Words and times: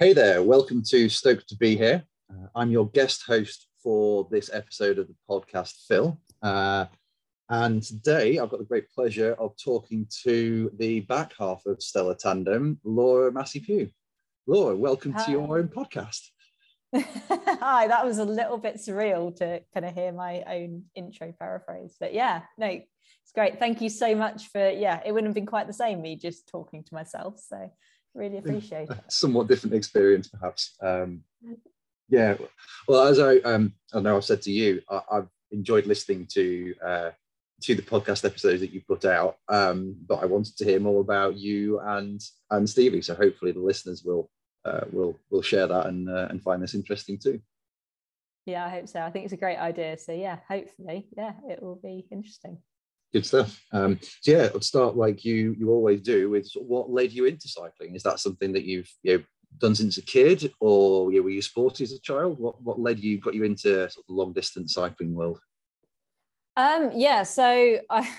Hey 0.00 0.12
there, 0.12 0.44
welcome 0.44 0.84
to 0.90 1.08
Stoked 1.08 1.48
to 1.48 1.56
Be 1.56 1.76
Here. 1.76 2.04
Uh, 2.30 2.46
I'm 2.54 2.70
your 2.70 2.88
guest 2.90 3.24
host 3.26 3.66
for 3.82 4.28
this 4.30 4.48
episode 4.52 5.00
of 5.00 5.08
the 5.08 5.14
podcast, 5.28 5.88
Phil. 5.88 6.16
Uh, 6.40 6.84
and 7.48 7.82
today 7.82 8.38
I've 8.38 8.48
got 8.48 8.60
the 8.60 8.64
great 8.64 8.88
pleasure 8.92 9.34
of 9.40 9.56
talking 9.56 10.06
to 10.22 10.70
the 10.78 11.00
back 11.00 11.32
half 11.36 11.66
of 11.66 11.82
Stellar 11.82 12.14
Tandem, 12.14 12.78
Laura 12.84 13.32
Massey 13.32 13.58
Pugh. 13.58 13.90
Laura, 14.46 14.76
welcome 14.76 15.14
Hi. 15.14 15.24
to 15.24 15.30
your 15.32 15.58
own 15.58 15.66
podcast. 15.66 16.28
Hi, 16.94 17.88
that 17.88 18.06
was 18.06 18.18
a 18.18 18.24
little 18.24 18.56
bit 18.56 18.76
surreal 18.76 19.34
to 19.38 19.62
kind 19.74 19.84
of 19.84 19.94
hear 19.94 20.12
my 20.12 20.44
own 20.46 20.84
intro 20.94 21.34
paraphrase. 21.36 21.96
But 21.98 22.14
yeah, 22.14 22.42
no, 22.56 22.66
it's 22.68 23.32
great. 23.34 23.58
Thank 23.58 23.80
you 23.80 23.88
so 23.90 24.14
much 24.14 24.46
for, 24.52 24.70
yeah, 24.70 25.00
it 25.04 25.10
wouldn't 25.10 25.26
have 25.26 25.34
been 25.34 25.44
quite 25.44 25.66
the 25.66 25.72
same, 25.72 26.00
me 26.02 26.14
just 26.14 26.46
talking 26.46 26.84
to 26.84 26.94
myself. 26.94 27.40
So 27.44 27.68
really 28.14 28.38
appreciate 28.42 28.90
it. 28.90 28.98
Somewhat 29.08 29.48
different 29.48 29.74
experience, 29.74 30.28
perhaps. 30.28 30.76
Um, 30.82 31.22
yeah. 32.08 32.36
Well, 32.86 33.06
as 33.06 33.18
I, 33.18 33.36
um, 33.38 33.74
I 33.92 34.00
know 34.00 34.16
I've 34.16 34.24
said 34.24 34.42
to 34.42 34.50
you, 34.50 34.82
I, 34.90 35.00
have 35.12 35.28
enjoyed 35.50 35.86
listening 35.86 36.26
to 36.32 36.74
uh, 36.84 37.10
to 37.62 37.74
the 37.74 37.82
podcast 37.82 38.24
episodes 38.24 38.60
that 38.60 38.72
you 38.72 38.80
put 38.86 39.04
out, 39.04 39.36
um, 39.48 39.96
but 40.06 40.22
I 40.22 40.26
wanted 40.26 40.56
to 40.58 40.64
hear 40.64 40.80
more 40.80 41.00
about 41.00 41.36
you 41.36 41.80
and 41.80 42.20
and 42.50 42.68
Stevie. 42.68 43.02
So 43.02 43.14
hopefully 43.14 43.52
the 43.52 43.60
listeners 43.60 44.04
will 44.04 44.30
uh, 44.64 44.82
will 44.92 45.18
will 45.30 45.42
share 45.42 45.66
that 45.66 45.86
and 45.86 46.08
uh, 46.08 46.28
and 46.30 46.42
find 46.42 46.62
this 46.62 46.74
interesting 46.74 47.18
too. 47.18 47.40
Yeah, 48.46 48.64
I 48.64 48.70
hope 48.70 48.88
so. 48.88 49.00
I 49.00 49.10
think 49.10 49.24
it's 49.24 49.34
a 49.34 49.38
great 49.38 49.58
idea. 49.58 49.98
So 49.98 50.12
yeah, 50.12 50.38
hopefully, 50.48 51.06
yeah, 51.16 51.32
it 51.48 51.62
will 51.62 51.76
be 51.76 52.06
interesting. 52.10 52.58
Good 53.12 53.24
stuff. 53.24 53.58
Um, 53.72 53.98
so 54.20 54.32
yeah, 54.32 54.48
let's 54.52 54.66
start 54.66 54.96
like 54.96 55.24
you 55.24 55.54
you 55.58 55.70
always 55.70 56.02
do 56.02 56.28
with 56.28 56.50
what 56.56 56.90
led 56.90 57.12
you 57.12 57.24
into 57.24 57.48
cycling. 57.48 57.94
Is 57.94 58.02
that 58.02 58.20
something 58.20 58.52
that 58.52 58.64
you've 58.64 58.90
you 59.02 59.18
know, 59.18 59.24
done 59.58 59.74
since 59.74 59.96
a 59.96 60.02
kid, 60.02 60.52
or 60.60 61.10
know, 61.18 61.22
were 61.22 61.30
you 61.30 61.40
sporty 61.40 61.84
as 61.84 61.92
a 61.92 62.00
child? 62.00 62.38
What 62.38 62.60
what 62.62 62.78
led 62.78 62.98
you 62.98 63.18
got 63.18 63.34
you 63.34 63.44
into 63.44 63.88
sort 63.90 63.96
of 63.96 64.06
the 64.08 64.14
long 64.14 64.34
distance 64.34 64.74
cycling 64.74 65.14
world? 65.14 65.40
Um, 66.58 66.90
yeah, 66.92 67.22
so 67.22 67.78
I, 67.90 68.10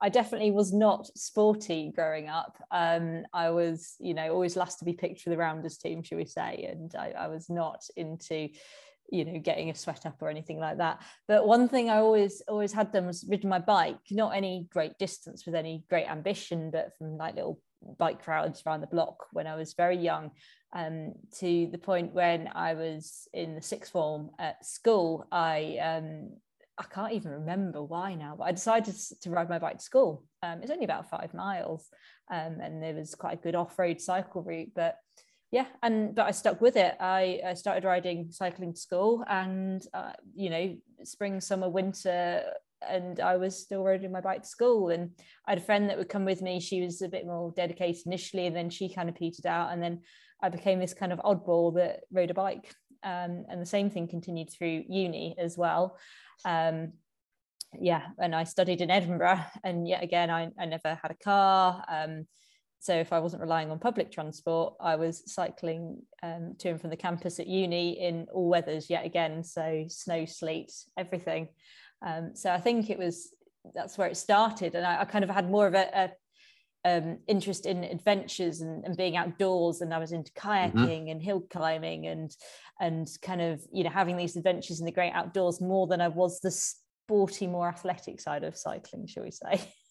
I 0.00 0.08
definitely 0.08 0.50
was 0.50 0.72
not 0.72 1.06
sporty 1.16 1.92
growing 1.94 2.28
up. 2.28 2.62
Um, 2.72 3.24
I 3.32 3.50
was, 3.50 3.94
you 4.00 4.12
know, 4.12 4.32
always 4.32 4.56
last 4.56 4.80
to 4.80 4.84
be 4.84 4.92
picked 4.92 5.20
for 5.20 5.30
the 5.30 5.36
rounders 5.36 5.78
team, 5.78 6.02
should 6.02 6.18
we 6.18 6.26
say, 6.26 6.68
and 6.70 6.92
I, 6.96 7.12
I 7.16 7.28
was 7.28 7.48
not 7.48 7.84
into 7.96 8.48
you 9.10 9.24
know 9.24 9.38
getting 9.38 9.70
a 9.70 9.74
sweat 9.74 10.06
up 10.06 10.20
or 10.20 10.28
anything 10.28 10.58
like 10.58 10.78
that 10.78 11.02
but 11.28 11.46
one 11.46 11.68
thing 11.68 11.90
i 11.90 11.96
always 11.96 12.42
always 12.48 12.72
had 12.72 12.92
done 12.92 13.06
was 13.06 13.24
ridden 13.28 13.48
my 13.48 13.58
bike 13.58 13.98
not 14.10 14.34
any 14.34 14.66
great 14.70 14.96
distance 14.98 15.46
with 15.46 15.54
any 15.54 15.84
great 15.88 16.08
ambition 16.08 16.70
but 16.70 16.96
from 16.96 17.16
like 17.16 17.34
little 17.34 17.60
bike 17.98 18.22
crowds 18.22 18.62
around 18.66 18.80
the 18.80 18.86
block 18.86 19.26
when 19.32 19.46
i 19.46 19.54
was 19.54 19.74
very 19.74 19.96
young 19.96 20.30
um, 20.74 21.12
to 21.38 21.68
the 21.70 21.78
point 21.78 22.12
when 22.12 22.48
i 22.54 22.74
was 22.74 23.28
in 23.32 23.54
the 23.54 23.62
sixth 23.62 23.92
form 23.92 24.30
at 24.38 24.64
school 24.64 25.26
i 25.30 25.78
um, 25.80 26.30
I 26.78 26.84
can't 26.84 27.14
even 27.14 27.32
remember 27.32 27.82
why 27.82 28.14
now, 28.14 28.34
but 28.36 28.44
I 28.44 28.52
decided 28.52 28.94
to 29.22 29.30
ride 29.30 29.48
my 29.48 29.58
bike 29.58 29.78
to 29.78 29.82
school. 29.82 30.24
Um, 30.42 30.60
it's 30.60 30.70
only 30.70 30.84
about 30.84 31.08
five 31.08 31.32
miles, 31.32 31.88
um, 32.30 32.58
and 32.60 32.82
there 32.82 32.94
was 32.94 33.14
quite 33.14 33.38
a 33.38 33.42
good 33.42 33.54
off-road 33.54 33.98
cycle 33.98 34.42
route. 34.42 34.72
But 34.74 34.96
yeah 35.50 35.66
and 35.82 36.14
but 36.14 36.26
i 36.26 36.30
stuck 36.30 36.60
with 36.60 36.76
it. 36.76 36.94
I, 37.00 37.40
I 37.46 37.54
started 37.54 37.84
riding 37.84 38.30
cycling 38.30 38.74
to 38.74 38.80
school 38.80 39.24
and 39.28 39.82
uh, 39.94 40.12
you 40.34 40.50
know 40.50 40.76
spring 41.04 41.40
summer 41.40 41.68
winter 41.68 42.42
and 42.86 43.20
i 43.20 43.36
was 43.36 43.58
still 43.58 43.82
riding 43.82 44.12
my 44.12 44.20
bike 44.20 44.42
to 44.42 44.48
school. 44.48 44.90
And 44.90 45.10
i 45.46 45.52
had 45.52 45.58
a 45.58 45.64
friend 45.64 45.88
that 45.88 45.98
would 45.98 46.08
come 46.08 46.24
with 46.24 46.42
me. 46.42 46.60
She 46.60 46.82
was 46.82 47.02
a 47.02 47.08
bit 47.08 47.26
more 47.26 47.52
dedicated 47.56 48.06
initially 48.06 48.46
and 48.46 48.56
then 48.56 48.70
she 48.70 48.92
kind 48.92 49.08
of 49.08 49.14
petered 49.14 49.46
out 49.46 49.72
and 49.72 49.82
then 49.82 50.00
i 50.42 50.48
became 50.48 50.78
this 50.78 50.94
kind 50.94 51.12
of 51.12 51.20
oddball 51.20 51.74
that 51.76 52.00
rode 52.10 52.30
a 52.30 52.34
bike. 52.34 52.72
Um, 53.02 53.44
and 53.48 53.60
the 53.60 53.66
same 53.66 53.88
thing 53.90 54.08
continued 54.08 54.50
through 54.50 54.84
uni 54.88 55.36
as 55.38 55.56
well. 55.56 55.96
Um, 56.44 56.92
yeah 57.78 58.02
and 58.18 58.34
i 58.34 58.44
studied 58.44 58.80
in 58.80 58.90
edinburgh 58.90 59.44
and 59.64 59.86
yet 59.86 60.02
again 60.02 60.30
i, 60.30 60.48
I 60.58 60.64
never 60.64 60.98
had 61.02 61.10
a 61.10 61.24
car. 61.24 61.84
Um, 61.88 62.26
so 62.86 62.94
if 62.94 63.12
I 63.12 63.18
wasn't 63.18 63.42
relying 63.42 63.72
on 63.72 63.80
public 63.80 64.12
transport, 64.12 64.74
I 64.80 64.94
was 64.94 65.24
cycling 65.26 66.02
um, 66.22 66.54
to 66.60 66.68
and 66.68 66.80
from 66.80 66.90
the 66.90 66.96
campus 66.96 67.40
at 67.40 67.48
uni 67.48 68.00
in 68.00 68.28
all 68.32 68.48
weathers 68.48 68.88
yet 68.88 69.04
again. 69.04 69.42
So 69.42 69.86
snow, 69.88 70.24
sleet, 70.24 70.72
everything. 70.96 71.48
Um, 72.06 72.36
so 72.36 72.52
I 72.52 72.60
think 72.60 72.88
it 72.88 72.96
was 72.96 73.34
that's 73.74 73.98
where 73.98 74.06
it 74.06 74.16
started, 74.16 74.76
and 74.76 74.86
I, 74.86 75.00
I 75.00 75.04
kind 75.04 75.24
of 75.24 75.30
had 75.30 75.50
more 75.50 75.66
of 75.66 75.74
a, 75.74 76.12
a 76.84 76.98
um, 76.98 77.18
interest 77.26 77.66
in 77.66 77.82
adventures 77.82 78.60
and, 78.60 78.84
and, 78.84 78.96
being 78.96 79.16
outdoors, 79.16 79.80
and 79.80 79.92
I 79.92 79.98
was 79.98 80.12
into 80.12 80.30
kayaking 80.34 80.74
mm-hmm. 80.74 81.08
and 81.08 81.20
hill 81.20 81.40
climbing 81.40 82.06
and 82.06 82.30
and 82.80 83.08
kind 83.20 83.42
of 83.42 83.66
you 83.72 83.82
know 83.82 83.90
having 83.90 84.16
these 84.16 84.36
adventures 84.36 84.78
in 84.78 84.86
the 84.86 84.92
great 84.92 85.12
outdoors 85.12 85.60
more 85.60 85.88
than 85.88 86.00
I 86.00 86.06
was 86.06 86.38
the 86.38 86.52
sporty, 86.52 87.48
more 87.48 87.66
athletic 87.66 88.20
side 88.20 88.44
of 88.44 88.56
cycling, 88.56 89.08
shall 89.08 89.24
we 89.24 89.32
say. 89.32 89.60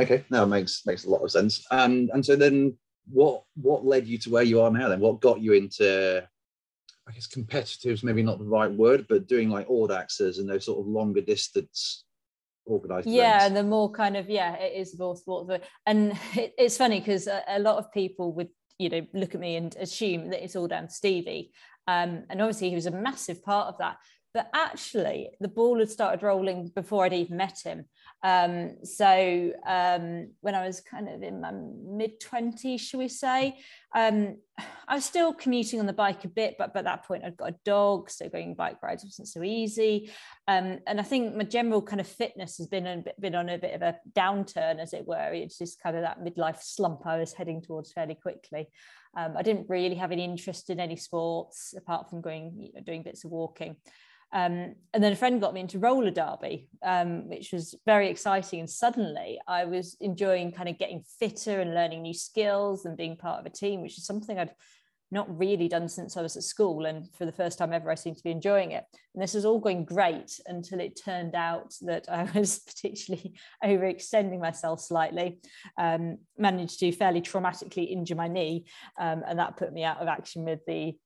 Okay, 0.00 0.24
no, 0.30 0.44
it 0.44 0.48
makes 0.48 0.84
makes 0.84 1.04
a 1.04 1.10
lot 1.10 1.22
of 1.22 1.30
sense. 1.30 1.64
And 1.70 2.10
and 2.12 2.24
so 2.24 2.36
then, 2.36 2.76
what 3.08 3.44
what 3.54 3.86
led 3.86 4.06
you 4.06 4.18
to 4.18 4.30
where 4.30 4.42
you 4.42 4.60
are 4.60 4.70
now? 4.70 4.88
Then, 4.88 5.00
what 5.00 5.20
got 5.20 5.40
you 5.40 5.54
into, 5.54 6.26
I 7.08 7.12
guess, 7.12 7.26
competitives? 7.26 8.04
Maybe 8.04 8.22
not 8.22 8.38
the 8.38 8.44
right 8.44 8.70
word, 8.70 9.06
but 9.08 9.26
doing 9.26 9.48
like 9.48 9.68
Audaxes 9.68 10.38
and 10.38 10.48
those 10.48 10.66
sort 10.66 10.80
of 10.80 10.86
longer 10.86 11.22
distance 11.22 12.04
organized. 12.66 13.08
Yeah, 13.08 13.36
events. 13.36 13.46
and 13.46 13.56
the 13.56 13.62
more 13.62 13.90
kind 13.90 14.16
of 14.16 14.28
yeah, 14.28 14.54
it 14.56 14.74
is 14.76 14.98
more 14.98 15.16
sport. 15.16 15.62
And 15.86 16.12
it, 16.34 16.54
it's 16.58 16.76
funny 16.76 16.98
because 16.98 17.26
a, 17.26 17.42
a, 17.48 17.58
lot 17.58 17.78
of 17.78 17.90
people 17.92 18.32
would 18.34 18.48
you 18.78 18.90
know 18.90 19.06
look 19.14 19.34
at 19.34 19.40
me 19.40 19.56
and 19.56 19.74
assume 19.76 20.30
that 20.30 20.44
it's 20.44 20.56
all 20.56 20.68
down 20.68 20.88
to 20.88 20.92
Stevie. 20.92 21.52
Um, 21.88 22.24
and 22.28 22.42
obviously 22.42 22.68
he 22.68 22.74
was 22.74 22.86
a 22.86 22.90
massive 22.90 23.42
part 23.44 23.68
of 23.68 23.78
that. 23.78 23.96
But 24.34 24.50
actually, 24.52 25.30
the 25.40 25.48
ball 25.48 25.78
had 25.78 25.88
started 25.88 26.22
rolling 26.22 26.70
before 26.74 27.04
I'd 27.06 27.14
even 27.14 27.38
met 27.38 27.60
him. 27.64 27.86
Um, 28.26 28.78
so 28.82 29.52
um, 29.68 30.30
when 30.40 30.56
I 30.56 30.66
was 30.66 30.80
kind 30.80 31.08
of 31.08 31.22
in 31.22 31.40
my 31.40 31.52
mid 31.52 32.20
20s, 32.20 32.80
shall 32.80 32.98
we 32.98 33.06
say, 33.06 33.56
um, 33.94 34.38
I 34.88 34.96
was 34.96 35.04
still 35.04 35.32
commuting 35.32 35.78
on 35.78 35.86
the 35.86 35.92
bike 35.92 36.24
a 36.24 36.28
bit, 36.28 36.56
but 36.58 36.74
by 36.74 36.82
that 36.82 37.04
point 37.04 37.22
I'd 37.24 37.36
got 37.36 37.50
a 37.50 37.56
dog, 37.64 38.10
so 38.10 38.28
going 38.28 38.54
bike 38.54 38.82
rides 38.82 39.04
wasn't 39.04 39.28
so 39.28 39.44
easy. 39.44 40.10
Um, 40.48 40.80
and 40.88 40.98
I 40.98 41.04
think 41.04 41.36
my 41.36 41.44
general 41.44 41.80
kind 41.80 42.00
of 42.00 42.08
fitness 42.08 42.58
has 42.58 42.66
been 42.66 42.88
a 42.88 43.04
been 43.20 43.36
on 43.36 43.48
a 43.48 43.58
bit 43.58 43.74
of 43.74 43.82
a 43.82 43.96
downturn, 44.12 44.80
as 44.80 44.92
it 44.92 45.06
were. 45.06 45.32
It's 45.32 45.58
just 45.58 45.80
kind 45.80 45.94
of 45.94 46.02
that 46.02 46.20
midlife 46.20 46.60
slump 46.62 47.06
I 47.06 47.18
was 47.18 47.32
heading 47.32 47.62
towards 47.62 47.92
fairly 47.92 48.16
quickly. 48.16 48.66
Um, 49.16 49.34
I 49.36 49.42
didn't 49.42 49.68
really 49.68 49.94
have 49.94 50.10
any 50.10 50.24
interest 50.24 50.68
in 50.68 50.80
any 50.80 50.96
sports 50.96 51.74
apart 51.76 52.10
from 52.10 52.22
going, 52.22 52.54
you 52.58 52.72
know, 52.74 52.80
doing 52.80 53.04
bits 53.04 53.24
of 53.24 53.30
walking. 53.30 53.76
Um, 54.32 54.74
and 54.92 55.02
then 55.02 55.12
a 55.12 55.16
friend 55.16 55.40
got 55.40 55.54
me 55.54 55.60
into 55.60 55.78
roller 55.78 56.10
derby, 56.10 56.68
um, 56.82 57.28
which 57.28 57.52
was 57.52 57.74
very 57.86 58.10
exciting. 58.10 58.60
And 58.60 58.70
suddenly 58.70 59.40
I 59.46 59.64
was 59.64 59.96
enjoying 60.00 60.52
kind 60.52 60.68
of 60.68 60.78
getting 60.78 61.04
fitter 61.18 61.60
and 61.60 61.74
learning 61.74 62.02
new 62.02 62.14
skills 62.14 62.84
and 62.84 62.96
being 62.96 63.16
part 63.16 63.40
of 63.40 63.46
a 63.46 63.50
team, 63.50 63.82
which 63.82 63.98
is 63.98 64.06
something 64.06 64.38
I'd 64.38 64.52
not 65.12 65.38
really 65.38 65.68
done 65.68 65.88
since 65.88 66.16
I 66.16 66.22
was 66.22 66.36
at 66.36 66.42
school. 66.42 66.86
And 66.86 67.08
for 67.14 67.24
the 67.26 67.32
first 67.32 67.58
time 67.58 67.72
ever, 67.72 67.90
I 67.90 67.94
seemed 67.94 68.16
to 68.16 68.24
be 68.24 68.30
enjoying 68.30 68.72
it. 68.72 68.84
And 69.14 69.22
this 69.22 69.34
was 69.34 69.44
all 69.44 69.60
going 69.60 69.84
great 69.84 70.40
until 70.46 70.80
it 70.80 71.00
turned 71.02 71.34
out 71.34 71.74
that 71.82 72.06
I 72.08 72.24
was 72.34 72.58
particularly 72.58 73.34
overextending 73.64 74.40
myself 74.40 74.80
slightly, 74.80 75.38
um, 75.78 76.18
managed 76.36 76.80
to 76.80 76.90
fairly 76.92 77.22
traumatically 77.22 77.90
injure 77.90 78.16
my 78.16 78.28
knee. 78.28 78.66
Um, 78.98 79.22
and 79.26 79.38
that 79.38 79.56
put 79.56 79.72
me 79.72 79.84
out 79.84 79.98
of 79.98 80.08
action 80.08 80.44
with 80.44 80.60
the 80.66 80.96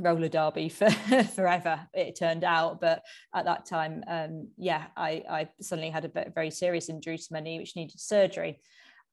roller 0.00 0.28
derby 0.28 0.68
for 0.68 0.90
forever 1.34 1.80
it 1.94 2.16
turned 2.18 2.44
out. 2.44 2.80
But 2.80 3.02
at 3.34 3.44
that 3.44 3.66
time 3.66 4.02
um, 4.08 4.48
yeah 4.56 4.86
I, 4.96 5.22
I 5.28 5.48
suddenly 5.60 5.90
had 5.90 6.04
a 6.04 6.30
very 6.34 6.50
serious 6.50 6.88
injury 6.88 7.18
to 7.18 7.32
my 7.32 7.40
knee 7.40 7.58
which 7.58 7.76
needed 7.76 8.00
surgery. 8.00 8.60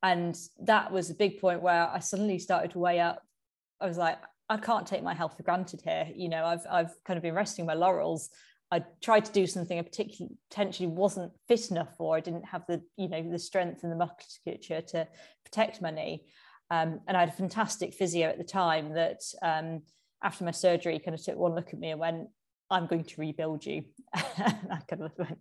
And 0.03 0.37
that 0.59 0.91
was 0.91 1.09
a 1.09 1.15
big 1.15 1.39
point 1.39 1.61
where 1.61 1.89
I 1.89 1.99
suddenly 1.99 2.39
started 2.39 2.71
to 2.71 2.79
weigh 2.79 2.99
up. 2.99 3.21
I 3.81 3.87
was 3.87 3.97
like 3.97 4.17
I 4.49 4.57
can't 4.57 4.87
take 4.87 5.03
my 5.03 5.13
health 5.13 5.35
for 5.35 5.43
granted 5.43 5.81
here. 5.83 6.07
You 6.15 6.29
know 6.29 6.45
I've, 6.45 6.65
I've 6.69 6.95
kind 7.05 7.17
of 7.17 7.23
been 7.23 7.35
resting 7.35 7.65
my 7.65 7.73
laurels. 7.73 8.29
I 8.69 8.83
tried 9.01 9.23
to 9.25 9.31
do 9.31 9.47
something 9.47 9.79
I 9.79 9.81
particularly 9.81 10.35
potentially 10.49 10.87
wasn't 10.87 11.31
fit 11.47 11.71
enough 11.71 11.95
for. 11.97 12.17
I 12.17 12.19
didn't 12.19 12.45
have 12.45 12.65
the 12.67 12.81
you 12.97 13.07
know 13.09 13.23
the 13.29 13.39
strength 13.39 13.83
and 13.83 13.91
the 13.91 13.95
musculature 13.95 14.81
to 14.81 15.07
protect 15.45 15.81
my 15.81 15.91
knee. 15.91 16.25
Um, 16.69 16.99
and 17.07 17.15
I 17.15 17.21
had 17.21 17.29
a 17.29 17.33
fantastic 17.33 17.93
physio 17.93 18.27
at 18.27 18.37
the 18.37 18.43
time 18.43 18.93
that 18.93 19.21
um, 19.41 19.83
after 20.23 20.43
my 20.43 20.51
surgery 20.51 20.99
kind 20.99 21.15
of 21.15 21.23
took 21.23 21.37
one 21.37 21.55
look 21.55 21.73
at 21.73 21.79
me 21.79 21.91
and 21.91 21.99
went, 21.99 22.27
I'm 22.69 22.87
going 22.87 23.03
to 23.03 23.21
rebuild 23.21 23.65
you. 23.65 23.83
I 24.13 24.79
kind 24.87 25.03
of 25.03 25.11
went, 25.17 25.39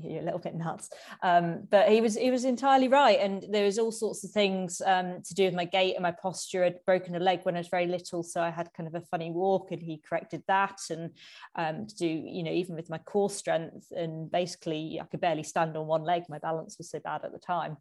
you're 0.00 0.20
a 0.20 0.24
little 0.24 0.38
bit 0.38 0.54
nuts. 0.54 0.90
Um, 1.22 1.66
but 1.70 1.88
he 1.88 2.00
was 2.00 2.16
he 2.16 2.30
was 2.30 2.44
entirely 2.44 2.88
right. 2.88 3.18
And 3.20 3.44
there 3.50 3.64
was 3.64 3.78
all 3.78 3.92
sorts 3.92 4.24
of 4.24 4.30
things 4.30 4.80
um, 4.84 5.22
to 5.24 5.34
do 5.34 5.44
with 5.44 5.54
my 5.54 5.64
gait 5.64 5.94
and 5.94 6.02
my 6.02 6.12
posture. 6.12 6.64
I'd 6.64 6.84
broken 6.86 7.14
a 7.14 7.20
leg 7.20 7.40
when 7.42 7.56
I 7.56 7.60
was 7.60 7.68
very 7.68 7.86
little, 7.86 8.22
so 8.22 8.40
I 8.40 8.50
had 8.50 8.72
kind 8.74 8.86
of 8.86 8.94
a 8.94 9.04
funny 9.06 9.30
walk, 9.30 9.70
and 9.70 9.82
he 9.82 10.02
corrected 10.06 10.42
that. 10.48 10.78
And 10.90 11.10
um, 11.56 11.86
to 11.86 11.94
do, 11.94 12.06
you 12.06 12.42
know, 12.42 12.52
even 12.52 12.74
with 12.74 12.90
my 12.90 12.98
core 12.98 13.30
strength, 13.30 13.90
and 13.90 14.30
basically 14.30 14.98
I 15.00 15.04
could 15.04 15.20
barely 15.20 15.42
stand 15.42 15.76
on 15.76 15.86
one 15.86 16.04
leg. 16.04 16.24
My 16.28 16.38
balance 16.38 16.78
was 16.78 16.90
so 16.90 17.00
bad 17.00 17.24
at 17.24 17.32
the 17.32 17.38
time. 17.38 17.76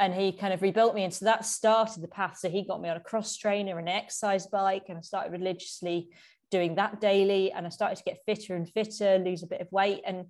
And 0.00 0.12
he 0.14 0.32
kind 0.32 0.52
of 0.52 0.62
rebuilt 0.62 0.94
me. 0.94 1.04
And 1.04 1.14
so 1.14 1.26
that 1.26 1.44
started 1.44 2.02
the 2.02 2.08
path. 2.08 2.38
So 2.38 2.48
he 2.48 2.66
got 2.66 2.80
me 2.80 2.88
on 2.88 2.96
a 2.96 3.00
cross 3.00 3.36
trainer 3.36 3.78
and 3.78 3.88
an 3.88 3.94
exercise 3.94 4.46
bike, 4.46 4.86
and 4.88 4.98
I 4.98 5.02
started 5.02 5.30
religiously 5.30 6.08
doing 6.50 6.74
that 6.76 7.00
daily. 7.00 7.52
And 7.52 7.66
I 7.66 7.68
started 7.68 7.96
to 7.96 8.04
get 8.04 8.24
fitter 8.26 8.56
and 8.56 8.68
fitter, 8.68 9.18
lose 9.18 9.42
a 9.42 9.46
bit 9.46 9.60
of 9.60 9.70
weight. 9.70 10.00
And 10.06 10.26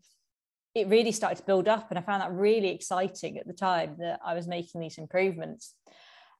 it 0.74 0.88
really 0.88 1.12
started 1.12 1.36
to 1.36 1.44
build 1.44 1.68
up. 1.68 1.88
And 1.90 1.98
I 1.98 2.02
found 2.02 2.20
that 2.20 2.32
really 2.32 2.68
exciting 2.68 3.38
at 3.38 3.46
the 3.46 3.54
time 3.54 3.96
that 4.00 4.20
I 4.24 4.34
was 4.34 4.46
making 4.46 4.80
these 4.80 4.98
improvements. 4.98 5.74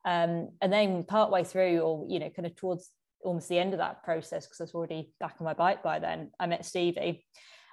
Um, 0.05 0.51
and 0.61 0.73
then 0.73 1.05
partway 1.05 1.45
through, 1.45 1.79
or 1.81 2.07
you 2.09 2.19
know, 2.19 2.31
kind 2.31 2.47
of 2.47 2.57
towards 2.57 2.91
almost 3.25 3.49
the 3.49 3.59
end 3.59 3.75
of 3.75 3.79
that 3.79 4.03
process, 4.03 4.47
because 4.47 4.61
I 4.61 4.65
was 4.65 4.75
already 4.75 5.13
back 5.21 5.37
on 5.39 5.45
my 5.45 5.55
bike 5.55 5.83
by 5.83 5.99
then, 5.99 6.31
I 6.41 6.47
met 6.47 6.65
Stevie 6.65 7.25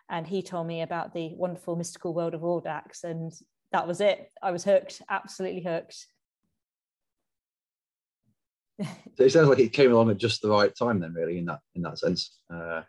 and 0.10 0.28
he 0.28 0.42
told 0.42 0.68
me 0.68 0.82
about 0.82 1.14
the 1.14 1.32
wonderful 1.36 1.76
mystical 1.76 2.14
world 2.14 2.34
of 2.34 2.42
Audax. 2.42 3.04
And 3.04 3.32
that 3.72 3.88
was 3.88 4.02
it. 4.02 4.32
I 4.42 4.52
was 4.52 4.64
hooked, 4.64 5.02
absolutely 5.10 5.62
hooked. 5.62 6.08
so 8.84 9.24
it 9.24 9.32
sounds 9.32 9.48
like 9.48 9.60
it 9.60 9.74
came 9.74 9.92
along 9.92 10.10
at 10.12 10.18
just 10.18 10.42
the 10.42 10.50
right 10.50 10.76
time 10.76 11.00
then 11.00 11.14
really 11.14 11.40
in 11.40 11.46
that 11.46 11.60
in 11.74 11.82
that 11.82 11.98
sense 11.98 12.38
uh, 12.54 12.82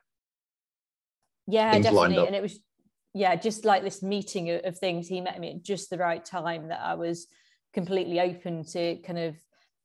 yeah 1.47 1.79
definitely 1.79 2.27
and 2.27 2.37
it 2.37 2.43
was 2.43 2.61
yeah 3.15 3.35
just 3.35 3.65
like 3.65 3.83
this 3.83 4.03
meeting 4.03 4.51
of, 4.51 4.61
of, 4.67 4.79
things 4.79 5.09
he 5.09 5.21
met 5.21 5.41
me 5.41 5.53
at 5.53 5.63
just 5.63 5.89
the 5.89 5.97
right 5.97 6.27
time 6.27 6.69
that 6.69 6.81
i 6.83 6.95
was 6.95 7.27
completely 7.73 8.21
open 8.21 8.63
to 8.63 8.97
kind 8.97 9.19
of 9.19 9.35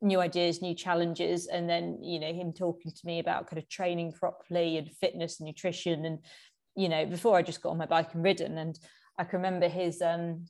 new 0.02 0.20
ideas 0.20 0.62
new 0.62 0.76
challenges 0.76 1.48
and 1.48 1.70
then 1.70 1.98
you 2.02 2.20
know 2.20 2.34
him 2.34 2.52
talking 2.52 2.92
to 2.92 3.06
me 3.06 3.20
about 3.20 3.48
kind 3.48 3.58
of 3.58 3.70
training 3.70 4.12
properly 4.12 4.78
and 4.78 4.92
fitness 4.92 5.40
and 5.40 5.48
nutrition 5.48 6.04
and 6.04 6.20
you 6.76 6.90
know 6.90 7.06
before 7.06 7.38
i 7.38 7.42
just 7.42 7.62
got 7.62 7.70
on 7.70 7.78
my 7.78 7.86
bike 7.86 8.14
and 8.14 8.24
ridden 8.24 8.58
and 8.58 8.78
i 9.18 9.24
can 9.24 9.40
remember 9.40 9.70
his 9.70 10.02
um 10.02 10.44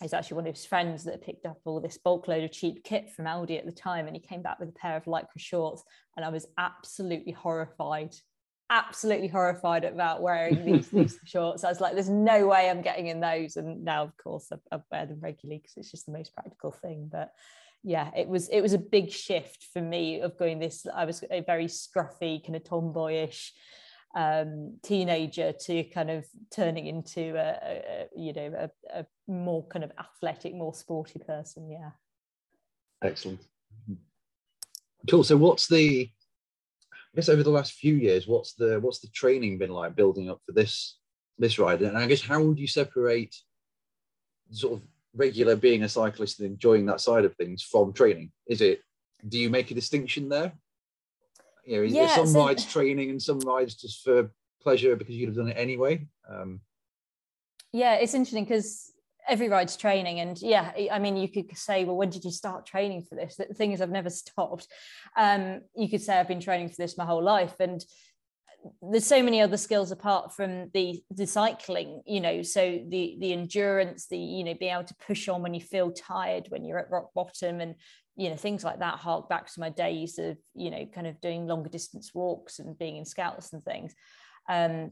he's 0.00 0.14
actually 0.14 0.36
one 0.36 0.46
of 0.46 0.54
his 0.54 0.64
friends 0.64 1.04
that 1.04 1.22
picked 1.22 1.46
up 1.46 1.58
all 1.64 1.80
this 1.80 1.98
bulk 1.98 2.26
load 2.26 2.44
of 2.44 2.52
cheap 2.52 2.82
kit 2.84 3.10
from 3.10 3.26
Aldi 3.26 3.58
at 3.58 3.66
the 3.66 3.72
time. 3.72 4.06
And 4.06 4.16
he 4.16 4.20
came 4.20 4.42
back 4.42 4.58
with 4.58 4.70
a 4.70 4.72
pair 4.72 4.96
of 4.96 5.04
lycra 5.04 5.26
shorts. 5.38 5.82
And 6.16 6.24
I 6.24 6.30
was 6.30 6.46
absolutely 6.56 7.32
horrified, 7.32 8.14
absolutely 8.70 9.28
horrified 9.28 9.84
about 9.84 10.22
wearing 10.22 10.64
these, 10.64 10.88
these 10.92 11.18
shorts. 11.24 11.64
I 11.64 11.68
was 11.68 11.80
like, 11.80 11.94
there's 11.94 12.08
no 12.08 12.46
way 12.46 12.70
I'm 12.70 12.82
getting 12.82 13.08
in 13.08 13.20
those. 13.20 13.56
And 13.56 13.84
now, 13.84 14.02
of 14.04 14.16
course, 14.16 14.50
I, 14.52 14.56
I 14.74 14.80
wear 14.90 15.06
them 15.06 15.20
regularly 15.20 15.58
because 15.58 15.76
it's 15.76 15.90
just 15.90 16.06
the 16.06 16.12
most 16.12 16.34
practical 16.34 16.72
thing. 16.72 17.08
But 17.12 17.32
yeah, 17.82 18.10
it 18.16 18.28
was 18.28 18.48
it 18.48 18.60
was 18.60 18.74
a 18.74 18.78
big 18.78 19.10
shift 19.10 19.66
for 19.72 19.80
me 19.80 20.20
of 20.20 20.38
going 20.38 20.58
this. 20.58 20.86
I 20.94 21.04
was 21.04 21.24
a 21.30 21.40
very 21.40 21.66
scruffy, 21.66 22.44
kind 22.44 22.56
of 22.56 22.64
tomboyish 22.64 23.52
um, 24.14 24.78
teenager 24.82 25.52
to 25.52 25.84
kind 25.84 26.10
of 26.10 26.26
turning 26.50 26.86
into 26.86 27.36
a, 27.36 27.58
a 27.62 28.06
you 28.16 28.32
know 28.32 28.52
a, 28.92 29.00
a, 29.00 29.06
more 29.28 29.66
kind 29.68 29.84
of 29.84 29.92
athletic, 29.98 30.54
more 30.54 30.74
sporty 30.74 31.20
person. 31.20 31.70
Yeah. 31.70 31.90
Excellent. 33.02 33.40
Cool. 35.08 35.24
So, 35.24 35.36
what's 35.36 35.68
the? 35.68 36.10
I 36.92 37.16
guess 37.16 37.28
over 37.28 37.42
the 37.42 37.50
last 37.50 37.72
few 37.72 37.94
years, 37.94 38.26
what's 38.26 38.54
the 38.54 38.78
what's 38.80 39.00
the 39.00 39.08
training 39.08 39.58
been 39.58 39.70
like 39.70 39.96
building 39.96 40.28
up 40.28 40.40
for 40.44 40.52
this 40.52 40.98
this 41.38 41.58
ride? 41.58 41.82
And 41.82 41.96
I 41.96 42.06
guess 42.06 42.22
how 42.22 42.42
would 42.42 42.58
you 42.58 42.66
separate 42.66 43.36
sort 44.50 44.74
of 44.74 44.82
regular 45.14 45.56
being 45.56 45.82
a 45.82 45.88
cyclist 45.88 46.40
and 46.40 46.50
enjoying 46.50 46.86
that 46.86 47.00
side 47.00 47.24
of 47.24 47.34
things 47.36 47.62
from 47.62 47.92
training? 47.92 48.32
Is 48.46 48.60
it 48.60 48.80
do 49.28 49.38
you 49.38 49.50
make 49.50 49.70
a 49.70 49.74
distinction 49.74 50.28
there? 50.28 50.52
You 51.70 51.76
know, 51.76 51.82
is 51.84 51.92
yeah, 51.92 52.16
some 52.16 52.26
so, 52.26 52.46
rides 52.46 52.66
training 52.66 53.10
and 53.10 53.22
some 53.22 53.38
rides 53.40 53.76
just 53.76 54.02
for 54.02 54.32
pleasure 54.60 54.96
because 54.96 55.14
you'd 55.14 55.28
have 55.28 55.36
done 55.36 55.48
it 55.48 55.56
anyway? 55.56 56.04
Um, 56.28 56.60
yeah, 57.72 57.94
it's 57.94 58.12
interesting 58.12 58.42
because 58.42 58.92
every 59.28 59.48
ride's 59.48 59.76
training 59.76 60.18
and 60.18 60.40
yeah 60.40 60.72
i 60.90 60.98
mean 60.98 61.14
you 61.14 61.28
could 61.28 61.56
say 61.56 61.84
well 61.84 61.94
when 61.94 62.08
did 62.08 62.24
you 62.24 62.32
start 62.32 62.64
training 62.64 63.02
for 63.02 63.14
this 63.14 63.36
the 63.36 63.44
thing 63.54 63.70
is 63.70 63.80
i've 63.82 63.90
never 63.90 64.08
stopped 64.08 64.66
um, 65.16 65.60
you 65.76 65.90
could 65.90 66.00
say 66.00 66.18
i've 66.18 66.26
been 66.26 66.40
training 66.40 66.70
for 66.70 66.76
this 66.78 66.96
my 66.96 67.04
whole 67.04 67.22
life 67.22 67.54
and 67.60 67.84
there's 68.82 69.06
so 69.06 69.22
many 69.22 69.40
other 69.40 69.58
skills 69.58 69.92
apart 69.92 70.34
from 70.34 70.70
the 70.72 71.00
the 71.10 71.26
cycling 71.26 72.02
you 72.06 72.18
know 72.18 72.42
so 72.42 72.80
the 72.88 73.16
the 73.20 73.32
endurance 73.32 74.06
the 74.06 74.18
you 74.18 74.42
know 74.42 74.54
being 74.58 74.72
able 74.72 74.84
to 74.84 74.96
push 75.06 75.28
on 75.28 75.42
when 75.42 75.54
you 75.54 75.60
feel 75.60 75.92
tired 75.92 76.46
when 76.48 76.64
you're 76.64 76.78
at 76.78 76.90
rock 76.90 77.10
bottom 77.14 77.60
and 77.60 77.74
you 78.20 78.28
know 78.28 78.36
things 78.36 78.62
like 78.62 78.78
that 78.80 78.98
hark 78.98 79.28
back 79.28 79.46
to 79.46 79.60
my 79.60 79.70
days 79.70 80.18
of 80.18 80.36
you 80.54 80.70
know 80.70 80.84
kind 80.94 81.06
of 81.06 81.20
doing 81.20 81.46
longer 81.46 81.70
distance 81.70 82.12
walks 82.14 82.58
and 82.58 82.78
being 82.78 82.96
in 82.96 83.04
scouts 83.04 83.52
and 83.52 83.62
things 83.62 83.94
um, 84.48 84.90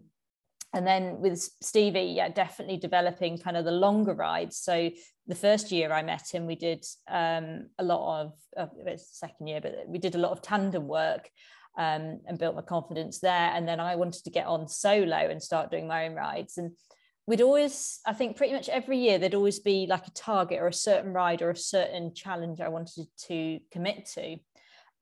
and 0.75 0.87
then 0.87 1.21
with 1.21 1.41
Stevie, 1.63 2.13
yeah, 2.17 2.29
definitely 2.29 2.77
developing 2.77 3.39
kind 3.39 3.57
of 3.57 3.65
the 3.65 3.71
longer 3.71 4.13
rides. 4.13 4.59
So 4.59 4.91
the 5.27 5.35
first 5.35 5.73
year 5.73 5.93
I 5.93 6.03
met 6.03 6.29
him, 6.31 6.47
we 6.47 6.57
did 6.57 6.85
um, 7.11 7.71
a 7.79 7.85
lot 7.85 8.21
of, 8.21 8.33
uh, 8.57 8.67
it's 8.85 9.09
the 9.09 9.27
second 9.27 9.47
year, 9.47 9.61
but 9.63 9.85
we 9.87 9.99
did 9.99 10.15
a 10.15 10.19
lot 10.19 10.33
of 10.33 10.43
tandem 10.43 10.87
work 10.87 11.31
um, 11.79 12.21
and 12.27 12.39
built 12.39 12.55
my 12.55 12.63
confidence 12.63 13.19
there. 13.21 13.51
And 13.55 13.67
then 13.67 13.81
I 13.81 13.97
wanted 13.97 14.25
to 14.25 14.31
get 14.31 14.47
on 14.47 14.69
solo 14.69 15.17
and 15.17 15.43
start 15.43 15.71
doing 15.71 15.87
my 15.87 16.07
own 16.07 16.15
rides. 16.15 16.59
And 16.59 16.73
we'd 17.29 17.43
always, 17.43 18.01
I 18.07 18.15
think 18.15 18.39
pretty 18.39 18.55
much 18.55 18.71
every 18.71 18.97
year, 18.97 19.19
there'd 19.19 19.35
always 19.35 19.59
be 19.59 19.87
like 19.87 20.07
a 20.07 20.13
target 20.13 20.61
or 20.61 20.67
a 20.67 20.73
certain 20.73 21.13
ride 21.13 21.43
or 21.43 21.51
a 21.51 21.57
certain 21.57 22.15
challenge 22.15 22.63
I 22.63 22.69
wanted 22.69 23.07
to 23.27 23.61
commit 23.71 24.07
to. 24.15 24.39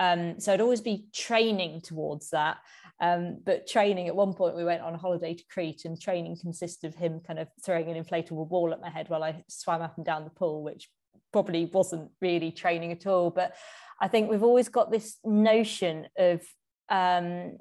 Um, 0.00 0.40
so 0.40 0.52
I'd 0.52 0.60
always 0.60 0.80
be 0.80 1.06
training 1.14 1.82
towards 1.82 2.30
that. 2.30 2.56
Um, 3.00 3.38
but 3.44 3.68
training 3.68 4.08
at 4.08 4.16
one 4.16 4.34
point, 4.34 4.56
we 4.56 4.64
went 4.64 4.82
on 4.82 4.92
a 4.92 4.98
holiday 4.98 5.34
to 5.34 5.44
Crete, 5.48 5.84
and 5.84 6.00
training 6.00 6.36
consisted 6.42 6.88
of 6.88 6.96
him 6.96 7.20
kind 7.24 7.38
of 7.38 7.46
throwing 7.64 7.88
an 7.88 8.02
inflatable 8.02 8.48
ball 8.48 8.72
at 8.72 8.80
my 8.80 8.90
head 8.90 9.08
while 9.08 9.22
I 9.22 9.44
swam 9.48 9.80
up 9.80 9.96
and 9.96 10.04
down 10.04 10.24
the 10.24 10.30
pool, 10.30 10.64
which 10.64 10.90
probably 11.32 11.66
wasn't 11.66 12.10
really 12.20 12.50
training 12.50 12.90
at 12.90 13.06
all. 13.06 13.30
But 13.30 13.54
I 14.00 14.08
think 14.08 14.28
we've 14.28 14.42
always 14.42 14.68
got 14.68 14.90
this 14.90 15.18
notion 15.24 16.08
of 16.18 16.42
um, 16.88 17.58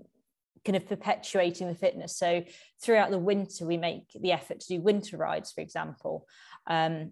kind 0.65 0.75
of 0.75 0.87
perpetuating 0.87 1.67
the 1.67 1.75
fitness. 1.75 2.17
So 2.17 2.43
throughout 2.81 3.11
the 3.11 3.19
winter, 3.19 3.65
we 3.65 3.77
make 3.77 4.09
the 4.19 4.31
effort 4.31 4.59
to 4.61 4.67
do 4.67 4.81
winter 4.81 5.17
rides, 5.17 5.51
for 5.51 5.61
example. 5.61 6.27
Um, 6.67 7.11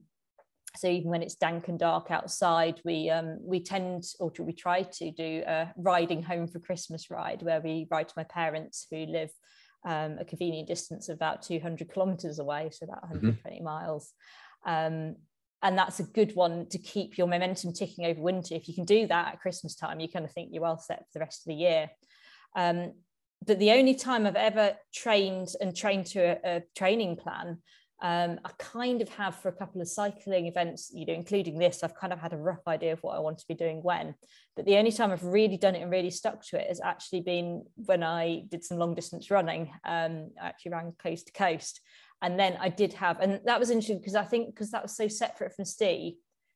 so 0.76 0.88
even 0.88 1.12
when 1.12 1.22
it's 1.22 1.36
dank 1.36 1.68
and 1.68 1.78
dark 1.78 2.10
outside, 2.10 2.82
we 2.84 3.10
um, 3.10 3.38
we 3.42 3.60
tend 3.60 4.06
or 4.20 4.32
we 4.40 4.54
try 4.54 4.82
to 4.82 5.12
do 5.12 5.44
a 5.46 5.72
riding 5.78 6.24
home 6.24 6.48
for 6.48 6.60
Christmas 6.60 7.12
ride 7.12 7.44
where 7.44 7.62
we 7.62 7.88
ride 7.92 8.08
to 8.08 8.14
my 8.18 8.24
parents 8.24 8.88
who 8.90 9.06
live 9.06 9.30
um, 9.86 10.18
a 10.20 10.26
convenient 10.26 10.68
distance 10.68 11.10
of 11.10 11.16
about 11.16 11.44
200 11.44 11.92
kilometers 11.92 12.40
away, 12.40 12.70
so 12.72 12.86
about 12.86 13.04
120 13.04 13.56
mm-hmm. 13.56 13.64
miles. 13.64 14.14
Um, 14.66 15.16
and 15.62 15.78
that's 15.78 16.00
a 16.00 16.04
good 16.04 16.36
one 16.36 16.68
to 16.70 16.78
keep 16.78 17.18
your 17.18 17.28
momentum 17.28 17.72
ticking 17.72 18.06
over 18.06 18.22
winter. 18.22 18.56
If 18.56 18.68
you 18.68 18.74
can 18.74 18.86
do 18.86 19.08
that 19.08 19.34
at 19.34 19.42
Christmas 19.42 19.76
time, 19.76 20.00
you 20.00 20.10
kind 20.10 20.26
of 20.26 20.32
think 20.32 20.50
you're 20.52 20.64
well 20.64 20.80
set 20.80 21.00
for 21.00 21.14
the 21.14 21.20
rest 21.20 21.42
of 21.42 21.50
the 21.50 21.56
year. 21.56 21.90
Um, 22.56 22.94
but 23.46 23.60
the 23.60 23.72
only 23.72 23.96
time 23.96 24.26
I've 24.26 24.36
ever 24.36 24.76
trained 24.94 25.50
and 25.60 25.76
trained 25.76 26.08
to 26.08 26.20
a, 26.20 26.58
a 26.58 26.62
training 26.76 27.18
plan, 27.18 27.60
um, 28.02 28.40
I 28.44 28.50
kind 28.60 29.02
of 29.02 29.08
have 29.10 29.36
for 29.36 29.48
a 29.48 29.56
couple 29.56 29.82
of 29.82 29.88
cycling 29.88 30.46
events, 30.48 30.92
you 30.94 31.06
know, 31.06 31.14
including 31.14 31.58
this, 31.58 31.84
I've 31.84 31.96
kind 31.96 32.12
of 32.12 32.20
had 32.20 32.34
a 32.34 32.38
rough 32.38 32.68
idea 32.68 32.92
of 32.92 33.00
what 33.00 33.16
I 33.16 33.20
want 33.20 33.38
to 33.38 33.48
be 33.48 33.56
doing 33.56 33.82
when. 33.82 34.16
But 34.58 34.66
the 34.66 34.76
only 34.76 34.92
time 34.92 35.12
I've 35.12 35.24
really 35.24 35.56
done 35.56 35.74
it 35.74 35.82
and 35.82 35.90
really 35.92 36.12
stuck 36.12 36.46
to 36.48 36.60
it 36.60 36.68
has 36.68 36.82
actually 36.82 37.22
been 37.22 37.64
when 37.76 38.04
I 38.04 38.44
did 38.50 38.64
some 38.64 38.78
long 38.78 38.94
distance 38.94 39.32
running. 39.32 39.72
Um, 39.86 40.32
I 40.42 40.48
actually 40.48 40.74
ran 40.74 40.94
coast 41.02 41.28
to 41.28 41.34
coast. 41.34 41.80
And 42.22 42.38
then 42.38 42.58
I 42.60 42.70
did 42.70 42.94
have, 42.94 43.20
and 43.22 43.40
that 43.46 43.60
was 43.60 43.70
interesting 43.70 44.00
because 44.00 44.16
I 44.16 44.24
think 44.24 44.54
because 44.54 44.72
that 44.72 44.84
was 44.84 44.96
so 44.96 45.08
separate 45.08 45.56
from 45.56 45.66
Steve, 45.66 46.14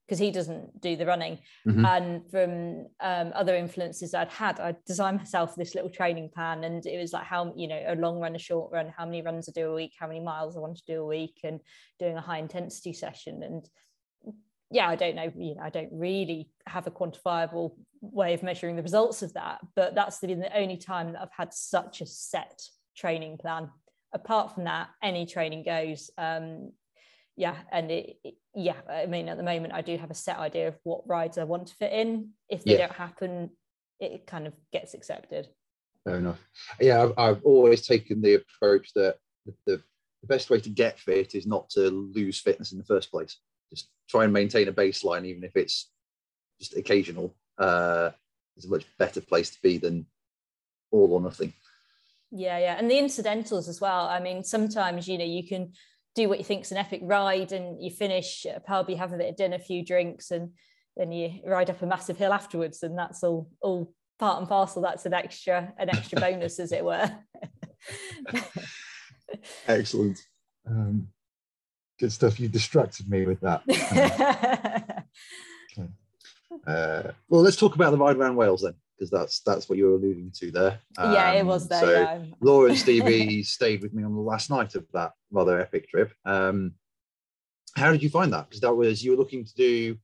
because 0.08 0.20
he 0.20 0.32
doesn't 0.32 0.80
do 0.80 0.96
the 0.96 1.06
running. 1.06 1.38
Mm-hmm. 1.68 1.86
And 1.86 2.32
from 2.32 2.88
um, 3.02 3.34
other 3.36 3.56
influences 3.56 4.14
I'd 4.14 4.30
had, 4.30 4.60
I 4.60 4.76
designed 4.86 5.18
myself 5.18 5.56
this 5.56 5.76
little 5.76 5.90
training 5.90 6.30
plan, 6.34 6.64
and 6.64 6.86
it 6.86 6.98
was 6.98 7.12
like 7.12 7.26
how 7.26 7.54
you 7.56 7.68
know 7.68 7.84
a 7.88 7.96
long 7.96 8.20
run, 8.20 8.36
a 8.36 8.40
short 8.40 8.72
run, 8.72 8.94
how 8.96 9.06
many 9.06 9.22
runs 9.22 9.50
I 9.50 9.52
do 9.54 9.72
a 9.72 9.76
week, 9.76 9.94
how 10.00 10.08
many 10.08 10.22
miles 10.22 10.56
I 10.56 10.60
want 10.60 10.78
to 10.78 10.86
do 10.88 11.02
a 11.02 11.06
week, 11.06 11.42
and 11.44 11.60
doing 12.00 12.16
a 12.16 12.22
high 12.22 12.40
intensity 12.40 12.94
session. 12.94 13.44
And 13.44 13.70
yeah, 14.72 14.88
I 14.88 14.96
don't 14.96 15.16
know, 15.16 15.32
you 15.38 15.56
know, 15.56 15.62
I 15.62 15.70
don't 15.70 15.92
really 15.92 16.50
have 16.66 16.88
a 16.88 16.92
quantifiable 16.92 17.74
way 18.02 18.34
of 18.34 18.44
measuring 18.44 18.76
the 18.76 18.84
results 18.84 19.22
of 19.22 19.34
that, 19.34 19.60
but 19.76 19.96
that's 19.96 20.20
been 20.20 20.40
the 20.40 20.58
only 20.58 20.78
time 20.78 21.14
that 21.14 21.22
I've 21.22 21.30
had 21.36 21.54
such 21.54 22.02
a 22.02 22.06
set 22.06 22.62
training 22.96 23.38
plan. 23.38 23.70
Apart 24.14 24.56
from 24.56 24.64
that, 24.66 24.90
any 25.04 25.26
training 25.26 25.64
goes. 25.64 26.10
Um, 26.18 26.72
yeah 27.38 27.56
and 27.72 27.92
it, 27.92 28.18
it, 28.24 28.34
yeah 28.58 28.74
i 28.90 29.06
mean 29.06 29.30
at 29.30 29.38
the 29.38 29.44
moment 29.44 29.72
i 29.72 29.82
do 29.82 29.96
have 29.98 30.10
a 30.10 30.16
set 30.16 30.40
idea 30.40 30.68
of 30.68 30.76
what 30.84 31.08
rides 31.08 31.38
i 31.38 31.44
want 31.44 31.68
to 31.68 31.76
fit 31.76 31.94
in. 31.94 32.32
If 32.50 32.64
they 32.64 32.72
yeah. 32.72 32.88
don't 32.88 32.98
happen 32.98 33.52
it 34.00 34.28
kind 34.28 34.46
of 34.46 34.54
gets 34.72 34.94
accepted. 34.94 35.48
Fair 36.04 36.18
enough. 36.18 36.40
Yeah 36.80 37.04
i've, 37.04 37.14
I've 37.18 37.44
always 37.44 37.86
taken 37.86 38.22
the 38.22 38.36
approach 38.36 38.92
that 38.96 39.18
the, 39.46 39.54
the, 39.66 39.82
best 40.24 40.50
way 40.50 40.60
to 40.60 40.70
get 40.70 41.00
fit 41.00 41.36
is 41.36 41.48
not 41.48 41.70
to 41.70 41.90
lose 41.90 42.40
fitness 42.42 42.74
in 42.74 42.78
the 42.78 42.84
first 42.84 43.12
place. 43.12 43.38
Just 43.70 43.90
try 44.10 44.26
and 44.26 44.34
maintain 44.34 44.68
a 44.68 44.74
baseline 44.74 45.26
even 45.26 45.44
if 45.44 45.56
it's 45.56 45.90
just 46.60 46.76
occasional 46.76 47.34
uh 47.60 48.10
it's 48.58 48.66
a 48.66 48.70
much 48.70 48.86
better 48.98 49.22
place 49.22 49.52
to 49.52 49.62
be 49.62 49.78
than 49.78 50.06
all 50.92 51.14
or 51.14 51.22
nothing. 51.22 51.54
Yeah 52.32 52.58
yeah 52.58 52.76
and 52.78 52.90
the 52.90 52.98
incidentals 52.98 53.70
as 53.70 53.80
well. 53.80 54.08
I 54.08 54.20
mean 54.20 54.44
sometimes 54.44 55.08
you 55.08 55.20
know 55.20 55.26
you 55.26 55.48
can 55.48 55.74
do 56.18 56.28
what 56.28 56.40
you 56.40 56.44
think's 56.44 56.72
an 56.72 56.78
epic 56.78 57.02
ride 57.04 57.52
and 57.52 57.82
you 57.82 57.92
finish 57.92 58.46
at 58.48 58.58
a 58.58 58.60
pub, 58.60 58.90
you 58.90 58.98
have 58.98 59.14
a 59.14 59.18
bit 59.18 59.30
of 59.30 59.36
dinner, 59.36 59.56
a 59.56 59.60
few 59.60 59.86
drinks, 59.86 60.32
and 60.32 60.50
then 60.98 61.12
you 61.12 61.40
ride 61.46 61.70
up 61.70 61.82
a 61.84 61.86
massive 61.86 62.18
hill 62.18 62.34
afterwards, 62.34 62.82
and 62.82 62.98
that's 62.98 63.24
all 63.24 63.48
all 63.62 63.94
part 64.18 64.40
and 64.40 64.50
parcel. 64.50 64.82
That's 64.82 65.06
an 65.06 65.14
extra 65.14 65.72
an 65.78 65.90
extra 65.90 66.20
bonus, 66.26 66.60
as 66.60 66.72
it 66.72 66.84
were. 66.84 67.10
Excellent. 69.68 70.20
Um, 70.68 71.10
good 72.00 72.12
stuff. 72.12 72.40
You 72.40 72.48
distracted 72.48 73.08
me 73.10 73.28
with 73.28 73.40
that. 73.42 73.62
okay. 75.78 75.88
uh, 76.66 77.12
well, 77.30 77.42
let's 77.42 77.58
talk 77.58 77.76
about 77.76 77.92
the 77.92 77.98
ride 77.98 78.18
around 78.18 78.36
Wales 78.36 78.64
then, 78.64 78.74
because 78.98 79.12
that's 79.12 79.42
that's 79.42 79.70
what 79.70 79.78
you 79.78 79.86
were 79.86 79.96
alluding 79.96 80.32
to 80.40 80.52
there. 80.52 80.80
Um, 80.98 81.14
yeah, 81.14 81.32
it 81.34 81.46
was 81.46 81.64
um, 81.64 81.68
there. 81.70 81.80
So 81.82 81.92
yeah. 81.92 82.24
Laura 82.42 82.70
and 82.70 82.78
Stevie 82.78 83.44
stayed 83.58 83.82
with 83.82 83.94
me 83.94 84.04
on 84.04 84.16
the 84.16 84.22
last 84.22 84.50
night 84.50 84.76
of 84.76 84.86
that 84.94 85.12
rather 85.32 85.60
epic 85.60 85.90
trip. 85.90 86.12
Um, 86.26 86.74
how 87.76 87.92
did 87.92 88.02
you 88.02 88.10
find 88.10 88.34
that? 88.34 88.50
Because 88.50 88.62
that 88.62 88.74
was 88.74 89.04
you 89.04 89.12
were 89.12 89.18
looking 89.18 89.46
to 89.46 89.54
do 89.56 89.98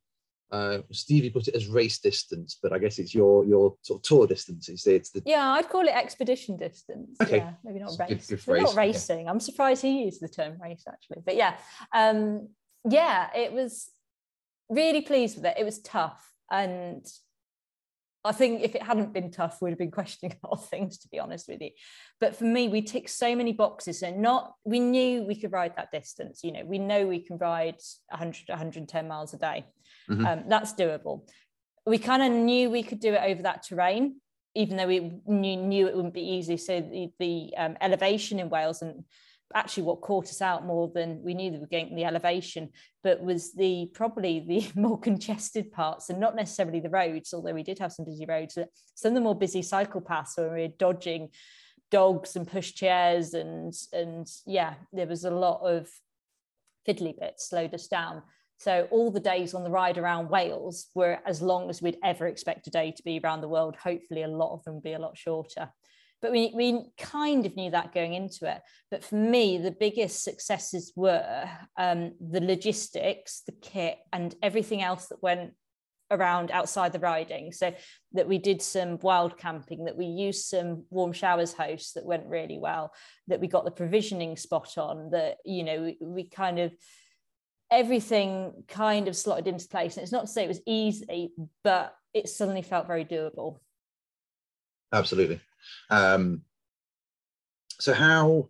uh, 0.53 0.83
Stevie 0.91 1.31
put 1.31 1.47
it 1.47 1.55
as 1.55 1.67
race 1.67 1.97
distance, 1.97 2.59
but 2.61 2.71
I 2.71 2.77
guess 2.77 2.99
it's 2.99 3.15
your 3.15 3.43
your 3.43 3.75
sort 3.81 3.99
of 3.99 4.03
tour 4.03 4.27
distance. 4.27 4.69
It's, 4.69 4.85
it's 4.85 5.09
the 5.09 5.23
yeah, 5.25 5.49
I'd 5.53 5.67
call 5.67 5.81
it 5.81 5.95
expedition 5.95 6.57
distance. 6.57 7.17
Okay, 7.19 7.37
yeah, 7.37 7.53
maybe 7.63 7.79
not 7.79 7.97
race. 7.99 8.27
Good, 8.27 8.45
good 8.45 8.61
not 8.61 8.75
racing. 8.75 9.25
Yeah. 9.25 9.31
I'm 9.31 9.39
surprised 9.39 9.81
he 9.81 10.03
used 10.03 10.21
the 10.21 10.29
term 10.29 10.61
race 10.61 10.83
actually, 10.87 11.23
but 11.25 11.35
yeah, 11.35 11.55
um, 11.91 12.49
yeah, 12.87 13.29
it 13.35 13.51
was 13.51 13.89
really 14.69 15.01
pleased 15.01 15.37
with 15.37 15.45
it. 15.45 15.55
It 15.57 15.63
was 15.63 15.79
tough, 15.79 16.23
and 16.51 17.03
I 18.25 18.31
think 18.31 18.61
if 18.61 18.73
it 18.73 18.81
hadn't 18.81 19.13
been 19.13 19.31
tough, 19.31 19.61
we'd 19.61 19.71
have 19.71 19.79
been 19.79 19.91
questioning 19.91 20.37
a 20.43 20.47
lot 20.47 20.59
of 20.59 20.65
things, 20.69 20.97
to 20.99 21.09
be 21.09 21.19
honest 21.19 21.47
with 21.49 21.61
you. 21.61 21.71
But 22.21 22.35
for 22.35 22.45
me, 22.45 22.69
we 22.69 22.81
ticked 22.81 23.09
so 23.09 23.35
many 23.35 23.51
boxes 23.51 24.01
and 24.01 24.21
not, 24.21 24.53
we 24.63 24.79
knew 24.79 25.23
we 25.23 25.35
could 25.35 25.51
ride 25.51 25.75
that 25.75 25.91
distance. 25.91 26.41
You 26.43 26.53
know, 26.53 26.63
we 26.63 26.79
know 26.79 27.05
we 27.05 27.19
can 27.19 27.37
ride 27.37 27.77
100, 28.09 28.47
110 28.47 29.07
miles 29.07 29.33
a 29.33 29.37
day. 29.37 29.65
Mm-hmm. 30.09 30.25
Um, 30.25 30.43
that's 30.47 30.73
doable. 30.73 31.27
We 31.85 31.97
kind 31.97 32.23
of 32.23 32.31
knew 32.31 32.69
we 32.69 32.83
could 32.83 33.01
do 33.01 33.13
it 33.13 33.21
over 33.23 33.41
that 33.43 33.63
terrain, 33.63 34.21
even 34.55 34.77
though 34.77 34.87
we 34.87 35.19
knew, 35.25 35.57
knew 35.57 35.87
it 35.87 35.95
wouldn't 35.95 36.13
be 36.13 36.21
easy. 36.21 36.55
So 36.55 36.79
the, 36.79 37.09
the 37.19 37.53
um, 37.57 37.75
elevation 37.81 38.39
in 38.39 38.49
Wales 38.49 38.81
and 38.81 39.03
actually 39.55 39.83
what 39.83 40.01
caught 40.01 40.25
us 40.25 40.41
out 40.41 40.65
more 40.65 40.91
than 40.93 41.21
we 41.23 41.33
knew 41.33 41.51
that 41.51 41.57
we 41.57 41.61
were 41.61 41.67
getting 41.67 41.95
the 41.95 42.05
elevation, 42.05 42.69
but 43.03 43.21
was 43.21 43.53
the 43.53 43.89
probably 43.93 44.39
the 44.39 44.67
more 44.79 44.99
congested 44.99 45.71
parts 45.71 46.09
and 46.09 46.19
not 46.19 46.35
necessarily 46.35 46.79
the 46.79 46.89
roads, 46.89 47.33
although 47.33 47.53
we 47.53 47.63
did 47.63 47.79
have 47.79 47.91
some 47.91 48.05
busy 48.05 48.25
roads, 48.25 48.57
some 48.95 49.09
of 49.09 49.15
the 49.15 49.21
more 49.21 49.35
busy 49.35 49.61
cycle 49.61 50.01
paths 50.01 50.37
where 50.37 50.53
we 50.53 50.61
were 50.61 50.67
dodging 50.79 51.29
dogs 51.91 52.35
and 52.35 52.47
push 52.47 52.73
chairs 52.73 53.33
and 53.33 53.73
and 53.93 54.27
yeah, 54.45 54.73
there 54.91 55.07
was 55.07 55.25
a 55.25 55.31
lot 55.31 55.61
of 55.61 55.87
fiddly 56.87 57.17
bits 57.19 57.49
slowed 57.49 57.73
us 57.73 57.87
down. 57.87 58.23
So 58.57 58.87
all 58.91 59.11
the 59.11 59.19
days 59.19 59.53
on 59.53 59.63
the 59.63 59.69
ride 59.69 59.97
around 59.97 60.29
Wales 60.29 60.87
were 60.95 61.19
as 61.25 61.41
long 61.41 61.69
as 61.69 61.81
we'd 61.81 61.97
ever 62.03 62.27
expect 62.27 62.67
a 62.67 62.69
day 62.69 62.91
to 62.91 63.03
be 63.03 63.19
around 63.21 63.41
the 63.41 63.47
world. 63.49 63.75
Hopefully, 63.75 64.23
a 64.23 64.27
lot 64.27 64.53
of 64.53 64.63
them 64.63 64.79
be 64.79 64.93
a 64.93 64.99
lot 64.99 65.17
shorter. 65.17 65.69
But 66.23 66.31
we, 66.31 66.53
we 66.55 66.85
kind 66.97 67.45
of 67.45 67.57
knew 67.57 67.69
that 67.71 67.93
going 67.93 68.13
into 68.13 68.49
it. 68.49 68.61
But 68.89 69.03
for 69.03 69.15
me, 69.15 69.57
the 69.57 69.75
biggest 69.77 70.23
successes 70.23 70.93
were 70.95 71.49
um, 71.77 72.13
the 72.21 72.39
logistics, 72.39 73.41
the 73.45 73.51
kit, 73.51 73.97
and 74.13 74.33
everything 74.41 74.81
else 74.81 75.07
that 75.07 75.21
went 75.21 75.51
around 76.09 76.49
outside 76.49 76.93
the 76.93 76.99
riding. 76.99 77.51
So 77.51 77.75
that 78.13 78.29
we 78.29 78.37
did 78.37 78.61
some 78.61 78.99
wild 79.01 79.37
camping, 79.37 79.83
that 79.83 79.97
we 79.97 80.05
used 80.05 80.45
some 80.45 80.85
warm 80.89 81.11
showers 81.11 81.51
hosts 81.51 81.91
that 81.93 82.05
went 82.05 82.25
really 82.25 82.57
well, 82.57 82.93
that 83.27 83.41
we 83.41 83.47
got 83.49 83.65
the 83.65 83.71
provisioning 83.71 84.37
spot 84.37 84.77
on, 84.77 85.09
that, 85.11 85.39
you 85.43 85.65
know, 85.65 85.81
we, 85.81 85.97
we 85.99 86.23
kind 86.29 86.57
of 86.57 86.71
everything 87.69 88.63
kind 88.69 89.09
of 89.09 89.17
slotted 89.17 89.47
into 89.47 89.67
place. 89.67 89.97
And 89.97 90.03
it's 90.03 90.13
not 90.13 90.27
to 90.27 90.31
say 90.31 90.45
it 90.45 90.47
was 90.47 90.61
easy, 90.65 91.33
but 91.65 91.93
it 92.13 92.29
suddenly 92.29 92.61
felt 92.61 92.87
very 92.87 93.03
doable. 93.03 93.57
Absolutely. 94.93 95.41
Um, 95.89 96.41
so 97.79 97.93
how 97.93 98.49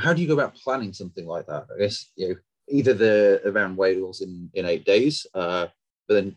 how 0.00 0.12
do 0.12 0.22
you 0.22 0.28
go 0.28 0.34
about 0.34 0.54
planning 0.54 0.92
something 0.92 1.26
like 1.26 1.46
that? 1.46 1.66
I 1.74 1.78
guess 1.78 2.10
you 2.16 2.28
know 2.28 2.34
either 2.68 2.94
the 2.94 3.42
around 3.44 3.76
Wales 3.76 4.20
in 4.20 4.50
in 4.54 4.66
eight 4.66 4.84
days, 4.84 5.26
uh, 5.34 5.66
but 6.08 6.14
then 6.14 6.36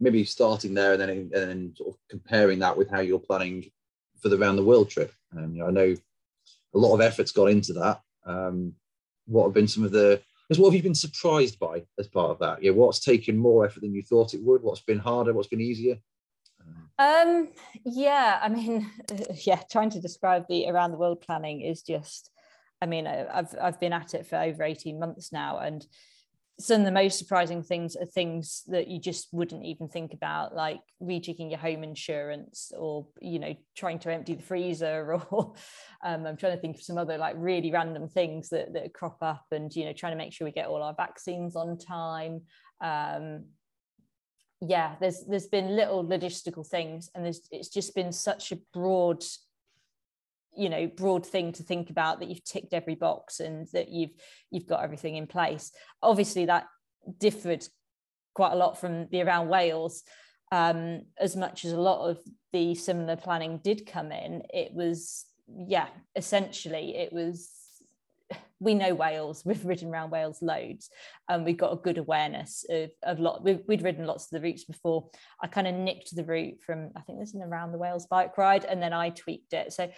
maybe 0.00 0.24
starting 0.24 0.74
there 0.74 0.92
and 0.92 1.00
then 1.00 1.10
and 1.10 1.30
then 1.32 1.74
sort 1.76 1.94
of 1.94 1.98
comparing 2.08 2.58
that 2.60 2.76
with 2.76 2.90
how 2.90 3.00
you're 3.00 3.18
planning 3.18 3.70
for 4.20 4.28
the 4.28 4.38
round 4.38 4.58
the 4.58 4.64
world 4.64 4.90
trip. 4.90 5.12
And 5.32 5.56
you 5.56 5.62
know, 5.62 5.68
I 5.68 5.70
know 5.70 5.94
a 6.74 6.78
lot 6.78 6.94
of 6.94 7.00
efforts 7.00 7.32
got 7.32 7.50
into 7.50 7.72
that. 7.74 8.00
Um, 8.24 8.74
what 9.26 9.44
have 9.44 9.54
been 9.54 9.68
some 9.68 9.84
of 9.84 9.92
the 9.92 10.22
what 10.58 10.68
have 10.68 10.74
you 10.74 10.82
been 10.82 10.94
surprised 10.94 11.58
by 11.58 11.82
as 11.98 12.08
part 12.08 12.30
of 12.30 12.38
that? 12.40 12.62
Yeah, 12.62 12.72
what's 12.72 13.00
taken 13.00 13.38
more 13.38 13.64
effort 13.64 13.80
than 13.80 13.94
you 13.94 14.02
thought 14.02 14.34
it 14.34 14.42
would? 14.42 14.62
What's 14.62 14.80
been 14.80 14.98
harder? 14.98 15.32
What's 15.32 15.48
been 15.48 15.60
easier? 15.60 15.96
Um, 17.02 17.48
yeah, 17.84 18.38
I 18.40 18.48
mean, 18.48 18.88
yeah, 19.44 19.60
trying 19.70 19.90
to 19.90 20.00
describe 20.00 20.44
the 20.48 20.68
around 20.68 20.92
the 20.92 20.98
world 20.98 21.20
planning 21.20 21.60
is 21.60 21.82
just, 21.82 22.30
I 22.80 22.86
mean, 22.86 23.06
I've 23.06 23.54
I've 23.60 23.80
been 23.80 23.92
at 23.92 24.14
it 24.14 24.26
for 24.26 24.36
over 24.36 24.62
18 24.62 25.00
months 25.00 25.32
now, 25.32 25.58
and 25.58 25.84
some 26.60 26.82
of 26.82 26.84
the 26.84 26.92
most 26.92 27.18
surprising 27.18 27.62
things 27.62 27.96
are 27.96 28.06
things 28.06 28.62
that 28.68 28.86
you 28.86 29.00
just 29.00 29.28
wouldn't 29.32 29.64
even 29.64 29.88
think 29.88 30.14
about, 30.14 30.54
like 30.54 30.80
rejigging 31.02 31.50
your 31.50 31.58
home 31.58 31.82
insurance 31.82 32.70
or, 32.78 33.06
you 33.20 33.38
know, 33.40 33.54
trying 33.74 33.98
to 33.98 34.12
empty 34.12 34.34
the 34.34 34.42
freezer 34.42 35.18
or 35.30 35.54
um, 36.04 36.26
I'm 36.26 36.36
trying 36.36 36.54
to 36.54 36.60
think 36.60 36.76
of 36.76 36.82
some 36.82 36.98
other 36.98 37.18
like 37.18 37.34
really 37.38 37.72
random 37.72 38.08
things 38.08 38.50
that, 38.50 38.74
that 38.74 38.94
crop 38.94 39.18
up 39.22 39.46
and, 39.50 39.74
you 39.74 39.86
know, 39.86 39.92
trying 39.92 40.12
to 40.12 40.18
make 40.18 40.32
sure 40.32 40.44
we 40.44 40.52
get 40.52 40.68
all 40.68 40.82
our 40.82 40.94
vaccines 40.94 41.56
on 41.56 41.78
time. 41.78 42.42
Um, 42.80 43.46
yeah, 44.64 44.94
there's 45.00 45.24
there's 45.24 45.48
been 45.48 45.74
little 45.74 46.04
logistical 46.04 46.64
things, 46.64 47.10
and 47.14 47.24
there's 47.24 47.40
it's 47.50 47.68
just 47.68 47.96
been 47.96 48.12
such 48.12 48.52
a 48.52 48.58
broad, 48.72 49.24
you 50.56 50.68
know, 50.68 50.86
broad 50.86 51.26
thing 51.26 51.50
to 51.52 51.64
think 51.64 51.90
about 51.90 52.20
that 52.20 52.28
you've 52.28 52.44
ticked 52.44 52.72
every 52.72 52.94
box 52.94 53.40
and 53.40 53.66
that 53.72 53.88
you've 53.88 54.12
you've 54.52 54.68
got 54.68 54.84
everything 54.84 55.16
in 55.16 55.26
place. 55.26 55.72
Obviously, 56.00 56.46
that 56.46 56.66
differed 57.18 57.66
quite 58.34 58.52
a 58.52 58.56
lot 58.56 58.78
from 58.78 59.08
the 59.10 59.22
around 59.22 59.48
Wales. 59.48 60.04
Um, 60.52 61.06
as 61.18 61.34
much 61.34 61.64
as 61.64 61.72
a 61.72 61.80
lot 61.80 62.08
of 62.08 62.20
the 62.52 62.76
similar 62.76 63.16
planning 63.16 63.58
did 63.64 63.84
come 63.84 64.12
in, 64.12 64.42
it 64.54 64.72
was 64.72 65.26
yeah, 65.48 65.88
essentially 66.14 66.96
it 66.96 67.12
was 67.12 67.50
we 68.62 68.74
know 68.74 68.94
Wales. 68.94 69.42
We've 69.46 69.64
ridden 69.64 69.90
around 69.90 70.10
Wales 70.10 70.40
loads, 70.40 70.88
and 71.28 71.44
we've 71.44 71.56
got 71.56 71.72
a 71.72 71.76
good 71.76 71.98
awareness 71.98 72.64
of 72.70 72.90
of 73.02 73.18
lot. 73.18 73.44
We've, 73.44 73.60
we'd 73.66 73.82
ridden 73.82 74.06
lots 74.06 74.24
of 74.24 74.30
the 74.30 74.40
routes 74.40 74.64
before. 74.64 75.10
I 75.42 75.48
kind 75.48 75.66
of 75.66 75.74
nicked 75.74 76.14
the 76.14 76.24
route 76.24 76.60
from 76.64 76.90
I 76.96 77.00
think 77.00 77.18
this 77.18 77.34
is 77.34 77.40
around 77.42 77.72
the 77.72 77.78
Wales 77.78 78.06
bike 78.06 78.38
ride, 78.38 78.64
and 78.64 78.82
then 78.82 78.92
I 78.92 79.10
tweaked 79.10 79.52
it. 79.52 79.72
So 79.72 79.90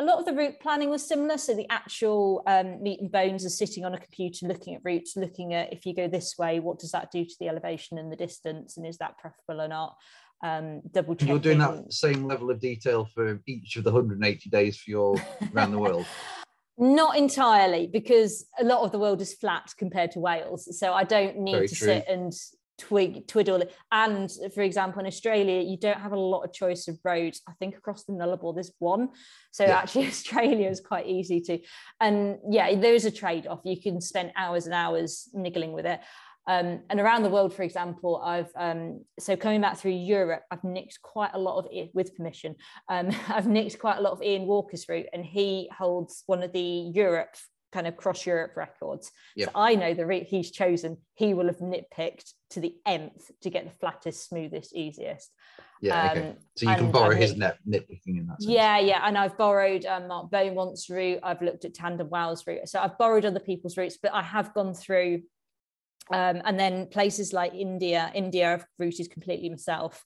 a 0.00 0.04
lot 0.04 0.18
of 0.18 0.24
the 0.24 0.32
route 0.32 0.58
planning 0.60 0.88
was 0.88 1.06
similar. 1.06 1.36
So 1.36 1.54
the 1.54 1.70
actual 1.70 2.42
um, 2.46 2.82
meat 2.82 3.00
and 3.00 3.12
bones 3.12 3.44
are 3.44 3.50
sitting 3.50 3.84
on 3.84 3.94
a 3.94 3.98
computer, 3.98 4.46
looking 4.46 4.74
at 4.74 4.80
routes, 4.84 5.16
looking 5.16 5.52
at 5.52 5.72
if 5.72 5.84
you 5.84 5.94
go 5.94 6.08
this 6.08 6.36
way, 6.38 6.60
what 6.60 6.78
does 6.78 6.92
that 6.92 7.10
do 7.10 7.24
to 7.24 7.34
the 7.38 7.48
elevation 7.48 7.98
and 7.98 8.10
the 8.10 8.16
distance, 8.16 8.76
and 8.76 8.86
is 8.86 8.98
that 8.98 9.18
preferable 9.18 9.62
or 9.62 9.68
not? 9.68 9.96
Um, 10.44 10.80
double 10.90 11.14
checking. 11.14 11.28
You're 11.28 11.38
doing 11.38 11.58
that 11.58 11.92
same 11.92 12.24
level 12.24 12.50
of 12.50 12.58
detail 12.58 13.08
for 13.14 13.40
each 13.46 13.76
of 13.76 13.84
the 13.84 13.92
180 13.92 14.50
days 14.50 14.76
for 14.76 14.90
your 14.90 15.14
around 15.54 15.70
the 15.70 15.78
world. 15.78 16.06
Not 16.82 17.16
entirely, 17.16 17.86
because 17.86 18.44
a 18.58 18.64
lot 18.64 18.80
of 18.82 18.90
the 18.90 18.98
world 18.98 19.20
is 19.20 19.34
flat 19.34 19.72
compared 19.78 20.10
to 20.12 20.18
Wales. 20.18 20.68
So 20.80 20.92
I 20.92 21.04
don't 21.04 21.38
need 21.38 21.52
Very 21.52 21.68
to 21.68 21.74
true. 21.76 21.86
sit 21.86 22.04
and 22.08 22.32
twig 22.76 23.28
twiddle 23.28 23.62
it. 23.62 23.72
And 23.92 24.28
for 24.52 24.62
example, 24.62 24.98
in 24.98 25.06
Australia, 25.06 25.60
you 25.60 25.76
don't 25.76 26.00
have 26.00 26.10
a 26.10 26.18
lot 26.18 26.42
of 26.42 26.52
choice 26.52 26.88
of 26.88 26.98
roads. 27.04 27.40
I 27.48 27.52
think 27.52 27.76
across 27.76 28.02
the 28.02 28.12
Nullarbor 28.14 28.52
there's 28.52 28.72
one. 28.80 29.10
So 29.52 29.64
yeah. 29.64 29.78
actually, 29.78 30.06
Australia 30.08 30.68
is 30.68 30.80
quite 30.80 31.06
easy 31.06 31.40
to. 31.42 31.60
And 32.00 32.38
yeah, 32.50 32.74
there 32.74 32.94
is 32.94 33.04
a 33.04 33.12
trade 33.12 33.46
off. 33.46 33.60
You 33.62 33.80
can 33.80 34.00
spend 34.00 34.32
hours 34.36 34.66
and 34.66 34.74
hours 34.74 35.28
niggling 35.32 35.72
with 35.72 35.86
it. 35.86 36.00
Um, 36.48 36.80
and 36.90 36.98
around 36.98 37.22
the 37.22 37.30
world, 37.30 37.54
for 37.54 37.62
example, 37.62 38.20
I've 38.24 38.50
um, 38.56 39.04
so 39.18 39.36
coming 39.36 39.60
back 39.60 39.78
through 39.78 39.92
Europe, 39.92 40.42
I've 40.50 40.64
nicked 40.64 41.00
quite 41.02 41.30
a 41.34 41.38
lot 41.38 41.58
of 41.58 41.66
it 41.70 41.90
with 41.94 42.16
permission. 42.16 42.56
Um, 42.88 43.10
I've 43.28 43.46
nicked 43.46 43.78
quite 43.78 43.98
a 43.98 44.00
lot 44.00 44.12
of 44.12 44.22
Ian 44.22 44.46
Walker's 44.46 44.88
route, 44.88 45.06
and 45.12 45.24
he 45.24 45.70
holds 45.76 46.24
one 46.26 46.42
of 46.42 46.52
the 46.52 46.60
Europe 46.94 47.36
kind 47.72 47.86
of 47.86 47.96
cross 47.96 48.26
Europe 48.26 48.52
records. 48.56 49.10
Yep. 49.36 49.48
So 49.48 49.52
I 49.54 49.74
know 49.74 49.94
the 49.94 50.06
route 50.06 50.26
he's 50.28 50.50
chosen, 50.50 50.98
he 51.14 51.32
will 51.32 51.46
have 51.46 51.58
nitpicked 51.58 52.32
to 52.50 52.60
the 52.60 52.74
nth 52.84 53.30
to 53.42 53.50
get 53.50 53.64
the 53.64 53.70
flattest, 53.80 54.28
smoothest, 54.28 54.74
easiest. 54.74 55.30
Yeah, 55.80 56.10
okay. 56.10 56.28
Um, 56.28 56.36
so 56.56 56.70
you 56.70 56.76
can 56.76 56.92
borrow 56.92 57.16
his 57.16 57.36
net 57.36 57.58
nitpicking 57.66 58.18
in 58.18 58.26
that 58.28 58.42
sense. 58.42 58.52
Yeah, 58.52 58.78
yeah. 58.78 59.00
And 59.04 59.18
I've 59.18 59.36
borrowed 59.36 59.84
um, 59.86 60.08
Mark 60.08 60.30
Beaumont's 60.30 60.88
route. 60.88 61.20
I've 61.22 61.42
looked 61.42 61.64
at 61.64 61.74
Tandem 61.74 62.08
Wow 62.08 62.36
route. 62.46 62.68
So 62.68 62.78
I've 62.78 62.96
borrowed 62.98 63.24
other 63.24 63.40
people's 63.40 63.76
routes, 63.76 63.98
but 64.00 64.12
I 64.12 64.22
have 64.22 64.54
gone 64.54 64.74
through 64.74 65.22
um, 66.10 66.42
and 66.44 66.58
then 66.58 66.86
places 66.86 67.32
like 67.32 67.54
India, 67.54 68.10
India 68.14 68.54
I've 68.54 68.66
routed 68.78 69.10
completely 69.10 69.48
myself. 69.48 70.04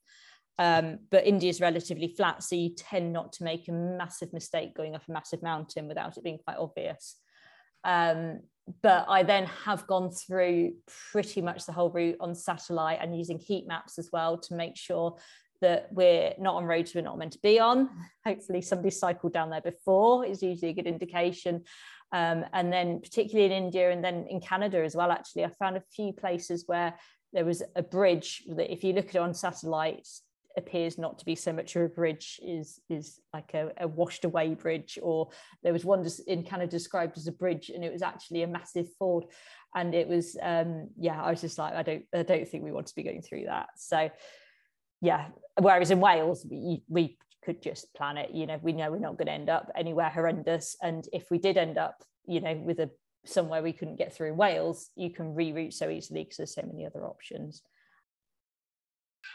Um, 0.58 1.00
but 1.10 1.26
India 1.26 1.50
is 1.50 1.60
relatively 1.60 2.08
flat, 2.08 2.42
so 2.42 2.56
you 2.56 2.70
tend 2.74 3.12
not 3.12 3.32
to 3.34 3.44
make 3.44 3.68
a 3.68 3.72
massive 3.72 4.32
mistake 4.32 4.74
going 4.74 4.94
up 4.94 5.02
a 5.06 5.12
massive 5.12 5.42
mountain 5.42 5.86
without 5.86 6.16
it 6.16 6.24
being 6.24 6.38
quite 6.38 6.56
obvious. 6.56 7.16
Um, 7.84 8.40
but 8.82 9.06
I 9.08 9.22
then 9.22 9.46
have 9.64 9.86
gone 9.86 10.10
through 10.10 10.72
pretty 11.12 11.40
much 11.40 11.66
the 11.66 11.72
whole 11.72 11.90
route 11.90 12.16
on 12.20 12.34
satellite 12.34 12.98
and 13.00 13.16
using 13.16 13.38
heat 13.38 13.66
maps 13.68 13.98
as 13.98 14.08
well 14.12 14.38
to 14.38 14.54
make 14.54 14.76
sure 14.76 15.16
that 15.60 15.88
we're 15.92 16.34
not 16.38 16.54
on 16.54 16.64
roads 16.64 16.94
we're 16.94 17.02
not 17.02 17.18
meant 17.18 17.32
to 17.32 17.38
be 17.42 17.60
on. 17.60 17.88
Hopefully, 18.26 18.62
somebody 18.62 18.90
cycled 18.90 19.32
down 19.32 19.50
there 19.50 19.60
before 19.60 20.24
is 20.24 20.42
usually 20.42 20.70
a 20.70 20.74
good 20.74 20.86
indication. 20.86 21.64
Um, 22.12 22.44
and 22.52 22.72
then, 22.72 23.00
particularly 23.00 23.46
in 23.46 23.64
India 23.64 23.90
and 23.90 24.02
then 24.02 24.26
in 24.28 24.40
Canada 24.40 24.82
as 24.82 24.94
well, 24.94 25.10
actually, 25.10 25.44
I 25.44 25.50
found 25.58 25.76
a 25.76 25.82
few 25.94 26.12
places 26.12 26.64
where 26.66 26.94
there 27.32 27.44
was 27.44 27.62
a 27.74 27.82
bridge 27.82 28.44
that, 28.48 28.72
if 28.72 28.84
you 28.84 28.92
look 28.92 29.08
at 29.08 29.16
it 29.16 29.18
on 29.18 29.34
satellites, 29.34 30.22
appears 30.56 30.96
not 30.96 31.18
to 31.18 31.24
be 31.24 31.34
so 31.34 31.52
much 31.52 31.76
of 31.76 31.82
a 31.82 31.88
bridge 31.88 32.40
is 32.42 32.80
is 32.88 33.20
like 33.32 33.52
a, 33.54 33.70
a, 33.78 33.86
washed 33.86 34.24
away 34.24 34.54
bridge 34.54 34.98
or 35.02 35.28
there 35.62 35.72
was 35.72 35.84
one 35.84 36.06
in 36.26 36.42
canada 36.42 36.70
described 36.70 37.16
as 37.18 37.26
a 37.26 37.32
bridge 37.32 37.68
and 37.68 37.84
it 37.84 37.92
was 37.92 38.02
actually 38.02 38.42
a 38.42 38.46
massive 38.46 38.86
ford. 38.98 39.24
And 39.74 39.94
it 39.94 40.08
was 40.08 40.36
um 40.42 40.88
yeah 40.98 41.22
i 41.22 41.30
was 41.30 41.42
just 41.42 41.58
like 41.58 41.74
i 41.74 41.82
don't 41.82 42.04
i 42.14 42.22
don't 42.22 42.48
think 42.48 42.64
we 42.64 42.72
want 42.72 42.86
to 42.86 42.94
be 42.94 43.02
going 43.02 43.22
through 43.22 43.44
that. 43.44 43.68
So 43.76 44.10
yeah 45.02 45.26
whereas 45.60 45.90
in 45.90 46.00
wales 46.00 46.46
we, 46.50 46.82
we 46.88 47.18
could 47.46 47.62
just 47.62 47.94
plan 47.94 48.16
it 48.16 48.32
you 48.32 48.44
know 48.44 48.58
we 48.60 48.72
know 48.72 48.90
we're 48.90 48.98
not 48.98 49.16
going 49.16 49.28
to 49.28 49.32
end 49.32 49.48
up 49.48 49.70
anywhere 49.76 50.10
horrendous 50.10 50.76
and 50.82 51.08
if 51.12 51.30
we 51.30 51.38
did 51.38 51.56
end 51.56 51.78
up 51.78 52.02
you 52.26 52.40
know 52.40 52.54
with 52.54 52.80
a 52.80 52.90
somewhere 53.24 53.62
we 53.62 53.72
couldn't 53.72 53.96
get 53.96 54.12
through 54.12 54.34
wales 54.34 54.90
you 54.96 55.10
can 55.10 55.32
reroute 55.32 55.72
so 55.72 55.88
easily 55.88 56.24
because 56.24 56.36
there's 56.38 56.54
so 56.54 56.62
many 56.66 56.84
other 56.84 57.06
options 57.06 57.62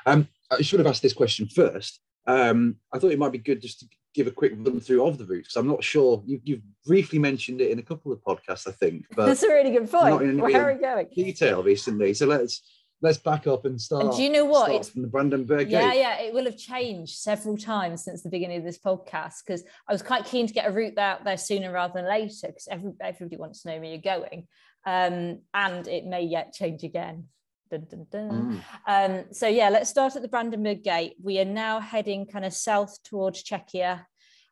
um, 0.05 0.27
I 0.49 0.61
should 0.61 0.79
have 0.79 0.87
asked 0.87 1.01
this 1.01 1.13
question 1.13 1.47
first. 1.47 1.99
Um, 2.27 2.77
I 2.93 2.99
thought 2.99 3.11
it 3.11 3.19
might 3.19 3.31
be 3.31 3.37
good 3.37 3.61
just 3.61 3.79
to 3.81 3.85
give 4.13 4.27
a 4.27 4.31
quick 4.31 4.53
run 4.55 4.79
through 4.79 5.05
of 5.05 5.17
the 5.17 5.25
route 5.25 5.43
because 5.43 5.55
I'm 5.55 5.67
not 5.67 5.83
sure 5.83 6.23
you, 6.25 6.39
have 6.55 6.61
briefly 6.85 7.19
mentioned 7.19 7.61
it 7.61 7.71
in 7.71 7.79
a 7.79 7.83
couple 7.83 8.11
of 8.11 8.19
podcasts, 8.19 8.67
I 8.67 8.71
think. 8.71 9.05
But 9.15 9.27
that's 9.27 9.43
a 9.43 9.49
really 9.49 9.71
good 9.71 9.89
point. 9.89 10.39
Where 10.39 10.69
are 10.69 10.73
we 10.73 10.79
going? 10.79 11.07
Detail 11.15 11.63
recently, 11.63 12.13
so 12.13 12.25
let's 12.25 12.61
let's 13.01 13.17
back 13.17 13.47
up 13.47 13.65
and 13.65 13.79
start. 13.79 14.03
And 14.03 14.15
do 14.15 14.23
you 14.23 14.29
know 14.29 14.45
what? 14.45 14.71
It's 14.71 14.89
from 14.89 15.01
the 15.01 15.07
Brandenburg 15.07 15.69
Yeah, 15.69 15.93
yeah, 15.93 16.19
it 16.19 16.33
will 16.33 16.45
have 16.45 16.57
changed 16.57 17.15
several 17.17 17.57
times 17.57 18.03
since 18.03 18.21
the 18.21 18.29
beginning 18.29 18.59
of 18.59 18.63
this 18.63 18.79
podcast 18.79 19.43
because 19.45 19.63
I 19.87 19.91
was 19.91 20.01
quite 20.01 20.25
keen 20.25 20.47
to 20.47 20.53
get 20.53 20.67
a 20.67 20.71
route 20.71 20.97
out 20.97 21.23
there 21.23 21.37
sooner 21.37 21.71
rather 21.71 21.93
than 21.95 22.07
later 22.07 22.47
because 22.47 22.67
every, 22.69 22.91
everybody 23.01 23.37
wants 23.37 23.63
to 23.63 23.69
know 23.69 23.79
where 23.79 23.89
you're 23.89 23.97
going, 23.97 24.47
um, 24.85 25.39
and 25.53 25.87
it 25.87 26.05
may 26.05 26.23
yet 26.23 26.53
change 26.53 26.83
again. 26.83 27.25
Dun, 27.69 27.87
dun, 27.89 28.05
dun. 28.11 28.61
Mm. 28.87 29.19
Um, 29.19 29.25
so 29.31 29.47
yeah, 29.47 29.69
let's 29.69 29.89
start 29.89 30.15
at 30.15 30.21
the 30.21 30.27
Brandenburg 30.27 30.83
Gate. 30.83 31.15
We 31.21 31.39
are 31.39 31.45
now 31.45 31.79
heading 31.79 32.25
kind 32.25 32.43
of 32.43 32.53
south 32.53 33.01
towards 33.03 33.43
Czechia. 33.43 34.05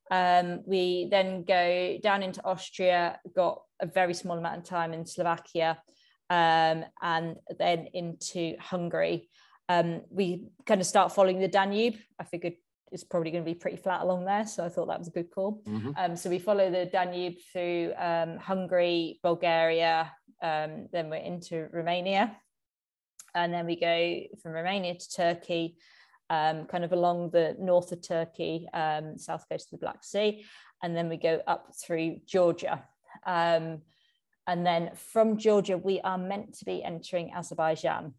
Um, 0.09 0.61
we 0.65 1.07
then 1.11 1.43
go 1.43 1.99
down 2.01 2.23
into 2.23 2.43
Austria, 2.43 3.19
got 3.35 3.61
a 3.79 3.85
very 3.85 4.13
small 4.13 4.37
amount 4.37 4.57
of 4.57 4.63
time 4.63 4.93
in 4.93 5.05
Slovakia, 5.05 5.77
um, 6.29 6.85
and 7.01 7.37
then 7.57 7.87
into 7.93 8.55
Hungary. 8.59 9.29
Um, 9.67 10.01
we 10.09 10.47
kind 10.65 10.81
of 10.81 10.87
start 10.87 11.13
following 11.13 11.39
the 11.39 11.47
Danube. 11.47 11.95
I 12.19 12.23
figured 12.23 12.53
it's 12.91 13.03
probably 13.03 13.29
going 13.31 13.43
to 13.43 13.49
be 13.49 13.55
pretty 13.55 13.77
flat 13.77 14.01
along 14.01 14.25
there, 14.25 14.47
so 14.47 14.65
I 14.65 14.69
thought 14.69 14.87
that 14.87 14.97
was 14.97 15.09
a 15.09 15.11
good 15.11 15.29
call. 15.29 15.61
Mm-hmm. 15.67 15.91
Um, 15.95 16.15
so 16.15 16.29
we 16.29 16.39
follow 16.39 16.71
the 16.71 16.85
Danube 16.85 17.35
through 17.51 17.93
um, 17.97 18.37
Hungary, 18.37 19.19
Bulgaria, 19.21 20.11
then 20.41 21.09
we're 21.09 21.15
into 21.15 21.67
Romania 21.71 22.35
and 23.35 23.53
then 23.53 23.65
we 23.65 23.75
go 23.75 24.21
from 24.41 24.53
Romania 24.53 24.95
to 24.95 25.09
Turkey, 25.09 25.77
um, 26.29 26.65
kind 26.65 26.83
of 26.83 26.91
along 26.91 27.31
the 27.31 27.55
north 27.59 27.91
of 27.91 28.01
Turkey, 28.01 28.67
um, 28.73 29.17
south 29.17 29.45
coast 29.49 29.67
of 29.67 29.79
the 29.79 29.85
Black 29.85 30.03
Sea, 30.03 30.45
and 30.83 30.95
then 30.95 31.09
we 31.09 31.17
go 31.17 31.41
up 31.47 31.73
through 31.81 32.19
Georgia. 32.25 32.83
Um, 33.25 33.81
and 34.49 34.65
then 34.65 34.89
from 34.95 35.37
Georgia, 35.37 35.77
we 35.77 36.01
are 36.01 36.17
meant 36.17 36.57
to 36.57 36.65
be 36.65 36.83
entering 36.83 37.31
Azerbaijan. 37.31 38.15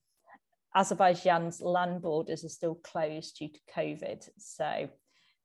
Azerbaijan's 0.77 1.61
land 1.61 2.03
borders 2.03 2.45
are 2.45 2.49
still 2.49 2.77
closed 2.77 3.37
due 3.37 3.49
to 3.49 3.59
COVID, 3.77 4.29
so 4.39 4.89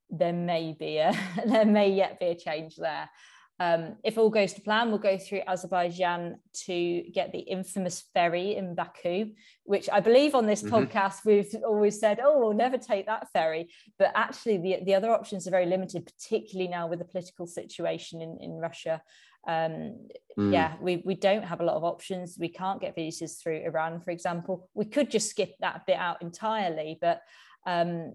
there 0.08 0.32
may 0.32 0.76
be 0.78 0.98
a 0.98 1.12
there 1.46 1.64
may 1.64 1.90
yet 1.90 2.20
be 2.20 2.26
a 2.26 2.36
change 2.36 2.76
there. 2.76 3.10
Um, 3.58 3.96
if 4.04 4.16
all 4.16 4.30
goes 4.30 4.52
to 4.52 4.60
plan, 4.60 4.90
we'll 4.90 4.98
go 4.98 5.18
through 5.18 5.40
Azerbaijan 5.48 6.38
to 6.66 7.02
get 7.12 7.32
the 7.32 7.38
infamous 7.38 8.04
ferry 8.14 8.54
in 8.54 8.76
Baku, 8.76 9.32
which 9.64 9.88
I 9.90 9.98
believe 9.98 10.36
on 10.36 10.46
this 10.46 10.62
mm-hmm. 10.62 10.74
podcast 10.74 11.24
we've 11.24 11.52
always 11.64 11.98
said, 11.98 12.20
oh, 12.22 12.38
we'll 12.38 12.52
never 12.52 12.78
take 12.78 13.06
that 13.06 13.32
ferry. 13.32 13.70
But 13.98 14.12
actually, 14.14 14.58
the, 14.58 14.84
the 14.84 14.94
other 14.94 15.10
options 15.10 15.48
are 15.48 15.50
very 15.50 15.66
limited, 15.66 16.04
particularly 16.04 16.68
now 16.68 16.86
with 16.86 16.98
the 16.98 17.06
political 17.06 17.46
situation 17.46 18.20
in, 18.20 18.36
in 18.40 18.52
Russia. 18.58 19.02
Um, 19.46 20.08
mm. 20.38 20.52
Yeah, 20.52 20.74
we, 20.80 21.02
we 21.04 21.14
don't 21.14 21.44
have 21.44 21.60
a 21.60 21.64
lot 21.64 21.76
of 21.76 21.84
options. 21.84 22.36
We 22.38 22.48
can't 22.48 22.80
get 22.80 22.94
visas 22.94 23.36
through 23.36 23.62
Iran, 23.64 24.00
for 24.00 24.10
example. 24.10 24.68
We 24.74 24.84
could 24.84 25.10
just 25.10 25.30
skip 25.30 25.54
that 25.60 25.86
bit 25.86 25.96
out 25.96 26.20
entirely, 26.22 26.98
but 27.00 27.22
um, 27.66 28.14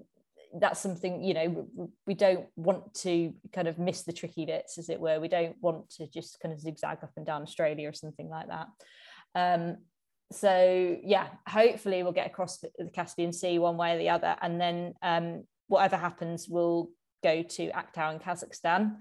that's 0.60 0.80
something 0.80 1.24
you 1.24 1.34
know 1.34 1.68
we 2.06 2.14
don't 2.14 2.46
want 2.56 2.94
to 2.94 3.34
kind 3.54 3.68
of 3.68 3.80
miss 3.80 4.04
the 4.04 4.12
tricky 4.12 4.46
bits 4.46 4.78
as 4.78 4.90
it 4.90 5.00
were 5.00 5.20
we 5.20 5.28
don't 5.28 5.56
want 5.62 5.90
to 5.90 6.08
just 6.08 6.40
kind 6.42 6.54
of 6.54 6.60
zigzag 6.60 6.98
up 7.04 7.12
and 7.16 7.26
down 7.26 7.42
australia 7.42 7.88
or 7.88 7.94
something 7.94 8.30
like 8.30 8.48
that 8.48 8.68
um, 9.36 9.78
so 10.32 10.98
yeah 11.04 11.28
hopefully 11.48 12.04
we'll 12.04 12.12
get 12.12 12.28
across 12.28 12.58
the 12.58 12.70
caspian 12.94 13.32
sea 13.32 13.60
one 13.60 13.78
way 13.78 13.96
or 13.96 13.98
the 13.98 14.10
other 14.10 14.36
and 14.42 14.60
then 14.60 14.94
um, 15.02 15.44
whatever 15.68 15.96
happens 15.96 16.48
we'll 16.50 16.90
go 17.24 17.44
to 17.44 17.72
aktau 17.72 18.14
in 18.14 18.20
kazakhstan 18.20 18.96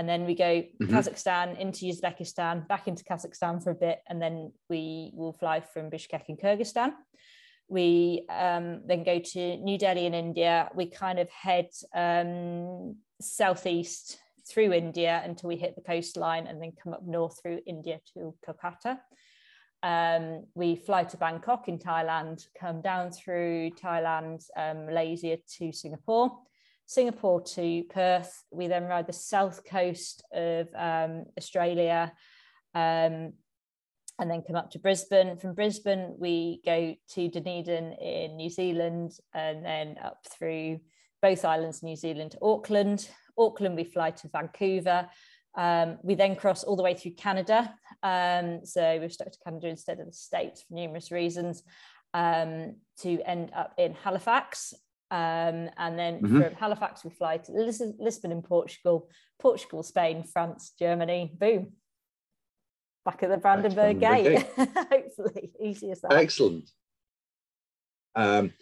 and 0.00 0.08
then 0.08 0.24
we 0.24 0.34
go 0.34 0.62
mm-hmm. 0.62 0.94
kazakhstan 0.94 1.60
into 1.60 1.84
uzbekistan 1.84 2.66
back 2.72 2.88
into 2.88 3.04
kazakhstan 3.04 3.62
for 3.62 3.70
a 3.70 3.80
bit 3.86 3.98
and 4.08 4.20
then 4.24 4.50
we 4.70 5.12
will 5.14 5.34
fly 5.34 5.60
from 5.60 5.90
bishkek 5.90 6.24
in 6.28 6.36
kyrgyzstan 6.36 6.94
we 7.70 8.26
um, 8.28 8.82
then 8.84 9.04
go 9.04 9.20
to 9.20 9.56
New 9.58 9.78
Delhi 9.78 10.04
in 10.04 10.12
India. 10.12 10.68
We 10.74 10.86
kind 10.86 11.20
of 11.20 11.30
head 11.30 11.68
um, 11.94 12.96
southeast 13.20 14.18
through 14.50 14.72
India 14.72 15.22
until 15.24 15.48
we 15.48 15.56
hit 15.56 15.76
the 15.76 15.82
coastline 15.82 16.48
and 16.48 16.60
then 16.60 16.72
come 16.82 16.92
up 16.92 17.06
north 17.06 17.40
through 17.40 17.60
India 17.66 18.00
to 18.12 18.34
Kolkata. 18.44 18.98
Um, 19.84 20.46
we 20.54 20.76
fly 20.76 21.04
to 21.04 21.16
Bangkok 21.16 21.68
in 21.68 21.78
Thailand, 21.78 22.44
come 22.60 22.82
down 22.82 23.12
through 23.12 23.70
Thailand, 23.82 24.44
um, 24.56 24.86
Malaysia 24.86 25.38
to 25.58 25.72
Singapore, 25.72 26.32
Singapore 26.90 27.40
to 27.40 27.84
Perth. 27.84 28.42
We 28.50 28.66
then 28.66 28.86
ride 28.86 29.06
the 29.06 29.12
south 29.12 29.64
coast 29.64 30.24
of 30.34 30.66
um, 30.74 31.26
Australia, 31.38 32.12
um, 32.74 33.34
and 34.18 34.28
then 34.28 34.42
come 34.42 34.56
up 34.56 34.72
to 34.72 34.80
Brisbane. 34.80 35.36
From 35.36 35.54
Brisbane, 35.54 36.16
we 36.18 36.60
go 36.64 36.96
to 37.10 37.28
Dunedin 37.28 37.92
in 37.92 38.36
New 38.36 38.50
Zealand 38.50 39.12
and 39.32 39.64
then 39.64 39.98
up 40.02 40.26
through 40.28 40.80
both 41.22 41.44
islands, 41.44 41.84
New 41.84 41.94
Zealand 41.94 42.32
to 42.32 42.38
Auckland. 42.42 43.08
Auckland, 43.38 43.76
we 43.76 43.84
fly 43.84 44.10
to 44.10 44.28
Vancouver. 44.28 45.08
Um, 45.54 45.98
we 46.02 46.16
then 46.16 46.34
cross 46.34 46.64
all 46.64 46.74
the 46.74 46.82
way 46.82 46.94
through 46.94 47.12
Canada. 47.12 47.72
Um, 48.02 48.64
so 48.64 48.98
we've 49.00 49.12
stuck 49.12 49.30
to 49.30 49.38
Canada 49.44 49.68
instead 49.68 50.00
of 50.00 50.06
the 50.06 50.12
States 50.12 50.62
for 50.62 50.74
numerous 50.74 51.12
reasons 51.12 51.62
um, 52.14 52.74
to 53.02 53.22
end 53.22 53.52
up 53.54 53.74
in 53.78 53.94
Halifax. 53.94 54.74
Um, 55.10 55.70
and 55.76 55.98
then 55.98 56.20
mm-hmm. 56.20 56.40
from 56.40 56.54
Halifax, 56.54 57.04
we 57.04 57.10
fly 57.10 57.38
to 57.38 57.52
Lis- 57.52 57.82
Lisbon 57.98 58.32
in 58.32 58.42
Portugal, 58.42 59.08
Portugal, 59.40 59.82
Spain, 59.82 60.22
France, 60.22 60.72
Germany. 60.78 61.32
Boom, 61.36 61.72
back 63.04 63.22
at 63.22 63.30
the 63.30 63.36
Brandenburg 63.36 64.00
Gate. 64.00 64.46
Hopefully, 64.56 65.52
easy 65.60 65.90
as 65.90 66.00
that. 66.02 66.12
Excellent. 66.12 66.70
Um, 68.14 68.52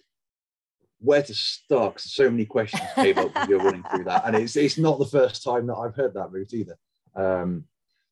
where 1.01 1.23
to 1.23 1.35
start? 1.35 1.95
Because 1.95 2.13
so 2.13 2.31
many 2.31 2.45
questions 2.45 2.83
came 2.95 3.19
up 3.19 3.35
when 3.35 3.49
you're 3.49 3.59
running 3.59 3.85
through 3.91 4.05
that, 4.05 4.27
and 4.27 4.37
it's 4.37 4.57
it's 4.57 4.79
not 4.79 4.99
the 4.99 5.07
first 5.07 5.43
time 5.43 5.67
that 5.67 5.77
I've 5.77 5.95
heard 5.95 6.15
that 6.15 6.31
route 6.31 6.55
either. 6.55 6.79
Um, 7.15 7.65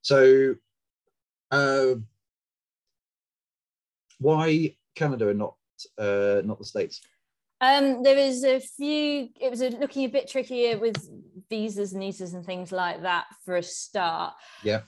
so, 0.03 0.55
uh, 1.51 1.94
why 4.18 4.77
Canada 4.94 5.29
and 5.29 5.38
not 5.38 5.55
uh, 5.99 6.42
not 6.44 6.59
the 6.59 6.64
states? 6.64 7.01
Um, 7.61 8.03
there 8.03 8.16
was 8.16 8.45
a 8.45 8.61
few. 8.61 9.29
It 9.40 9.51
was 9.51 9.62
a, 9.62 9.71
looking 9.71 10.05
a 10.05 10.09
bit 10.09 10.29
trickier 10.29 10.79
with 10.79 10.97
visas 11.49 11.92
and 11.92 12.03
visas 12.03 12.35
and 12.35 12.45
things 12.45 12.73
like 12.73 13.03
that 13.03 13.27
for 13.45 13.57
a 13.57 13.62
start. 13.62 14.35
Yeah 14.62 14.83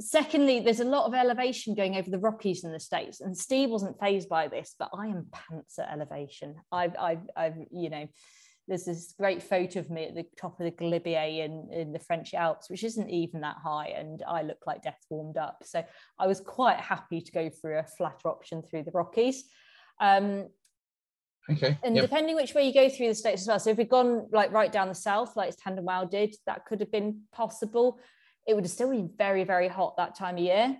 secondly, 0.00 0.60
there's 0.60 0.80
a 0.80 0.84
lot 0.84 1.06
of 1.06 1.14
elevation 1.14 1.74
going 1.74 1.96
over 1.96 2.10
the 2.10 2.18
Rockies 2.18 2.64
in 2.64 2.72
the 2.72 2.80
States, 2.80 3.20
and 3.20 3.36
Steve 3.36 3.70
wasn't 3.70 3.98
phased 4.00 4.28
by 4.28 4.48
this, 4.48 4.74
but 4.78 4.90
I 4.96 5.06
am 5.06 5.26
pants 5.32 5.78
at 5.78 5.90
elevation. 5.92 6.56
I've, 6.72 6.96
I've, 6.98 7.22
I've 7.36 7.56
you 7.70 7.90
know, 7.90 8.06
there's 8.66 8.84
this 8.84 9.14
great 9.18 9.42
photo 9.42 9.80
of 9.80 9.90
me 9.90 10.06
at 10.06 10.14
the 10.14 10.24
top 10.38 10.58
of 10.58 10.64
the 10.64 10.72
Galibier 10.72 11.44
in, 11.44 11.68
in 11.72 11.92
the 11.92 11.98
French 11.98 12.34
Alps, 12.34 12.70
which 12.70 12.84
isn't 12.84 13.10
even 13.10 13.42
that 13.42 13.56
high, 13.62 13.88
and 13.88 14.22
I 14.26 14.42
look 14.42 14.66
like 14.66 14.82
death 14.82 15.04
warmed 15.10 15.36
up. 15.36 15.58
So 15.64 15.84
I 16.18 16.26
was 16.26 16.40
quite 16.40 16.78
happy 16.78 17.20
to 17.20 17.32
go 17.32 17.50
through 17.50 17.78
a 17.78 17.84
flatter 17.84 18.28
option 18.28 18.62
through 18.62 18.84
the 18.84 18.92
Rockies. 18.92 19.44
Um, 20.00 20.48
Okay. 21.50 21.78
And 21.82 21.94
yep. 21.94 22.04
depending 22.04 22.36
which 22.36 22.54
way 22.54 22.66
you 22.66 22.72
go 22.72 22.88
through 22.88 23.08
the 23.08 23.14
states 23.14 23.42
as 23.42 23.48
well. 23.48 23.58
So 23.60 23.70
if 23.70 23.76
we'd 23.76 23.88
gone 23.88 24.28
like 24.32 24.50
right 24.52 24.72
down 24.72 24.88
the 24.88 24.94
south, 24.94 25.36
like 25.36 25.54
Tandem 25.56 25.84
Wow 25.84 26.04
did, 26.04 26.34
that 26.46 26.64
could 26.64 26.80
have 26.80 26.90
been 26.90 27.22
possible 27.32 27.98
it 28.46 28.54
would 28.54 28.64
have 28.64 28.70
still 28.70 28.90
been 28.90 29.10
very, 29.16 29.44
very 29.44 29.68
hot 29.68 29.96
that 29.96 30.14
time 30.14 30.36
of 30.36 30.42
year, 30.42 30.76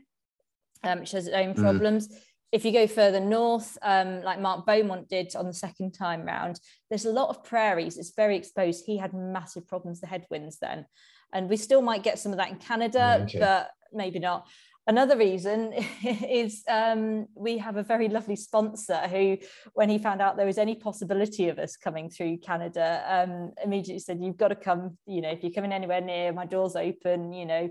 um, 0.82 1.00
which 1.00 1.12
has 1.12 1.26
its 1.26 1.34
own 1.34 1.54
Mm. 1.54 1.60
problems. 1.62 2.14
If 2.52 2.64
you 2.64 2.72
go 2.72 2.86
further 2.86 3.20
north, 3.20 3.76
um, 3.82 4.22
like 4.22 4.38
Mark 4.38 4.64
Beaumont 4.66 5.08
did 5.08 5.34
on 5.34 5.46
the 5.46 5.52
second 5.54 5.92
time 5.92 6.24
round, 6.24 6.60
there's 6.88 7.06
a 7.06 7.12
lot 7.12 7.30
of 7.30 7.42
prairies. 7.42 7.98
It's 7.98 8.10
very 8.14 8.36
exposed. 8.36 8.84
He 8.86 8.96
had 8.98 9.12
massive 9.12 9.66
problems, 9.66 10.00
the 10.00 10.06
headwinds 10.06 10.58
then. 10.58 10.86
And 11.32 11.48
we 11.48 11.56
still 11.56 11.82
might 11.82 12.04
get 12.04 12.18
some 12.18 12.32
of 12.32 12.38
that 12.38 12.50
in 12.50 12.58
Canada, 12.58 13.20
Okay. 13.22 13.40
but 13.40 13.70
maybe 13.92 14.20
not. 14.20 14.46
Another 14.86 15.16
reason 15.16 15.72
is 16.04 16.62
um, 16.68 17.26
we 17.34 17.56
have 17.58 17.76
a 17.76 17.82
very 17.82 18.08
lovely 18.08 18.36
sponsor 18.36 18.98
who, 19.08 19.38
when 19.72 19.88
he 19.88 19.98
found 19.98 20.20
out 20.20 20.36
there 20.36 20.46
was 20.46 20.58
any 20.58 20.74
possibility 20.74 21.48
of 21.48 21.58
us 21.58 21.76
coming 21.76 22.10
through 22.10 22.38
Canada, 22.38 23.02
um, 23.08 23.52
immediately 23.62 23.98
said, 23.98 24.20
"You've 24.20 24.36
got 24.36 24.48
to 24.48 24.56
come. 24.56 24.98
You 25.06 25.22
know, 25.22 25.30
if 25.30 25.42
you're 25.42 25.52
coming 25.52 25.72
anywhere 25.72 26.00
near, 26.00 26.32
my 26.32 26.46
door's 26.46 26.76
open. 26.76 27.32
You 27.32 27.46
know." 27.46 27.70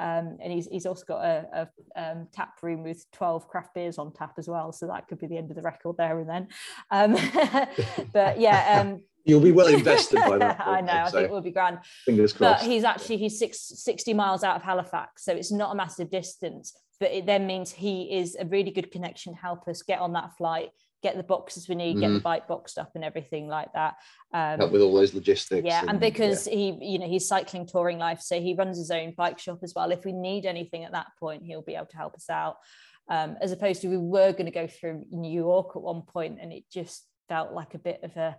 Um, 0.00 0.38
and 0.40 0.52
he's, 0.52 0.68
he's 0.68 0.86
also 0.86 1.04
got 1.06 1.24
a, 1.24 1.68
a 1.96 2.00
um, 2.00 2.28
tap 2.32 2.62
room 2.62 2.84
with 2.84 3.04
12 3.12 3.48
craft 3.48 3.74
beers 3.74 3.98
on 3.98 4.12
tap 4.12 4.34
as 4.38 4.46
well. 4.46 4.70
So 4.72 4.86
that 4.86 5.08
could 5.08 5.18
be 5.18 5.26
the 5.26 5.36
end 5.36 5.50
of 5.50 5.56
the 5.56 5.62
record 5.62 5.96
there 5.96 6.20
and 6.20 6.28
then. 6.28 6.48
Um, 6.92 7.14
but 8.12 8.38
yeah, 8.38 8.80
um, 8.80 9.02
You'll 9.24 9.40
be 9.40 9.52
well 9.52 9.66
invested 9.68 10.16
by 10.26 10.38
that. 10.38 10.60
I 10.66 10.76
point, 10.76 10.86
know, 10.86 10.92
I'd 10.92 10.98
I 11.00 11.04
say. 11.06 11.12
think 11.12 11.24
it 11.24 11.30
will 11.32 11.40
be 11.42 11.50
grand 11.50 11.78
Fingers 12.04 12.32
crossed. 12.32 12.62
but 12.62 12.70
he's 12.70 12.84
actually 12.84 13.18
he's 13.18 13.38
six, 13.38 13.60
60 13.60 14.14
miles 14.14 14.42
out 14.44 14.56
of 14.56 14.62
halifax 14.62 15.24
so 15.24 15.32
it's 15.34 15.52
not 15.52 15.72
a 15.72 15.74
massive 15.74 16.10
distance 16.10 16.72
but 17.00 17.10
it 17.12 17.26
then 17.26 17.46
means 17.46 17.70
he 17.70 18.18
is 18.18 18.36
a 18.40 18.44
really 18.46 18.70
good 18.70 18.90
connection 18.90 19.34
to 19.34 19.38
help 19.40 19.68
us 19.68 19.82
get 19.82 20.00
on 20.00 20.12
that 20.14 20.30
flight 20.36 20.70
get 21.02 21.16
the 21.16 21.22
boxes 21.22 21.68
we 21.68 21.74
need 21.76 22.00
get 22.00 22.12
the 22.12 22.18
bike 22.18 22.48
boxed 22.48 22.76
up 22.76 22.90
and 22.96 23.04
everything 23.04 23.46
like 23.46 23.72
that 23.72 23.94
um, 24.34 24.58
Help 24.58 24.72
with 24.72 24.82
all 24.82 24.94
those 24.94 25.14
logistics. 25.14 25.64
yeah 25.64 25.84
and 25.86 26.00
because 26.00 26.44
he 26.46 26.76
you 26.80 26.98
know 26.98 27.06
he's 27.06 27.28
cycling 27.28 27.66
touring 27.66 27.98
life 27.98 28.20
so 28.20 28.40
he 28.40 28.54
runs 28.54 28.76
his 28.78 28.90
own 28.90 29.12
bike 29.16 29.38
shop 29.38 29.58
as 29.62 29.74
well 29.76 29.92
if 29.92 30.04
we 30.04 30.12
need 30.12 30.44
anything 30.44 30.82
at 30.84 30.92
that 30.92 31.06
point 31.20 31.44
he'll 31.44 31.62
be 31.62 31.76
able 31.76 31.86
to 31.86 31.96
help 31.96 32.14
us 32.14 32.28
out 32.30 32.56
um, 33.10 33.36
as 33.40 33.52
opposed 33.52 33.80
to 33.82 33.88
we 33.88 33.96
were 33.96 34.32
going 34.32 34.46
to 34.46 34.50
go 34.50 34.66
through 34.66 35.04
new 35.12 35.30
york 35.32 35.70
at 35.76 35.82
one 35.82 36.02
point 36.02 36.38
and 36.42 36.52
it 36.52 36.64
just 36.72 37.06
felt 37.28 37.52
like 37.52 37.74
a 37.74 37.78
bit 37.78 38.00
of 38.02 38.16
a 38.16 38.36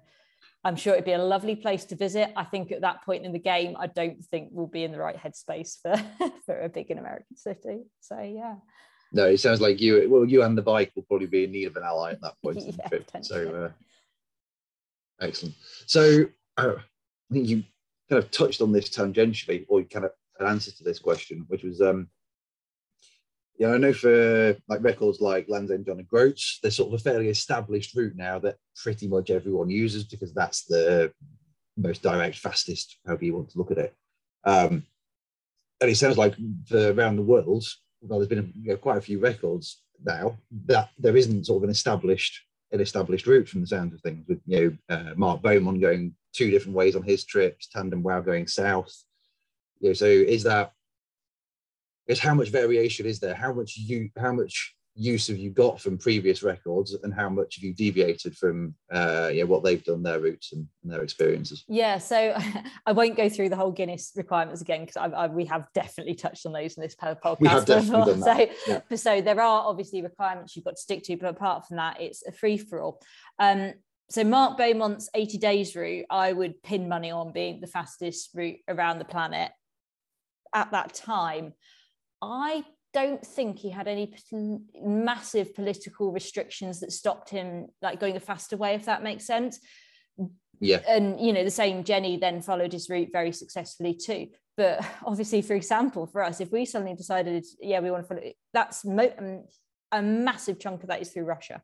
I'm 0.63 0.76
sure 0.76 0.93
it'd 0.93 1.06
be 1.06 1.13
a 1.13 1.24
lovely 1.24 1.56
place 1.56 1.86
to 1.86 1.95
visit. 1.95 2.32
I 2.36 2.43
think 2.43 2.72
at 2.72 2.82
that 2.82 3.04
point 3.06 3.26
in 3.26 3.32
the 3.32 3.39
game, 3.39 3.78
I 3.80 3.88
don't 3.88 4.24
think 4.26 4.50
we'll 4.52 4.67
be 4.67 4.84
in 4.84 4.91
the 4.91 5.00
right 5.00 5.15
headspace 5.15 5.78
for 5.82 5.95
for 6.45 6.60
a 6.60 6.69
big 6.69 6.91
and 6.91 7.00
American 7.00 7.38
city. 7.38 7.84
So 8.02 8.19
yeah, 8.19 8.56
No, 9.13 9.26
it 9.26 9.39
sounds 9.39 9.62
like 9.62 9.80
you. 9.80 10.08
Well, 10.10 10.26
you 10.26 10.43
and 10.43 10.58
the 10.58 10.62
bike 10.62 10.91
will 10.95 11.04
probably 11.04 11.28
be 11.28 11.45
in 11.45 11.52
need 11.52 11.65
of 11.65 11.78
an 11.78 11.84
ally 11.84 12.12
at 12.12 12.22
that 12.22 12.36
point 12.43 12.58
Yeah, 12.91 13.22
So, 13.22 13.56
uh, 13.65 15.24
excellent. 15.26 15.56
So, 15.88 16.26
uh, 16.58 16.74
I 16.78 17.34
think 17.34 17.48
you 17.48 17.63
kind 18.10 18.22
of 18.22 18.30
touched 18.32 18.62
on 18.62 18.72
this 18.72 18.89
tangentially, 18.89 19.65
or 19.69 19.80
you 19.80 19.88
kind 19.88 20.06
of 20.06 20.12
an 20.39 20.48
answer 20.48 20.72
to 20.72 20.84
this 20.84 21.00
question, 21.00 21.45
which 21.48 21.63
was, 21.63 21.82
um, 21.82 22.10
yeah, 23.60 23.74
I 23.74 23.78
know 23.78 23.91
for 23.91 24.56
like 24.69 24.82
records 24.82 25.19
like 25.19 25.50
Land's 25.50 25.69
End, 25.69 25.86
John 25.86 26.00
o' 26.00 26.04
Groats, 26.04 26.60
there's 26.62 26.78
sort 26.78 26.93
of 26.93 27.00
a 27.00 27.04
fairly 27.04 27.28
established 27.28 27.93
route 27.93 28.15
now 28.15 28.39
that 28.39 28.56
pretty 28.82 29.08
much 29.10 29.30
everyone 29.30 29.69
uses 29.69 30.06
because 30.06 30.34
that's 30.34 30.63
the 30.63 31.12
most 31.76 32.02
direct, 32.02 32.38
fastest, 32.38 32.98
however 33.06 33.26
you 33.26 33.36
want 33.36 33.50
to 33.50 33.58
look 33.58 33.72
at 33.72 33.78
it. 33.78 33.93
Um, 34.45 34.86
and 35.82 35.91
it 35.91 35.98
sounds 35.98 36.17
like 36.17 36.36
for 36.67 36.93
around 36.93 37.17
the 37.17 37.22
world, 37.22 37.65
well, 38.02 38.19
there's 38.19 38.30
been 38.30 38.54
you 38.62 38.72
know, 38.72 38.78
quite 38.78 38.98
a 38.98 39.02
few 39.02 39.19
records 39.19 39.82
now 40.06 40.38
that 40.67 40.89
there 40.98 41.17
isn't 41.17 41.45
sort 41.45 41.58
of 41.58 41.63
an 41.65 41.69
established 41.69 42.41
an 42.72 42.80
established 42.80 43.26
route 43.26 43.50
from 43.50 43.62
the 43.62 43.67
sounds 43.67 43.93
of 43.93 44.02
things 44.02 44.24
with 44.28 44.39
you 44.45 44.78
know 44.89 44.95
uh, 44.95 45.13
Mark 45.15 45.41
Beaumont 45.41 45.82
going 45.82 46.13
two 46.34 46.52
different 46.52 46.78
ways 46.78 46.95
on 46.95 47.04
his 47.04 47.26
trips, 47.26 47.67
Tandem 47.67 48.04
Wow 48.04 48.22
going 48.22 48.48
south. 48.48 48.95
You 49.80 49.89
know, 49.89 49.93
so 49.93 50.06
is 50.06 50.43
that 50.43 50.72
is 52.10 52.19
how 52.19 52.34
much 52.34 52.50
variation 52.50 53.06
is 53.06 53.19
there? 53.19 53.36
How 53.36 53.54
much 53.54 53.78
you 53.78 54.10
how 54.19 54.34
much 54.34 54.76
use 54.95 55.28
have 55.28 55.38
you 55.38 55.50
got 55.50 55.80
from 55.80 55.98
previous 55.98 56.43
records, 56.43 56.93
and 57.04 57.13
how 57.13 57.30
much 57.30 57.56
have 57.56 57.63
you 57.63 57.74
deviated 57.74 58.36
from 58.36 58.74
uh, 58.91 59.30
you 59.32 59.41
know, 59.41 59.45
what 59.45 59.63
they've 59.63 59.84
done, 59.84 60.04
their 60.04 60.19
routes 60.19 60.52
and, 60.52 60.67
and 60.84 60.91
their 60.91 61.04
experiences? 61.04 61.63
yeah. 61.69 62.00
So 62.00 62.36
I 62.86 62.91
won't 62.91 63.15
go 63.15 63.30
through 63.30 63.50
the 63.50 63.56
whole 63.56 63.72
Guinness 63.72 64.12
requirements 64.15 64.62
again 64.62 64.86
because 64.86 65.30
we 65.32 65.45
have 65.45 65.67
definitely 65.74 66.15
touched 66.15 66.45
on 66.45 66.52
those 66.52 66.76
in 66.76 66.84
this 66.84 66.95
po- 66.95 67.15
podcast. 67.15 67.39
We 67.39 67.48
have 67.48 67.65
definitely 67.65 68.13
before. 68.13 68.26
done 68.26 68.38
that, 68.38 68.50
So, 68.65 68.82
yeah. 68.89 68.98
so 68.98 69.22
there 69.22 69.39
are 69.39 69.67
obviously 69.67 70.02
requirements 70.02 70.56
you've 70.56 70.65
got 70.65 70.76
to 70.76 70.82
stick 70.82 71.04
to, 71.04 71.15
but 71.15 71.30
apart 71.30 71.67
from 71.67 71.78
that, 71.78 72.02
it's 72.02 72.26
a 72.28 72.32
free 72.32 72.58
for 72.58 72.82
all. 72.82 73.02
Um, 73.38 73.74
so 74.10 74.24
Mark 74.24 74.58
Beaumont's 74.58 75.08
80 75.13 75.38
days 75.38 75.76
route, 75.76 76.08
I 76.10 76.34
would 76.34 76.63
pin 76.63 76.89
money 76.89 77.12
on 77.12 77.32
being 77.32 77.62
the 77.62 77.67
fastest 77.67 78.32
route 78.34 78.58
around 78.67 78.98
the 78.98 79.06
planet 79.06 79.52
at 80.54 80.72
that 80.72 80.95
time. 80.95 81.54
I 82.21 82.63
don't 82.93 83.25
think 83.25 83.60
he 83.60 83.69
had 83.69 83.88
any 83.88 84.13
massive 84.82 85.53
political 85.53 86.12
restrictions 86.12 86.79
that 86.79 86.91
stopped 86.91 87.29
him 87.29 87.67
like 87.82 87.99
going 87.99 88.15
a 88.15 88.19
faster 88.19 88.58
way, 88.58 88.73
if 88.73 88.86
that 88.86 89.03
makes 89.03 89.25
sense. 89.25 89.60
Yeah, 90.60 90.82
And 90.88 91.19
you 91.21 91.32
know, 91.32 91.43
the 91.43 91.51
same 91.51 91.84
Jenny 91.84 92.17
then 92.17 92.41
followed 92.41 92.73
his 92.73 92.89
route 92.89 93.10
very 93.13 93.32
successfully 93.32 93.93
too. 93.93 94.27
But 94.58 94.86
obviously, 95.05 95.41
for 95.41 95.53
example, 95.53 96.08
for 96.08 96.23
us, 96.23 96.41
if 96.41 96.51
we 96.51 96.65
suddenly 96.65 96.95
decided, 96.95 97.45
yeah, 97.62 97.79
we 97.79 97.91
want 97.91 98.03
to 98.03 98.08
follow, 98.08 98.32
that's 98.53 98.84
mo- 98.84 99.45
a 99.91 100.01
massive 100.01 100.60
chunk 100.60 100.84
of 100.84 100.89
that 100.89 101.01
is 101.01 101.12
through 101.12 101.23
Russia 101.23 101.62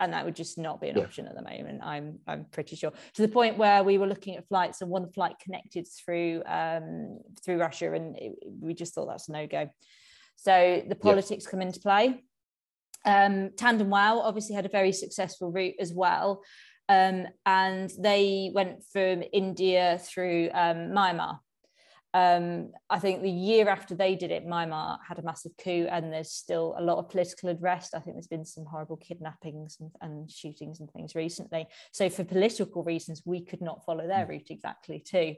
and 0.00 0.12
that 0.12 0.24
would 0.24 0.36
just 0.36 0.58
not 0.58 0.80
be 0.80 0.88
an 0.88 0.96
Yeah. 0.96 1.04
option 1.04 1.26
at 1.26 1.34
the 1.34 1.42
moment 1.42 1.80
i'm 1.82 2.18
i'm 2.26 2.44
pretty 2.52 2.76
sure. 2.76 2.92
To 3.14 3.22
the 3.22 3.28
point 3.28 3.58
where 3.58 3.82
we 3.82 3.98
were 3.98 4.06
looking 4.06 4.36
at 4.36 4.46
flights 4.48 4.80
and 4.80 4.90
one 4.90 5.10
flight 5.12 5.36
connected 5.40 5.86
through 5.88 6.42
um 6.46 7.18
through 7.44 7.58
russia 7.58 7.92
and 7.92 8.16
it, 8.16 8.32
we 8.60 8.74
just 8.74 8.94
thought 8.94 9.06
that's 9.08 9.28
no-go. 9.28 9.68
So 10.36 10.82
the 10.88 10.94
politics 10.94 11.46
come 11.46 11.60
into 11.60 11.80
play. 11.80 12.22
Um 13.04 13.50
tandem 13.56 13.90
wow 13.90 14.20
obviously 14.20 14.54
had 14.54 14.66
a 14.66 14.70
very 14.80 14.92
successful 14.92 15.50
route 15.52 15.76
as 15.80 15.92
well 15.92 16.42
um 16.88 17.26
and 17.44 17.90
they 17.98 18.50
went 18.54 18.82
from 18.92 19.22
india 19.32 20.00
through 20.02 20.48
um 20.52 20.90
myanmar 20.98 21.38
um, 22.14 22.72
I 22.88 22.98
think 22.98 23.20
the 23.20 23.30
year 23.30 23.68
after 23.68 23.94
they 23.94 24.14
did 24.14 24.30
it, 24.30 24.46
Myanmar 24.46 24.98
had 25.06 25.18
a 25.18 25.22
massive 25.22 25.52
coup, 25.62 25.86
and 25.90 26.12
there's 26.12 26.30
still 26.30 26.74
a 26.78 26.82
lot 26.82 26.98
of 26.98 27.10
political 27.10 27.50
unrest. 27.50 27.94
I 27.94 28.00
think 28.00 28.16
there's 28.16 28.26
been 28.26 28.46
some 28.46 28.64
horrible 28.64 28.96
kidnappings 28.96 29.76
and, 29.78 29.90
and 30.00 30.30
shootings 30.30 30.80
and 30.80 30.90
things 30.90 31.14
recently. 31.14 31.66
So, 31.92 32.08
for 32.08 32.24
political 32.24 32.82
reasons, 32.82 33.22
we 33.26 33.44
could 33.44 33.60
not 33.60 33.84
follow 33.84 34.06
their 34.06 34.26
route 34.26 34.50
exactly, 34.50 35.00
too. 35.00 35.34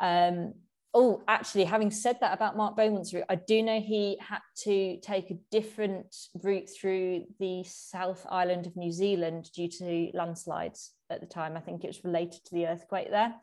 Um, 0.00 0.54
oh, 0.94 1.22
actually, 1.28 1.64
having 1.64 1.90
said 1.90 2.16
that 2.22 2.32
about 2.32 2.56
Mark 2.56 2.76
Beaumont's 2.76 3.12
route, 3.12 3.26
I 3.28 3.34
do 3.34 3.62
know 3.62 3.78
he 3.78 4.16
had 4.20 4.40
to 4.64 4.98
take 5.02 5.30
a 5.30 5.38
different 5.50 6.16
route 6.42 6.70
through 6.80 7.26
the 7.38 7.62
South 7.64 8.26
Island 8.30 8.66
of 8.66 8.74
New 8.74 8.90
Zealand 8.90 9.50
due 9.54 9.68
to 9.68 10.10
landslides 10.14 10.92
at 11.10 11.20
the 11.20 11.26
time. 11.26 11.58
I 11.58 11.60
think 11.60 11.84
it 11.84 11.88
was 11.88 12.04
related 12.04 12.42
to 12.46 12.54
the 12.54 12.68
earthquake 12.68 13.10
there. 13.10 13.34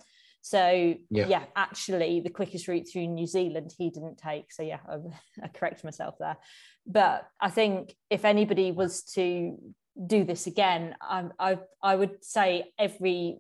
So 0.48 0.96
Yeah. 1.10 1.28
yeah. 1.28 1.44
actually 1.58 2.22
the 2.22 2.30
quickest 2.30 2.70
route 2.70 2.88
through 2.90 3.08
New 3.08 3.28
Zealand 3.28 3.74
he 3.78 3.90
didn't 3.90 4.18
take. 4.18 4.54
So 4.54 4.64
yeah, 4.64 4.80
I, 4.90 4.96
I 5.44 5.48
correct 5.50 5.84
myself 5.84 6.16
there. 6.20 6.38
But 6.86 7.28
I 7.42 7.50
think 7.50 7.94
if 8.10 8.24
anybody 8.24 8.72
was 8.72 9.04
to 9.16 9.58
do 10.06 10.24
this 10.24 10.48
again, 10.48 10.96
I, 11.02 11.26
I 11.38 11.60
I 11.84 11.96
would 11.96 12.24
say 12.24 12.72
every 12.80 13.40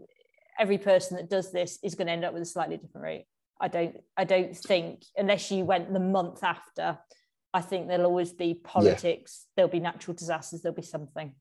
every 0.60 0.78
person 0.78 1.15
that 1.17 1.30
does 1.30 1.52
this 1.52 1.80
is 1.82 1.96
going 1.96 2.08
to 2.08 2.13
end 2.13 2.26
up 2.26 2.34
with 2.34 2.41
a 2.41 2.46
slightly 2.46 2.78
different 2.78 3.06
route. 3.06 3.26
I 3.62 3.70
don't 3.70 3.96
I 4.17 4.26
don't 4.26 4.56
think 4.58 5.06
unless 5.15 5.50
you 5.50 5.63
went 5.63 5.93
the 5.93 6.00
month 6.02 6.43
after, 6.43 7.00
I 7.54 7.62
think 7.62 7.88
there'll 7.88 8.06
always 8.06 8.34
be 8.34 8.54
politics, 8.54 9.46
there'll 9.56 9.72
be 9.72 9.80
natural 9.80 10.15
disasters, 10.15 10.62
there'll 10.62 10.76
be 10.76 10.82
something. 10.82 11.36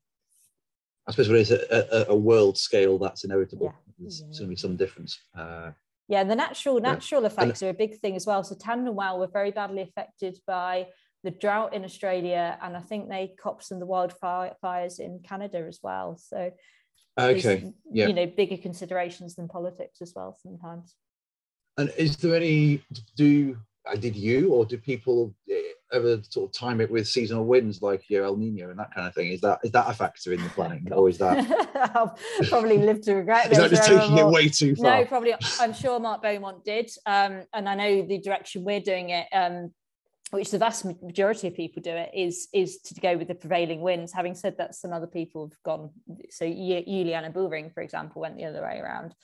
I 1.06 1.12
suppose 1.12 1.28
when 1.28 1.38
it's 1.38 1.50
a, 1.50 2.08
a, 2.10 2.12
a 2.12 2.16
world 2.16 2.58
scale, 2.58 2.98
that's 2.98 3.24
inevitable. 3.24 3.66
Yeah. 3.66 3.92
There's 3.98 4.20
Yeah. 4.20 4.26
going 4.26 4.42
to 4.42 4.46
be 4.48 4.56
some 4.56 4.76
difference. 4.76 5.18
Uh, 5.34 5.72
Yeah, 6.08 6.20
and 6.20 6.30
the 6.30 6.36
natural 6.36 6.76
Yeah. 6.76 6.92
natural 6.92 7.24
effects 7.24 7.62
are 7.62 7.70
a 7.70 7.74
big 7.74 7.98
thing 7.98 8.14
as 8.16 8.26
well. 8.26 8.42
So 8.44 8.54
Tandem 8.54 8.94
Wow 8.94 9.18
were 9.18 9.26
very 9.26 9.50
badly 9.50 9.82
affected 9.82 10.38
by 10.46 10.88
the 11.24 11.30
drought 11.32 11.74
in 11.74 11.84
Australia, 11.84 12.58
and 12.62 12.76
I 12.76 12.80
think 12.80 13.08
they 13.08 13.34
copped 13.42 13.64
some 13.64 13.76
of 13.76 13.80
the 13.80 13.92
wildfires 13.94 15.00
in 15.00 15.20
Canada 15.20 15.64
as 15.66 15.80
well. 15.82 16.16
So 16.16 16.52
okay. 17.18 17.72
yeah. 17.90 18.06
you 18.08 18.14
know, 18.14 18.26
bigger 18.26 18.56
considerations 18.56 19.34
than 19.34 19.48
politics 19.48 20.00
as 20.00 20.12
well 20.14 20.36
sometimes. 20.40 20.94
And 21.78 21.92
is 21.96 22.16
there 22.16 22.36
any 22.36 22.82
do 23.16 23.56
uh, 23.88 23.96
did 23.96 24.16
you 24.16 24.52
or 24.54 24.64
do 24.64 24.78
people 24.78 25.34
ever 25.96 26.22
sort 26.28 26.48
of 26.48 26.52
time 26.56 26.80
it 26.80 26.90
with 26.90 27.08
seasonal 27.08 27.44
winds 27.44 27.82
like 27.82 28.08
your 28.08 28.24
El 28.24 28.36
Nino 28.36 28.70
and 28.70 28.78
that 28.78 28.94
kind 28.94 29.06
of 29.06 29.14
thing? 29.14 29.32
Is 29.32 29.40
that 29.40 29.58
is 29.64 29.72
that 29.72 29.90
a 29.90 29.94
factor 29.94 30.32
in 30.32 30.42
the 30.42 30.48
planning, 30.50 30.88
or 30.92 31.08
is 31.08 31.18
that 31.18 31.38
I'll 31.94 32.16
probably 32.48 32.78
live 32.78 33.00
to 33.02 33.14
regret 33.14 33.50
is 33.52 33.58
that 33.58 33.70
just 33.70 33.88
taking 33.88 34.18
it 34.18 34.26
way 34.26 34.48
too 34.48 34.76
far? 34.76 35.00
No, 35.00 35.04
probably. 35.06 35.34
I'm 35.60 35.72
sure 35.72 35.98
Mark 35.98 36.22
Beaumont 36.22 36.64
did, 36.64 36.90
um, 37.06 37.42
and 37.52 37.68
I 37.68 37.74
know 37.74 38.02
the 38.02 38.18
direction 38.18 38.64
we're 38.64 38.80
doing 38.80 39.10
it, 39.10 39.26
um, 39.32 39.72
which 40.30 40.50
the 40.50 40.58
vast 40.58 40.84
majority 41.02 41.48
of 41.48 41.54
people 41.54 41.82
do 41.82 41.90
it, 41.90 42.10
is 42.14 42.48
is 42.52 42.78
to 42.82 43.00
go 43.00 43.16
with 43.16 43.28
the 43.28 43.34
prevailing 43.34 43.80
winds. 43.80 44.12
Having 44.12 44.36
said 44.36 44.58
that, 44.58 44.74
some 44.74 44.92
other 44.92 45.06
people 45.06 45.48
have 45.48 45.62
gone. 45.64 45.90
So 46.30 46.46
Juliana 46.46 47.30
Buhring, 47.32 47.72
for 47.72 47.82
example, 47.82 48.22
went 48.22 48.36
the 48.36 48.44
other 48.44 48.62
way 48.62 48.78
around. 48.78 49.14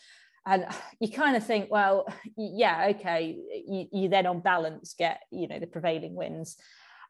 And 0.46 0.66
you 1.00 1.10
kind 1.10 1.36
of 1.36 1.46
think 1.46 1.70
well 1.70 2.06
yeah 2.36 2.88
okay 2.90 3.36
you, 3.66 3.86
you 3.92 4.08
then 4.08 4.26
on 4.26 4.40
balance 4.40 4.94
get 4.98 5.20
you 5.30 5.48
know 5.48 5.58
the 5.58 5.66
prevailing 5.66 6.14
winds 6.14 6.56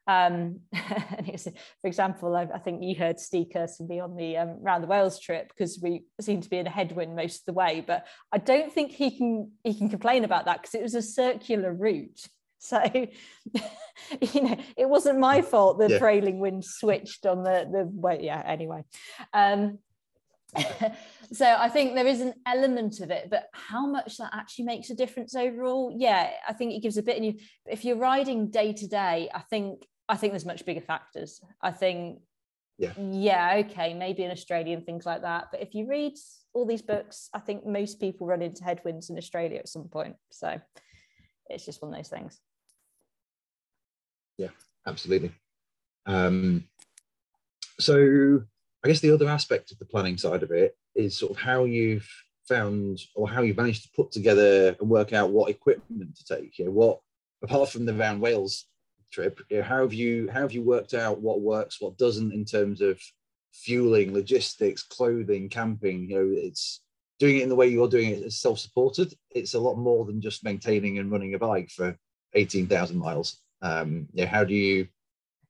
um, 0.05 0.59
for 0.73 1.85
example, 1.87 2.35
I, 2.35 2.47
I, 2.53 2.59
think 2.59 2.83
you 2.83 2.95
heard 2.95 3.19
Steve 3.19 3.47
Kirsten 3.53 3.87
be 3.87 3.99
on 3.99 4.15
the 4.15 4.37
um, 4.37 4.57
round 4.61 4.83
the 4.83 4.87
Wales 4.87 5.19
trip 5.19 5.49
because 5.49 5.79
we 5.81 6.03
seem 6.19 6.41
to 6.41 6.49
be 6.49 6.57
in 6.57 6.67
a 6.67 6.69
headwind 6.69 7.15
most 7.15 7.41
of 7.41 7.45
the 7.45 7.53
way. 7.53 7.83
But 7.85 8.05
I 8.31 8.37
don't 8.37 8.71
think 8.71 8.91
he 8.91 9.17
can 9.17 9.51
he 9.63 9.73
can 9.73 9.89
complain 9.89 10.25
about 10.25 10.45
that 10.45 10.61
because 10.61 10.75
it 10.75 10.81
was 10.81 10.95
a 10.95 11.01
circular 11.01 11.73
route. 11.73 12.27
So, 12.65 12.81
you 14.21 14.41
know, 14.41 14.55
it 14.77 14.87
wasn't 14.87 15.19
my 15.19 15.41
fault 15.41 15.79
the 15.79 15.89
yeah. 15.89 15.99
trailing 15.99 16.39
wind 16.39 16.63
switched 16.63 17.25
on 17.25 17.43
the 17.43 17.67
the 17.69 17.83
way. 17.91 18.19
Yeah. 18.21 18.41
Anyway, 18.45 18.85
um, 19.33 19.79
so 21.33 21.55
I 21.57 21.69
think 21.69 21.95
there 21.95 22.07
is 22.07 22.21
an 22.21 22.33
element 22.45 22.99
of 22.99 23.11
it, 23.11 23.29
but 23.29 23.47
how 23.53 23.85
much 23.85 24.17
that 24.17 24.31
actually 24.33 24.65
makes 24.65 24.89
a 24.89 24.95
difference 24.95 25.35
overall, 25.35 25.93
yeah, 25.95 26.31
I 26.47 26.53
think 26.53 26.73
it 26.73 26.81
gives 26.81 26.97
a 26.97 27.03
bit. 27.03 27.17
And 27.17 27.25
you, 27.25 27.33
if 27.65 27.83
you're 27.85 27.97
riding 27.97 28.49
day 28.49 28.73
to 28.73 28.87
day, 28.87 29.29
I 29.33 29.41
think 29.41 29.85
I 30.09 30.17
think 30.17 30.33
there's 30.33 30.45
much 30.45 30.65
bigger 30.65 30.81
factors. 30.81 31.41
I 31.61 31.71
think, 31.71 32.19
yeah, 32.77 32.91
yeah, 32.97 33.63
okay, 33.65 33.93
maybe 33.93 34.23
in 34.23 34.31
Australia 34.31 34.75
and 34.75 34.85
things 34.85 35.05
like 35.05 35.21
that. 35.21 35.47
But 35.51 35.61
if 35.61 35.73
you 35.73 35.87
read 35.87 36.13
all 36.53 36.65
these 36.65 36.81
books, 36.81 37.29
I 37.33 37.39
think 37.39 37.65
most 37.65 37.99
people 37.99 38.27
run 38.27 38.41
into 38.41 38.63
headwinds 38.63 39.09
in 39.09 39.17
Australia 39.17 39.59
at 39.59 39.69
some 39.69 39.87
point. 39.87 40.15
So 40.31 40.59
it's 41.49 41.65
just 41.65 41.81
one 41.81 41.91
of 41.91 41.97
those 41.97 42.09
things. 42.09 42.39
Yeah, 44.37 44.49
absolutely. 44.85 45.31
Um, 46.05 46.65
so 47.79 48.43
I 48.83 48.89
guess 48.89 48.99
the 48.99 49.11
other 49.11 49.29
aspect 49.29 49.71
of 49.71 49.79
the 49.79 49.85
planning 49.85 50.17
side 50.17 50.43
of 50.43 50.51
it 50.51 50.75
is 50.95 51.17
sort 51.17 51.31
of 51.31 51.37
how 51.37 51.63
you've 51.63 52.09
found 52.47 52.99
or 53.15 53.29
how 53.29 53.41
you've 53.41 53.57
managed 53.57 53.83
to 53.83 53.89
put 53.95 54.11
together 54.11 54.75
and 54.79 54.89
work 54.89 55.13
out 55.13 55.31
what 55.31 55.49
equipment 55.49 56.17
to 56.17 56.35
take. 56.35 56.59
You 56.59 56.65
know, 56.65 56.71
what 56.71 56.99
apart 57.41 57.69
from 57.69 57.85
the 57.85 57.93
Round 57.93 58.21
Wales 58.21 58.65
trip, 59.11 59.39
you 59.49 59.57
know, 59.57 59.63
how 59.63 59.81
have 59.81 59.93
you 59.93 60.29
how 60.31 60.41
have 60.41 60.51
you 60.51 60.61
worked 60.61 60.93
out 60.93 61.21
what 61.21 61.41
works, 61.41 61.79
what 61.79 61.97
doesn't 61.97 62.33
in 62.33 62.43
terms 62.43 62.81
of 62.81 62.99
fueling, 63.53 64.13
logistics, 64.13 64.83
clothing, 64.83 65.47
camping? 65.47 66.09
You 66.09 66.15
know, 66.15 66.33
it's 66.35 66.81
doing 67.19 67.37
it 67.37 67.43
in 67.43 67.49
the 67.49 67.55
way 67.55 67.67
you're 67.67 67.87
doing 67.87 68.09
it 68.09 68.19
is 68.19 68.41
self-supported. 68.41 69.13
It's 69.31 69.53
a 69.53 69.59
lot 69.59 69.75
more 69.75 70.03
than 70.03 70.19
just 70.19 70.43
maintaining 70.43 70.99
and 70.99 71.09
running 71.09 71.35
a 71.35 71.39
bike 71.39 71.69
for 71.69 71.97
18,000 72.33 72.97
miles. 72.97 73.39
Um, 73.61 74.09
you 74.13 74.23
know, 74.23 74.29
how 74.29 74.43
do 74.43 74.53
you 74.53 74.87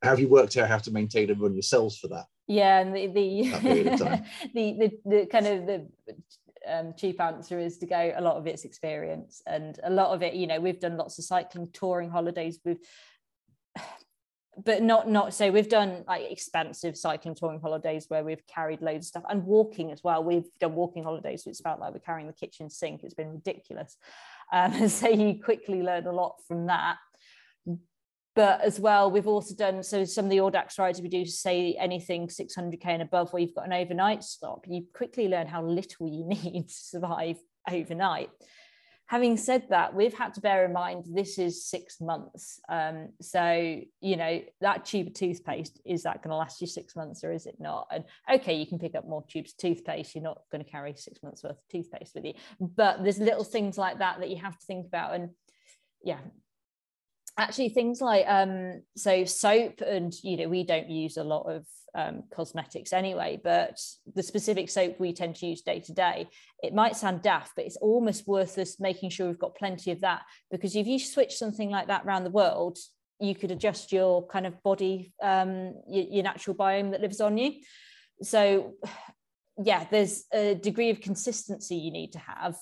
how 0.03 0.09
have 0.09 0.19
you 0.19 0.27
worked 0.27 0.55
out 0.57 0.67
how 0.67 0.77
to 0.77 0.91
maintain 0.91 1.31
and 1.31 1.41
run 1.41 1.53
yourselves 1.53 1.97
for 1.97 2.09
that? 2.09 2.25
Yeah, 2.47 2.79
and 2.79 2.95
the 2.95 3.07
the 3.07 3.41
the, 4.53 4.77
the, 4.79 4.91
the 5.05 5.25
kind 5.27 5.47
of 5.47 5.65
the 5.65 5.87
um, 6.67 6.93
cheap 6.97 7.19
answer 7.21 7.59
is 7.59 7.77
to 7.79 7.85
go 7.85 8.13
a 8.15 8.21
lot 8.21 8.37
of 8.37 8.47
it's 8.47 8.65
experience 8.65 9.41
and 9.45 9.79
a 9.83 9.89
lot 9.89 10.11
of 10.13 10.21
it 10.21 10.33
you 10.33 10.47
know 10.47 10.59
we've 10.59 10.79
done 10.79 10.97
lots 10.97 11.19
of 11.19 11.25
cycling 11.25 11.69
touring 11.73 12.09
holidays 12.09 12.59
with 12.63 12.77
but 14.63 14.81
not 14.81 15.09
not 15.09 15.33
so 15.33 15.51
we've 15.51 15.69
done 15.69 16.03
like 16.07 16.29
expensive 16.31 16.95
cycling 16.95 17.35
touring 17.35 17.59
holidays 17.59 18.05
where 18.07 18.23
we've 18.23 18.45
carried 18.47 18.81
loads 18.81 19.07
of 19.07 19.09
stuff 19.09 19.23
and 19.29 19.43
walking 19.43 19.91
as 19.91 20.03
well. 20.03 20.23
We've 20.23 20.45
done 20.59 20.75
walking 20.75 21.03
holidays 21.03 21.43
so 21.43 21.49
it's 21.49 21.61
felt 21.61 21.79
like 21.79 21.91
we're 21.91 21.99
carrying 21.99 22.27
the 22.27 22.33
kitchen 22.33 22.69
sink 22.69 23.03
it's 23.03 23.15
been 23.15 23.31
ridiculous. 23.31 23.97
Um, 24.51 24.89
so 24.89 25.09
you 25.09 25.41
quickly 25.43 25.81
learn 25.81 26.05
a 26.05 26.11
lot 26.11 26.35
from 26.47 26.67
that 26.67 26.97
but 28.35 28.61
as 28.61 28.79
well 28.79 29.11
we've 29.11 29.27
also 29.27 29.55
done 29.55 29.83
so 29.83 30.03
some 30.03 30.25
of 30.25 30.31
the 30.31 30.37
audax 30.37 30.79
rides 30.79 31.01
we 31.01 31.09
do 31.09 31.25
say 31.25 31.75
anything 31.79 32.27
600k 32.27 32.85
and 32.85 33.01
above 33.01 33.31
where 33.31 33.41
you've 33.41 33.55
got 33.55 33.65
an 33.65 33.73
overnight 33.73 34.23
stop 34.23 34.65
you 34.67 34.83
quickly 34.93 35.27
learn 35.27 35.47
how 35.47 35.63
little 35.63 36.07
you 36.07 36.25
need 36.27 36.67
to 36.67 36.73
survive 36.73 37.37
overnight. 37.71 38.29
Having 39.07 39.37
said 39.37 39.63
that 39.69 39.93
we've 39.93 40.13
had 40.13 40.33
to 40.35 40.41
bear 40.41 40.65
in 40.65 40.73
mind 40.73 41.05
this 41.07 41.37
is 41.37 41.65
six 41.65 41.99
months. 42.01 42.59
Um, 42.69 43.09
so 43.21 43.81
you 44.01 44.15
know 44.15 44.41
that 44.61 44.85
tube 44.85 45.07
of 45.07 45.13
toothpaste 45.13 45.79
is 45.85 46.03
that 46.03 46.23
going 46.23 46.31
to 46.31 46.37
last 46.37 46.61
you 46.61 46.67
six 46.67 46.95
months 46.95 47.23
or 47.23 47.31
is 47.31 47.45
it 47.45 47.57
not? 47.59 47.87
And 47.91 48.05
okay 48.33 48.55
you 48.55 48.65
can 48.65 48.79
pick 48.79 48.95
up 48.95 49.07
more 49.07 49.23
tubes 49.29 49.51
of 49.51 49.57
toothpaste 49.57 50.15
you're 50.15 50.23
not 50.23 50.41
going 50.51 50.63
to 50.63 50.69
carry 50.69 50.95
six 50.95 51.21
months 51.21 51.43
worth 51.43 51.51
of 51.51 51.67
toothpaste 51.69 52.15
with 52.15 52.25
you. 52.25 52.33
But 52.59 53.03
there's 53.03 53.19
little 53.19 53.43
things 53.43 53.77
like 53.77 53.99
that 53.99 54.19
that 54.19 54.29
you 54.29 54.37
have 54.37 54.57
to 54.57 54.65
think 54.65 54.87
about. 54.87 55.13
And 55.13 55.29
yeah 56.03 56.19
actually 57.37 57.69
things 57.69 57.99
like 58.01 58.25
um 58.27 58.81
so 58.95 59.25
soap 59.25 59.81
and 59.81 60.13
you 60.23 60.37
know 60.37 60.47
we 60.47 60.63
don't 60.63 60.89
use 60.89 61.17
a 61.17 61.23
lot 61.23 61.43
of 61.43 61.65
um, 61.95 62.23
cosmetics 62.33 62.91
anyway 62.91 63.39
but 63.43 63.79
the 64.15 64.23
specific 64.23 64.67
soap 64.67 64.99
we 64.99 65.13
tend 65.13 65.35
to 65.35 65.45
use 65.45 65.61
day 65.61 65.79
to 65.79 65.93
day 65.93 66.27
it 66.63 66.73
might 66.73 66.95
sound 66.95 67.21
daft 67.21 67.51
but 67.55 67.65
it's 67.65 67.77
almost 67.77 68.27
worth 68.27 68.57
us 68.57 68.79
making 68.79 69.11
sure 69.11 69.27
we've 69.27 69.37
got 69.37 69.55
plenty 69.55 69.91
of 69.91 70.01
that 70.01 70.23
because 70.49 70.75
if 70.75 70.87
you 70.87 70.97
switch 70.97 71.35
something 71.35 71.69
like 71.69 71.87
that 71.87 72.03
around 72.03 72.23
the 72.23 72.31
world 72.31 72.79
you 73.19 73.35
could 73.35 73.51
adjust 73.51 73.91
your 73.91 74.25
kind 74.27 74.45
of 74.45 74.61
body 74.63 75.13
um, 75.21 75.75
your, 75.87 76.05
your 76.05 76.23
natural 76.23 76.55
biome 76.55 76.91
that 76.91 77.01
lives 77.01 77.21
on 77.21 77.37
you. 77.37 77.53
So 78.21 78.73
yeah 79.63 79.85
there's 79.89 80.25
a 80.33 80.55
degree 80.55 80.89
of 80.89 80.99
consistency 80.99 81.75
you 81.75 81.91
need 81.91 82.13
to 82.13 82.19
have 82.19 82.55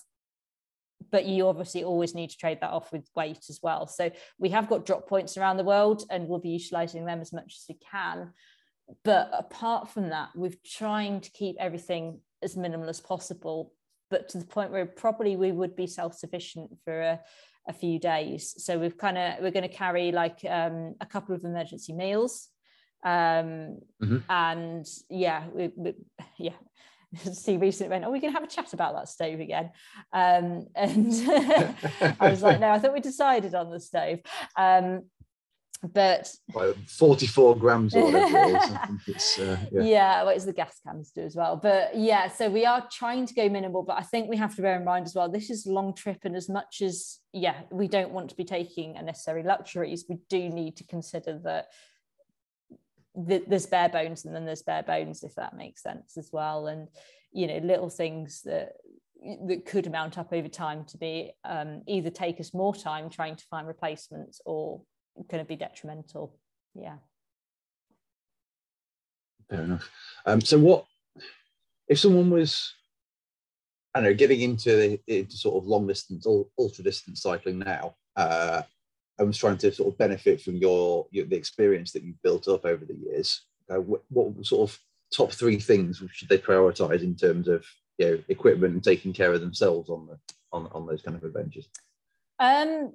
but 1.11 1.25
you 1.25 1.47
obviously 1.47 1.83
always 1.83 2.15
need 2.15 2.29
to 2.29 2.37
trade 2.37 2.59
that 2.61 2.71
off 2.71 2.91
with 2.91 3.09
weight 3.15 3.45
as 3.49 3.59
well. 3.61 3.87
So 3.87 4.11
we 4.39 4.49
have 4.49 4.69
got 4.69 4.85
drop 4.85 5.07
points 5.07 5.37
around 5.37 5.57
the 5.57 5.63
world 5.63 6.03
and 6.09 6.27
we'll 6.27 6.39
be 6.39 6.49
utilizing 6.49 7.05
them 7.05 7.21
as 7.21 7.33
much 7.33 7.57
as 7.57 7.65
we 7.69 7.77
can. 7.91 8.31
But 9.03 9.29
apart 9.37 9.89
from 9.89 10.09
that, 10.09 10.29
we're 10.35 10.53
trying 10.65 11.21
to 11.21 11.31
keep 11.31 11.55
everything 11.59 12.19
as 12.41 12.57
minimal 12.57 12.89
as 12.89 12.99
possible, 12.99 13.73
but 14.09 14.29
to 14.29 14.37
the 14.37 14.45
point 14.45 14.71
where 14.71 14.85
probably 14.85 15.35
we 15.35 15.51
would 15.51 15.75
be 15.75 15.87
self-sufficient 15.87 16.71
for 16.83 17.01
a, 17.01 17.19
a 17.67 17.73
few 17.73 17.99
days. 17.99 18.55
So 18.57 18.79
we've 18.79 18.97
kind 18.97 19.17
of 19.17 19.35
we're 19.41 19.51
going 19.51 19.69
to 19.69 19.75
carry 19.75 20.11
like 20.11 20.39
um, 20.49 20.95
a 20.99 21.05
couple 21.05 21.35
of 21.35 21.43
emergency 21.43 21.93
meals 21.93 22.47
um 23.03 23.79
mm-hmm. 23.99 24.17
and 24.29 24.85
yeah 25.09 25.45
we, 25.55 25.71
we, 25.75 25.95
yeah 26.37 26.53
Steve 27.33 27.61
recently 27.61 27.89
went, 27.89 28.05
"Oh, 28.05 28.11
we 28.11 28.19
can 28.19 28.31
have 28.31 28.43
a 28.43 28.47
chat 28.47 28.73
about 28.73 28.95
that 28.95 29.09
stove 29.09 29.39
again," 29.39 29.71
um, 30.13 30.67
and 30.75 31.13
I 32.19 32.29
was 32.29 32.41
like, 32.41 32.59
"No, 32.59 32.69
I 32.69 32.79
thought 32.79 32.93
we 32.93 33.01
decided 33.01 33.55
on 33.55 33.69
the 33.69 33.79
stove." 33.79 34.19
Um, 34.57 35.03
but 35.83 36.29
44 36.87 37.55
grams 37.57 37.95
or 37.95 38.03
whatever 38.03 38.37
it 38.37 39.07
is. 39.07 39.39
Uh, 39.41 39.57
yeah. 39.71 39.81
yeah, 39.81 40.23
well, 40.23 40.35
it's 40.35 40.45
the 40.45 40.53
gas 40.53 40.79
canister 40.85 41.23
as 41.23 41.35
well. 41.35 41.55
But 41.55 41.95
yeah, 41.95 42.27
so 42.27 42.49
we 42.49 42.65
are 42.65 42.87
trying 42.91 43.25
to 43.25 43.33
go 43.33 43.49
minimal, 43.49 43.81
but 43.83 43.97
I 43.97 44.03
think 44.03 44.29
we 44.29 44.37
have 44.37 44.55
to 44.55 44.61
bear 44.61 44.77
in 44.77 44.85
mind 44.85 45.05
as 45.05 45.15
well, 45.15 45.29
this 45.29 45.49
is 45.49 45.65
a 45.65 45.71
long 45.71 45.93
trip. 45.95 46.19
And 46.23 46.35
as 46.35 46.49
much 46.49 46.81
as, 46.81 47.19
yeah, 47.33 47.61
we 47.71 47.87
don't 47.87 48.11
want 48.11 48.29
to 48.29 48.35
be 48.35 48.43
taking 48.43 48.95
unnecessary 48.97 49.43
luxuries, 49.43 50.05
we 50.07 50.17
do 50.29 50.49
need 50.49 50.77
to 50.77 50.83
consider 50.85 51.39
that 51.43 51.67
there's 53.15 53.65
bare 53.65 53.89
bones 53.89 54.25
and 54.25 54.33
then 54.33 54.45
there's 54.45 54.63
bare 54.63 54.83
bones 54.83 55.23
if 55.23 55.35
that 55.35 55.55
makes 55.55 55.83
sense 55.83 56.17
as 56.17 56.29
well. 56.31 56.67
And 56.67 56.87
you 57.33 57.47
know 57.47 57.57
little 57.57 57.89
things 57.89 58.41
that 58.43 58.73
that 59.47 59.65
could 59.65 59.91
mount 59.91 60.17
up 60.17 60.33
over 60.33 60.47
time 60.47 60.83
to 60.85 60.97
be 60.97 61.31
um, 61.45 61.83
either 61.87 62.09
take 62.09 62.39
us 62.39 62.53
more 62.53 62.73
time 62.73 63.09
trying 63.09 63.35
to 63.35 63.45
find 63.45 63.67
replacements 63.67 64.41
or 64.45 64.81
going 65.29 65.43
to 65.43 65.47
be 65.47 65.55
detrimental. 65.55 66.35
Yeah. 66.73 66.95
Fair 69.49 69.61
enough. 69.61 69.89
Um, 70.25 70.41
so 70.41 70.57
what 70.57 70.85
if 71.87 71.99
someone 71.99 72.29
was 72.29 72.73
I 73.93 73.99
don't 73.99 74.09
know 74.09 74.15
getting 74.15 74.41
into 74.41 74.69
the, 74.75 74.99
into 75.07 75.35
sort 75.35 75.61
of 75.61 75.67
long 75.67 75.85
distance 75.85 76.25
ultra 76.25 76.83
distance 76.83 77.21
cycling 77.21 77.59
now 77.59 77.95
uh, 78.15 78.63
I 79.21 79.23
was 79.23 79.37
trying 79.37 79.57
to 79.59 79.71
sort 79.71 79.93
of 79.93 79.99
benefit 79.99 80.41
from 80.41 80.55
your, 80.55 81.05
your 81.11 81.25
the 81.25 81.35
experience 81.35 81.91
that 81.91 82.03
you've 82.03 82.21
built 82.23 82.47
up 82.47 82.65
over 82.65 82.83
the 82.83 82.95
years. 82.95 83.45
Uh, 83.69 83.79
what, 83.79 84.01
what, 84.09 84.45
sort 84.45 84.69
of 84.69 84.79
top 85.15 85.31
three 85.31 85.59
things 85.59 86.01
should 86.11 86.27
they 86.27 86.39
prioritize 86.39 87.03
in 87.03 87.15
terms 87.15 87.47
of 87.47 87.63
you 87.99 88.05
know 88.07 88.23
equipment 88.29 88.73
and 88.73 88.83
taking 88.83 89.13
care 89.13 89.31
of 89.31 89.39
themselves 89.39 89.89
on 89.91 90.07
the 90.07 90.17
on, 90.51 90.67
on 90.71 90.87
those 90.87 91.03
kind 91.03 91.15
of 91.15 91.23
adventures? 91.23 91.69
Um, 92.39 92.93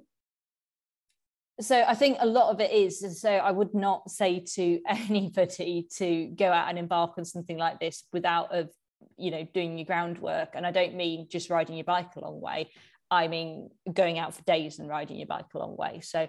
so 1.61 1.81
I 1.87 1.95
think 1.95 2.17
a 2.19 2.27
lot 2.27 2.51
of 2.51 2.59
it 2.59 2.71
is 2.71 3.21
so 3.21 3.31
I 3.31 3.51
would 3.51 3.73
not 3.73 4.11
say 4.11 4.43
to 4.55 4.81
anybody 4.87 5.87
to 5.95 6.27
go 6.27 6.51
out 6.51 6.67
and 6.67 6.77
embark 6.77 7.13
on 7.17 7.23
something 7.23 7.57
like 7.57 7.79
this 7.79 8.03
without 8.11 8.53
of 8.53 8.69
you 9.17 9.31
know 9.31 9.47
doing 9.53 9.77
your 9.77 9.85
groundwork 9.85 10.49
and 10.55 10.65
I 10.67 10.71
don't 10.71 10.95
mean 10.95 11.27
just 11.29 11.49
riding 11.49 11.77
your 11.77 11.85
bike 11.85 12.15
a 12.17 12.19
long 12.19 12.41
way 12.41 12.69
I 13.09 13.27
mean 13.27 13.69
going 13.91 14.19
out 14.19 14.35
for 14.35 14.43
days 14.43 14.79
and 14.79 14.89
riding 14.89 15.17
your 15.17 15.27
bike 15.27 15.45
a 15.53 15.59
long 15.59 15.75
way. 15.77 16.01
So 16.01 16.27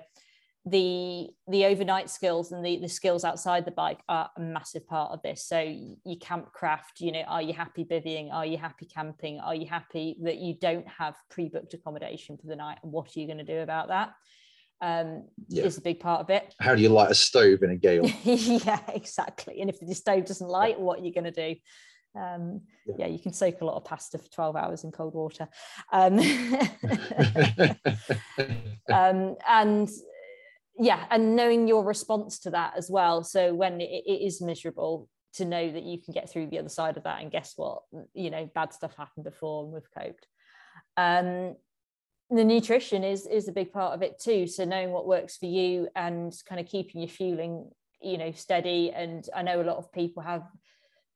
the 0.66 1.28
the 1.48 1.64
overnight 1.64 2.10
skills 2.10 2.52
and 2.52 2.64
the 2.64 2.78
the 2.78 2.88
skills 2.88 3.24
outside 3.24 3.64
the 3.64 3.70
bike 3.70 4.00
are 4.08 4.30
a 4.36 4.40
massive 4.40 4.86
part 4.86 5.12
of 5.12 5.22
this. 5.22 5.44
So 5.44 5.60
you 5.60 6.18
camp 6.20 6.52
craft 6.52 7.00
you 7.00 7.12
know 7.12 7.22
are 7.22 7.42
you 7.42 7.52
happy 7.52 7.84
bivvying? 7.84 8.32
Are 8.32 8.46
you 8.46 8.58
happy 8.58 8.86
camping? 8.86 9.40
Are 9.40 9.54
you 9.54 9.66
happy 9.66 10.16
that 10.22 10.36
you 10.36 10.54
don't 10.54 10.86
have 10.88 11.14
pre-booked 11.30 11.74
accommodation 11.74 12.36
for 12.36 12.46
the 12.46 12.56
night? 12.56 12.78
And 12.82 12.92
what 12.92 13.16
are 13.16 13.20
you 13.20 13.26
going 13.26 13.38
to 13.38 13.44
do 13.44 13.60
about 13.60 13.88
that? 13.88 14.12
Um 14.80 15.24
yeah. 15.48 15.64
is 15.64 15.78
a 15.78 15.82
big 15.82 16.00
part 16.00 16.20
of 16.20 16.30
it. 16.30 16.54
How 16.60 16.74
do 16.74 16.82
you 16.82 16.88
light 16.88 17.10
a 17.10 17.14
stove 17.14 17.62
in 17.62 17.70
a 17.70 17.76
gale? 17.76 18.08
Yeah 18.24 18.80
exactly. 18.88 19.60
And 19.60 19.70
if 19.70 19.80
the 19.80 19.94
stove 19.94 20.26
doesn't 20.26 20.48
light 20.48 20.78
what 20.78 21.00
are 21.00 21.04
you 21.04 21.14
going 21.14 21.32
to 21.32 21.54
do 21.54 21.58
Um, 22.18 22.62
yeah. 22.86 22.94
yeah. 22.98 23.06
you 23.06 23.18
can 23.18 23.32
soak 23.32 23.60
a 23.60 23.64
lot 23.64 23.76
of 23.76 23.84
pasta 23.84 24.18
for 24.18 24.30
12 24.30 24.56
hours 24.56 24.84
in 24.84 24.92
cold 24.92 25.14
water. 25.14 25.48
Um, 25.92 26.18
um, 28.92 29.36
and 29.48 29.88
yeah, 30.78 31.04
and 31.10 31.36
knowing 31.36 31.68
your 31.68 31.84
response 31.84 32.38
to 32.40 32.50
that 32.50 32.74
as 32.76 32.90
well. 32.90 33.22
So 33.22 33.54
when 33.54 33.80
it, 33.80 34.04
it 34.06 34.26
is 34.26 34.40
miserable, 34.40 35.08
to 35.34 35.44
know 35.44 35.70
that 35.70 35.84
you 35.84 35.98
can 36.02 36.14
get 36.14 36.28
through 36.28 36.48
the 36.48 36.58
other 36.58 36.68
side 36.68 36.96
of 36.96 37.04
that. 37.04 37.20
And 37.20 37.30
guess 37.30 37.52
what? 37.56 37.82
You 38.14 38.30
know, 38.30 38.50
bad 38.54 38.72
stuff 38.72 38.96
happened 38.96 39.24
before 39.24 39.64
and 39.64 39.72
we've 39.72 39.90
coped. 39.96 40.26
Um, 40.96 41.54
the 42.30 42.44
nutrition 42.44 43.04
is 43.04 43.26
is 43.26 43.48
a 43.48 43.52
big 43.52 43.72
part 43.72 43.94
of 43.94 44.02
it 44.02 44.20
too 44.20 44.46
so 44.46 44.64
knowing 44.64 44.90
what 44.90 45.06
works 45.06 45.36
for 45.36 45.46
you 45.46 45.88
and 45.96 46.34
kind 46.46 46.60
of 46.60 46.66
keeping 46.66 47.00
your 47.00 47.08
fueling 47.08 47.70
you 48.02 48.18
know 48.18 48.30
steady 48.32 48.92
and 48.94 49.28
i 49.34 49.42
know 49.42 49.60
a 49.60 49.64
lot 49.64 49.78
of 49.78 49.90
people 49.92 50.22
have 50.22 50.42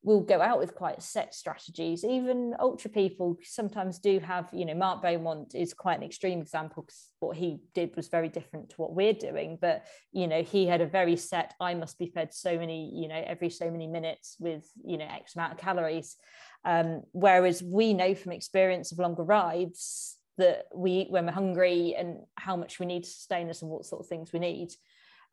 will 0.03 0.21
go 0.21 0.41
out 0.41 0.59
with 0.59 0.75
quite 0.75 1.03
set 1.03 1.35
strategies 1.35 2.05
even 2.05 2.55
ultra 2.59 2.91
people 2.91 3.37
sometimes 3.43 3.99
do 3.99 4.19
have 4.19 4.49
you 4.53 4.65
know 4.65 4.75
mark 4.75 5.01
beaumont 5.03 5.55
is 5.55 5.73
quite 5.73 5.99
an 5.99 6.03
extreme 6.03 6.41
example 6.41 6.83
because 6.83 7.09
what 7.21 7.37
he 7.37 7.61
did 7.75 7.95
was 7.95 8.09
very 8.09 8.29
different 8.29 8.69
to 8.71 8.77
what 8.77 8.95
we're 8.95 9.13
doing 9.13 9.57
but 9.61 9.85
you 10.13 10.27
know 10.27 10.43
he 10.43 10.67
had 10.67 10.81
a 10.81 10.87
very 10.87 11.17
set 11.17 11.55
i 11.61 11.75
must 11.75 11.99
be 11.99 12.07
fed 12.07 12.33
so 12.33 12.59
many 12.59 12.91
you 12.95 13.09
know 13.09 13.23
every 13.27 13.51
so 13.51 13.71
many 13.71 13.87
minutes 13.87 14.37
with 14.41 14.65
you 14.85 14.97
know 14.97 15.07
x 15.07 15.37
amount 15.37 15.53
of 15.53 15.59
calories 15.59 16.17
um, 16.65 17.03
whereas 17.13 17.63
we 17.63 17.93
know 17.93 18.15
from 18.15 18.33
experience 18.33 18.93
of 18.93 18.99
longer 18.99 19.25
rides 19.25 20.19
that 20.39 20.67
we 20.75 20.93
eat 20.93 21.11
when 21.11 21.27
we're 21.27 21.33
hungry 21.33 21.95
and 21.97 22.19
how 22.37 22.57
much 22.57 22.79
we 22.79 22.87
need 22.87 23.05
to 23.05 23.11
sustain 23.11 23.51
us 23.51 23.63
and 23.63 23.71
what 23.71 23.85
sort 23.85 24.01
of 24.01 24.09
things 24.09 24.33
we 24.33 24.39
need. 24.39 24.73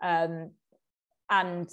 Um, 0.01 0.51
and 1.29 1.69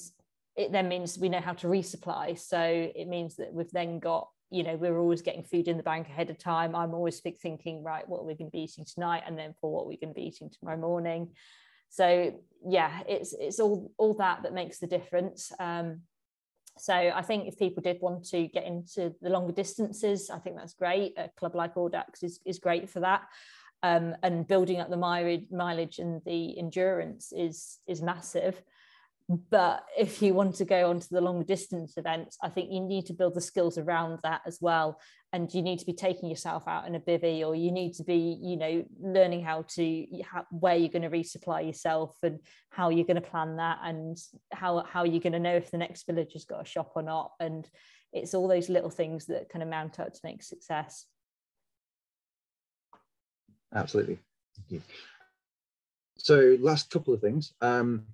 it 0.57 0.73
then 0.73 0.89
means 0.89 1.19
we 1.19 1.29
know 1.29 1.41
how 1.41 1.53
to 1.55 1.67
resupply. 1.67 2.39
So 2.39 2.61
it 2.61 3.09
means 3.09 3.37
that 3.37 3.53
we've 3.53 3.71
then 3.71 3.99
got, 3.99 4.29
you 4.51 4.63
know, 4.63 4.77
we're 4.77 4.99
always 4.99 5.23
getting 5.23 5.43
food 5.43 5.69
in 5.69 5.77
the 5.77 5.83
bank 5.83 6.09
ahead 6.09 6.31
of 6.31 6.39
time. 6.39 6.75
I'm 6.75 6.95
always 6.95 7.21
thinking, 7.21 7.83
right, 7.83 8.09
what 8.09 8.21
are 8.21 8.25
we 8.25 8.35
going 8.35 8.51
to 8.51 8.57
be 8.57 8.63
eating 8.63 8.87
tonight? 8.87 9.25
And 9.27 9.39
then 9.39 9.55
for 9.61 9.73
what 9.73 9.87
we're 9.87 9.99
going 10.01 10.15
to 10.15 10.21
be 10.21 10.27
eating 10.27 10.51
tomorrow 10.51 10.79
morning. 10.79 11.31
So 11.89 12.35
yeah, 12.67 13.03
it's 13.09 13.33
it's 13.33 13.61
all 13.61 13.93
all 13.97 14.15
that 14.15 14.43
that 14.43 14.53
makes 14.53 14.79
the 14.79 14.87
difference. 14.87 15.53
Um, 15.61 16.01
so 16.79 16.95
I 16.95 17.23
think 17.23 17.49
if 17.49 17.59
people 17.59 17.83
did 17.83 17.99
want 18.01 18.27
to 18.29 18.49
get 18.49 18.65
into 18.65 19.15
the 19.23 19.31
longer 19.31 19.53
distances, 19.53 20.31
I 20.31 20.39
think 20.39 20.57
that's 20.57 20.75
great. 20.75 21.15
A 21.17 21.31
club 21.37 21.55
like 21.55 21.75
Audax 21.75 22.23
is, 22.23 22.41
is 22.45 22.59
great 22.59 22.91
for 22.91 23.01
that. 23.01 23.23
Um, 23.83 24.15
and 24.23 24.47
building 24.47 24.81
up 24.81 24.91
the 24.91 24.97
mileage, 24.97 25.47
mileage 25.51 25.99
and 25.99 26.21
the 26.25 26.59
endurance 26.59 27.33
is 27.33 27.79
is 27.87 28.03
massive. 28.03 28.61
But 29.29 29.85
if 29.99 30.23
you 30.23 30.35
want 30.35 30.55
to 30.57 30.65
go 30.65 30.89
on 30.89 31.01
to 31.01 31.09
the 31.11 31.21
long 31.21 31.43
distance 31.45 31.95
events, 31.97 32.39
I 32.43 32.49
think 32.49 32.71
you 32.71 32.81
need 32.81 33.07
to 33.07 33.13
build 33.13 33.35
the 33.35 33.41
skills 33.41 33.77
around 33.77 34.21
that 34.23 34.43
as 34.47 34.59
well. 34.61 35.01
And 35.33 35.53
you 35.53 35.63
need 35.63 35.81
to 35.81 35.85
be 35.85 35.95
taking 35.95 36.29
yourself 36.31 36.69
out 36.69 36.87
in 36.87 36.95
a 36.95 37.01
bivy, 37.01 37.45
or 37.45 37.57
you 37.57 37.73
need 37.73 37.95
to 37.95 38.05
be, 38.05 38.39
you 38.41 38.57
know, 38.57 38.85
learning 39.01 39.43
how 39.43 39.63
to 39.71 40.07
how, 40.25 40.45
where 40.51 40.77
you're 40.77 40.89
going 40.89 41.03
to 41.03 41.11
resupply 41.11 41.67
yourself 41.67 42.17
and 42.23 42.39
how 42.71 42.91
you're 42.91 43.05
going 43.05 43.21
to 43.21 43.29
plan 43.29 43.57
that, 43.57 43.81
and 43.83 44.17
how 44.53 44.85
how 44.85 45.03
you're 45.03 45.21
going 45.21 45.33
to 45.33 45.41
know 45.41 45.57
if 45.57 45.73
the 45.73 45.79
next 45.79 46.07
village 46.07 46.33
has 46.35 46.45
got 46.45 46.63
a 46.63 46.69
shop 46.69 46.93
or 46.95 47.03
not. 47.03 47.33
And 47.41 47.69
it's 48.13 48.33
all 48.33 48.47
those 48.47 48.69
little 48.69 48.91
things 48.91 49.27
that 49.27 49.49
kind 49.49 49.63
of 49.63 49.69
mount 49.69 49.99
up 49.99 50.13
to 50.13 50.21
make 50.23 50.45
success. 50.45 51.07
Absolutely. 53.75 54.19
So, 56.17 56.57
last 56.61 56.91
couple 56.91 57.13
of 57.13 57.21
things. 57.21 57.53
Um, 57.61 58.07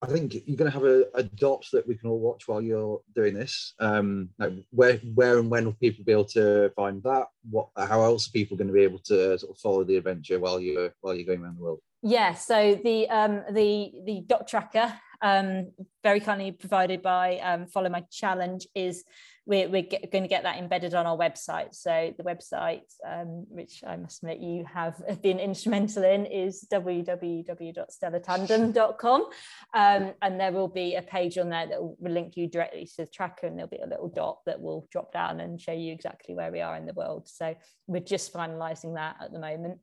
I 0.00 0.06
think 0.06 0.34
you're 0.46 0.56
going 0.56 0.70
to 0.70 0.78
have 0.78 0.84
a, 0.84 1.06
a 1.14 1.24
dot 1.24 1.66
that 1.72 1.86
we 1.86 1.96
can 1.96 2.08
all 2.08 2.20
watch 2.20 2.46
while 2.46 2.62
you're 2.62 3.00
doing 3.14 3.34
this. 3.34 3.74
Um, 3.80 4.30
like 4.38 4.52
where, 4.70 4.98
where, 5.14 5.38
and 5.38 5.50
when 5.50 5.64
will 5.64 5.72
people 5.72 6.04
be 6.04 6.12
able 6.12 6.24
to 6.26 6.70
find 6.76 7.02
that? 7.02 7.26
What, 7.50 7.68
how 7.76 8.02
else 8.04 8.28
are 8.28 8.32
people 8.32 8.56
going 8.56 8.68
to 8.68 8.74
be 8.74 8.82
able 8.82 9.00
to 9.00 9.38
sort 9.38 9.50
of 9.50 9.58
follow 9.58 9.82
the 9.82 9.96
adventure 9.96 10.38
while 10.38 10.60
you're 10.60 10.94
while 11.00 11.14
you're 11.14 11.26
going 11.26 11.42
around 11.42 11.56
the 11.56 11.62
world? 11.62 11.80
Yeah, 12.02 12.34
so 12.34 12.78
the 12.84 13.08
um, 13.08 13.42
the 13.50 13.92
the 14.06 14.22
dot 14.24 14.46
tracker, 14.46 14.94
um, 15.20 15.72
very 16.04 16.20
kindly 16.20 16.52
provided 16.52 17.02
by 17.02 17.38
um, 17.38 17.66
Follow 17.66 17.90
My 17.90 18.04
Challenge, 18.12 18.68
is 18.76 19.04
we're, 19.48 19.68
we're 19.70 19.82
get, 19.82 20.12
going 20.12 20.24
to 20.24 20.28
get 20.28 20.42
that 20.42 20.58
embedded 20.58 20.92
on 20.92 21.06
our 21.06 21.16
website. 21.16 21.74
So 21.74 22.12
the 22.18 22.22
website, 22.22 22.82
um, 23.04 23.46
which 23.48 23.82
I 23.84 23.96
must 23.96 24.22
admit 24.22 24.40
you 24.40 24.66
have 24.66 25.02
been 25.22 25.40
instrumental 25.40 26.04
in, 26.04 26.26
is 26.26 26.66
www.stellatandem.com. 26.70 29.26
Um, 29.72 30.12
and 30.20 30.38
there 30.38 30.52
will 30.52 30.68
be 30.68 30.96
a 30.96 31.02
page 31.02 31.38
on 31.38 31.48
there 31.48 31.66
that 31.66 31.82
will 31.82 31.96
link 32.02 32.36
you 32.36 32.46
directly 32.46 32.84
to 32.84 32.96
the 32.98 33.06
tracker 33.06 33.46
and 33.46 33.56
there'll 33.56 33.70
be 33.70 33.78
a 33.78 33.86
little 33.86 34.08
dot 34.08 34.40
that 34.44 34.60
will 34.60 34.86
drop 34.92 35.14
down 35.14 35.40
and 35.40 35.58
show 35.58 35.72
you 35.72 35.94
exactly 35.94 36.34
where 36.34 36.52
we 36.52 36.60
are 36.60 36.76
in 36.76 36.84
the 36.84 36.92
world. 36.92 37.26
So 37.26 37.56
we're 37.86 38.00
just 38.00 38.34
finalising 38.34 38.96
that 38.96 39.16
at 39.22 39.32
the 39.32 39.40
moment. 39.40 39.78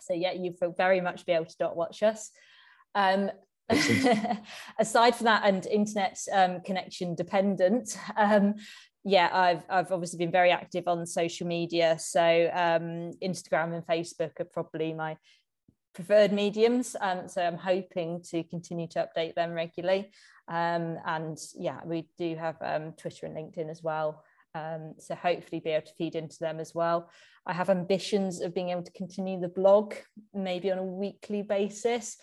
So 0.00 0.14
yeah, 0.14 0.30
you 0.30 0.54
will 0.60 0.70
very 0.70 1.00
much 1.00 1.26
be 1.26 1.32
able 1.32 1.46
to 1.46 1.56
dot 1.58 1.76
watch 1.76 2.04
us. 2.04 2.30
Um, 2.94 3.32
aside 4.78 5.16
from 5.16 5.24
that 5.24 5.42
and 5.44 5.66
internet 5.66 6.18
um, 6.32 6.60
connection 6.60 7.16
dependent 7.16 7.98
um, 8.16 8.54
yeah 9.04 9.28
I've, 9.32 9.64
I've 9.68 9.90
obviously 9.90 10.18
been 10.18 10.30
very 10.30 10.52
active 10.52 10.86
on 10.86 11.04
social 11.06 11.46
media. 11.46 11.96
So 11.98 12.50
um, 12.52 13.12
instagram 13.22 13.74
and 13.74 13.84
facebook 13.86 14.38
are 14.38 14.44
probably 14.52 14.92
my 14.92 15.16
preferred 15.94 16.32
mediums. 16.32 16.94
Um, 17.00 17.28
so 17.28 17.42
i'm 17.42 17.56
hoping 17.56 18.22
to 18.30 18.44
continue 18.44 18.86
to 18.88 19.08
update 19.08 19.34
them 19.34 19.52
regularly. 19.52 20.10
Um, 20.48 20.98
and 21.04 21.38
yeah 21.58 21.80
we 21.84 22.08
do 22.18 22.36
have 22.36 22.56
um, 22.60 22.92
twitter 22.92 23.26
and 23.26 23.36
linkedin 23.36 23.70
as 23.70 23.82
well. 23.82 24.22
So 24.98 25.14
hopefully 25.14 25.60
be 25.60 25.70
able 25.70 25.86
to 25.86 25.92
feed 25.98 26.14
into 26.14 26.38
them 26.40 26.60
as 26.60 26.74
well. 26.74 27.10
I 27.46 27.52
have 27.52 27.68
ambitions 27.68 28.40
of 28.40 28.54
being 28.54 28.70
able 28.70 28.84
to 28.84 28.92
continue 28.92 29.38
the 29.38 29.48
blog 29.48 29.94
maybe 30.32 30.72
on 30.72 30.78
a 30.78 30.84
weekly 30.84 31.42
basis 31.42 32.16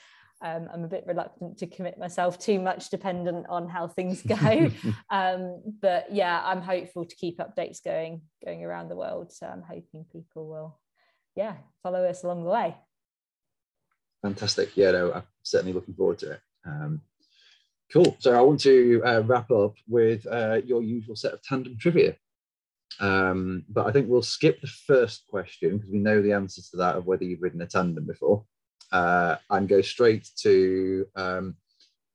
um, 0.44 0.68
I'm 0.74 0.84
a 0.84 0.90
bit 0.90 1.06
reluctant 1.08 1.58
to 1.60 1.68
commit 1.68 1.98
myself 1.98 2.38
too 2.38 2.60
much, 2.60 2.90
dependent 2.90 3.46
on 3.48 3.70
how 3.70 3.88
things 3.88 4.22
go. 4.22 4.70
um, 5.10 5.64
but 5.82 6.12
yeah, 6.12 6.42
I'm 6.44 6.62
hopeful 6.62 7.06
to 7.06 7.16
keep 7.16 7.40
updates 7.40 7.82
going 7.84 8.22
going 8.44 8.64
around 8.64 8.90
the 8.90 8.98
world. 8.98 9.32
So 9.32 9.48
I'm 9.48 9.62
hoping 9.62 10.06
people 10.12 10.48
will, 10.48 10.80
yeah, 11.36 11.56
follow 11.82 12.04
us 12.04 12.24
along 12.24 12.44
the 12.44 12.50
way. 12.50 12.76
Fantastic. 14.22 14.76
Yeah, 14.76 14.92
no, 14.92 15.14
I'm 15.14 15.24
certainly 15.44 15.74
looking 15.74 15.94
forward 15.94 16.20
to 16.20 16.34
it. 16.34 16.40
Um, 16.66 17.02
cool. 17.92 18.18
So 18.20 18.38
I 18.38 18.42
want 18.42 18.60
to 18.62 19.02
uh, 19.06 19.22
wrap 19.22 19.50
up 19.50 19.76
with 19.88 20.28
uh, 20.30 20.60
your 20.66 20.84
usual 20.84 21.16
set 21.16 21.34
of 21.34 21.42
tandem 21.42 21.78
trivia. 21.78 22.18
Um, 23.00 23.64
but 23.70 23.88
I 23.88 23.92
think 23.92 24.10
we'll 24.10 24.22
skip 24.22 24.60
the 24.60 24.68
first 24.68 25.26
question 25.28 25.78
because 25.78 25.90
we 25.90 26.00
know 26.00 26.22
the 26.22 26.34
answers 26.34 26.70
to 26.70 26.78
that 26.78 26.98
of 26.98 27.06
whether 27.06 27.24
you've 27.24 27.42
ridden 27.42 27.62
a 27.62 27.66
tandem 27.66 28.06
before 28.06 28.46
uh, 28.94 29.38
and 29.50 29.68
go 29.68 29.82
straight 29.82 30.30
to 30.38 31.06
um, 31.16 31.56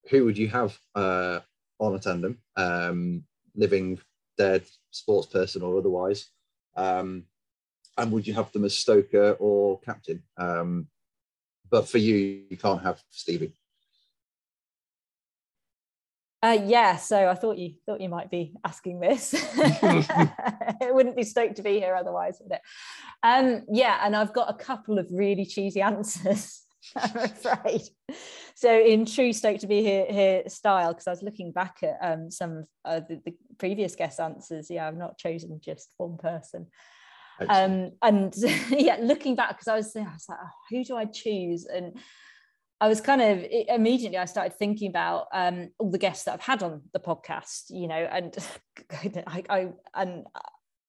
who 0.09 0.25
would 0.25 0.39
you 0.39 0.49
have 0.49 0.79
uh, 0.95 1.41
on 1.79 1.95
a 1.95 1.99
tandem, 1.99 2.39
um, 2.57 3.25
living, 3.55 3.99
dead, 4.39 4.65
sports 4.91 5.27
person 5.27 5.63
or 5.63 5.77
otherwise, 5.77 6.29
um, 6.77 7.25
and 7.99 8.13
would 8.13 8.27
you 8.27 8.33
have 8.33 8.51
them 8.53 8.65
as 8.65 8.79
stoker 8.79 9.33
or 9.41 9.81
captain? 9.81 10.23
Um, 10.37 10.87
but 11.71 11.89
for 11.89 11.99
you, 11.99 12.45
you 12.49 12.57
can't 12.57 12.83
have 12.83 13.03
Stevie. 13.11 13.53
Uh, 16.41 16.57
yeah, 16.67 16.95
so 16.95 17.29
I 17.29 17.35
thought 17.35 17.59
you 17.59 17.75
thought 17.85 18.01
you 18.01 18.09
might 18.09 18.31
be 18.31 18.55
asking 18.65 19.01
this. 19.01 19.35
it 19.57 20.95
wouldn't 20.95 21.17
be 21.17 21.25
stoked 21.25 21.57
to 21.57 21.63
be 21.63 21.81
here 21.81 21.97
otherwise, 21.97 22.39
would 22.41 22.53
it? 22.53 22.61
Um, 23.25 23.65
yeah, 23.69 23.99
and 24.05 24.15
I've 24.15 24.33
got 24.33 24.49
a 24.49 24.55
couple 24.55 25.01
of 25.01 25.09
really 25.11 25.45
cheesy 25.45 25.81
answers. 25.83 26.63
I'm 26.97 27.17
afraid. 27.17 27.83
So, 28.55 28.79
in 28.79 29.07
true 29.07 29.33
Stoked 29.33 29.61
to 29.61 29.67
be 29.67 29.83
here, 29.83 30.07
here 30.09 30.49
style, 30.49 30.93
because 30.93 31.07
I 31.07 31.11
was 31.11 31.23
looking 31.23 31.53
back 31.53 31.79
at 31.83 31.97
um, 32.03 32.31
some 32.31 32.65
of 32.85 33.03
uh, 33.05 33.07
the, 33.09 33.21
the, 33.25 33.35
previous 33.59 33.95
guest 33.95 34.21
answers. 34.21 34.69
Yeah, 34.71 34.87
I've 34.87 34.97
not 34.97 35.19
chosen 35.19 35.61
just 35.65 35.95
one 35.97 36.17
person. 36.17 36.67
Um, 37.49 37.93
and 38.03 38.35
yeah, 38.71 38.97
looking 39.01 39.37
back, 39.37 39.51
because 39.51 39.69
I 39.69 39.77
was, 39.77 39.95
I 39.95 40.01
was 40.01 40.27
like, 40.29 40.39
oh, 40.43 40.51
who 40.71 40.85
do 40.85 40.97
I 40.97 41.05
choose? 41.05 41.67
And 41.67 41.99
I 42.81 42.89
was 42.89 43.01
kind 43.01 43.21
of 43.21 43.45
immediately 43.69 44.19
I 44.19 44.25
started 44.25 44.57
thinking 44.57 44.89
about 44.89 45.27
um, 45.33 45.71
all 45.79 45.91
the 45.91 45.99
guests 45.99 46.25
that 46.25 46.35
I've 46.35 46.41
had 46.41 46.63
on 46.63 46.83
the 46.93 47.01
podcast, 47.01 47.71
you 47.71 47.89
know, 47.89 47.97
and 47.97 48.37
I, 49.27 49.45
I 49.49 49.69
and 49.95 50.25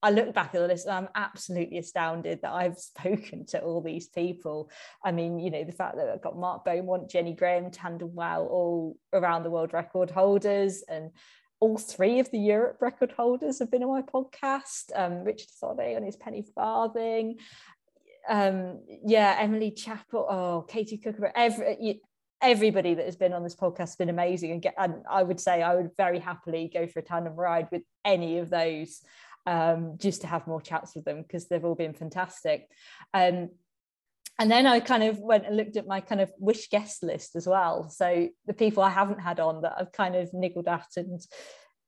I 0.01 0.11
look 0.11 0.33
back 0.33 0.55
at 0.55 0.61
the 0.61 0.67
list 0.67 0.85
and 0.85 0.95
I'm 0.95 1.09
absolutely 1.15 1.77
astounded 1.77 2.41
that 2.41 2.51
I've 2.51 2.77
spoken 2.77 3.45
to 3.47 3.61
all 3.61 3.81
these 3.81 4.07
people. 4.07 4.69
I 5.03 5.11
mean, 5.11 5.39
you 5.39 5.51
know, 5.51 5.63
the 5.63 5.71
fact 5.71 5.97
that 5.97 6.09
I've 6.09 6.21
got 6.21 6.37
Mark 6.37 6.65
Beaumont, 6.65 7.09
Jenny 7.09 7.33
Graham, 7.33 7.71
Tandem 7.71 8.13
Wow, 8.13 8.43
all 8.43 8.97
around 9.13 9.43
the 9.43 9.49
world 9.49 9.73
record 9.73 10.11
holders, 10.11 10.83
and 10.87 11.11
all 11.59 11.77
three 11.77 12.19
of 12.19 12.31
the 12.31 12.39
Europe 12.39 12.77
record 12.79 13.11
holders 13.11 13.59
have 13.59 13.69
been 13.69 13.83
on 13.83 13.89
my 13.89 14.01
podcast. 14.01 14.91
Um, 14.95 15.23
Richard 15.23 15.49
Soddy 15.49 15.95
on 15.95 16.03
his 16.03 16.15
penny 16.15 16.45
farthing. 16.55 17.37
Um, 18.27 18.81
yeah, 19.05 19.37
Emily 19.39 19.71
Chappell, 19.71 20.27
oh, 20.29 20.65
Katie 20.67 20.97
Cooker, 20.97 21.31
every 21.35 22.01
everybody 22.41 22.93
that 22.93 23.05
has 23.05 23.17
been 23.17 23.33
on 23.33 23.43
this 23.43 23.55
podcast 23.55 23.79
has 23.79 23.95
been 23.97 24.09
amazing 24.09 24.51
and, 24.51 24.61
get, 24.61 24.73
and 24.77 25.03
I 25.09 25.23
would 25.23 25.41
say 25.41 25.61
I 25.61 25.75
would 25.75 25.89
very 25.97 26.19
happily 26.19 26.71
go 26.73 26.87
for 26.87 26.99
a 26.99 27.03
tandem 27.03 27.35
ride 27.35 27.67
with 27.69 27.81
any 28.05 28.37
of 28.37 28.49
those 28.49 29.01
um, 29.49 29.95
just 29.97 30.21
to 30.21 30.27
have 30.27 30.45
more 30.45 30.61
chats 30.61 30.93
with 30.95 31.05
them 31.05 31.23
because 31.23 31.47
they've 31.47 31.65
all 31.65 31.75
been 31.75 31.93
fantastic. 31.93 32.67
Um, 33.13 33.49
and 34.37 34.49
then 34.49 34.67
I 34.67 34.79
kind 34.79 35.03
of 35.03 35.19
went 35.19 35.45
and 35.45 35.57
looked 35.57 35.75
at 35.75 35.87
my 35.87 35.99
kind 35.99 36.21
of 36.21 36.31
wish 36.37 36.69
guest 36.69 37.03
list 37.03 37.35
as 37.35 37.47
well. 37.47 37.89
So 37.89 38.29
the 38.45 38.53
people 38.53 38.83
I 38.83 38.89
haven't 38.89 39.19
had 39.19 39.39
on 39.39 39.61
that 39.63 39.73
I've 39.77 39.91
kind 39.91 40.15
of 40.15 40.29
niggled 40.33 40.67
at 40.67 40.87
and 40.95 41.19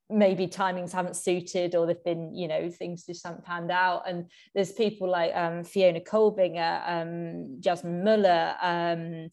maybe 0.10 0.48
timings 0.48 0.92
haven't 0.92 1.16
suited 1.16 1.76
or 1.76 1.86
they've 1.86 2.04
been, 2.04 2.36
you 2.36 2.48
know, 2.48 2.70
things 2.70 3.06
just 3.06 3.26
haven't 3.26 3.46
panned 3.46 3.72
out. 3.72 4.04
And 4.10 4.30
there's 4.54 4.74
people 4.74 5.10
like 5.10 5.34
um, 5.36 5.64
Fiona 5.64 6.02
Kolbinger, 6.02 6.82
um, 6.86 7.58
Jasmine 7.62 8.04
Muller, 8.04 8.56
um, 8.62 9.30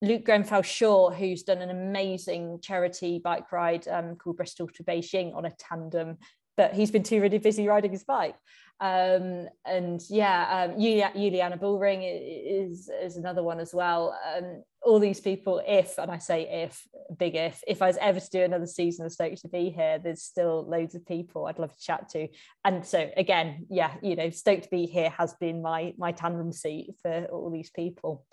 Luke 0.00 0.24
Grenfell 0.24 0.62
Shaw, 0.62 1.10
who's 1.10 1.42
done 1.42 1.62
an 1.62 1.70
amazing 1.70 2.60
charity 2.62 3.20
bike 3.22 3.52
ride 3.52 3.86
um, 3.88 4.16
called 4.16 4.36
Bristol 4.36 4.68
to 4.68 4.84
Beijing 4.84 5.34
on 5.36 5.44
a 5.44 5.50
tandem, 5.50 6.16
but 6.56 6.74
he's 6.74 6.90
been 6.90 7.02
too 7.02 7.20
really 7.20 7.38
busy 7.38 7.66
riding 7.66 7.92
his 7.92 8.04
bike. 8.04 8.36
Um, 8.80 9.48
and 9.64 10.02
yeah, 10.10 10.68
um, 10.72 10.80
Juliana 10.80 11.56
Buhring 11.56 12.02
is, 12.04 12.90
is 13.00 13.16
another 13.16 13.42
one 13.42 13.60
as 13.60 13.72
well. 13.72 14.18
Um, 14.36 14.64
all 14.82 14.98
these 14.98 15.20
people, 15.20 15.62
if, 15.64 15.98
and 15.98 16.10
I 16.10 16.18
say 16.18 16.64
if, 16.64 16.82
big 17.16 17.36
if, 17.36 17.62
if 17.68 17.80
I 17.80 17.86
was 17.86 17.98
ever 18.00 18.18
to 18.18 18.30
do 18.30 18.42
another 18.42 18.66
season 18.66 19.06
of 19.06 19.12
Stoked 19.12 19.40
to 19.42 19.48
be 19.48 19.70
here, 19.70 20.00
there's 20.02 20.22
still 20.22 20.68
loads 20.68 20.96
of 20.96 21.06
people 21.06 21.46
I'd 21.46 21.60
love 21.60 21.72
to 21.72 21.80
chat 21.80 22.08
to. 22.10 22.26
And 22.64 22.84
so 22.84 23.08
again, 23.16 23.66
yeah, 23.70 23.92
you 24.02 24.16
know, 24.16 24.30
Stoked 24.30 24.64
to 24.64 24.70
be 24.70 24.86
here 24.86 25.10
has 25.10 25.34
been 25.34 25.62
my 25.62 25.94
my 25.96 26.10
tandem 26.10 26.52
seat 26.52 26.94
for 27.02 27.26
all 27.26 27.50
these 27.50 27.70
people. 27.70 28.26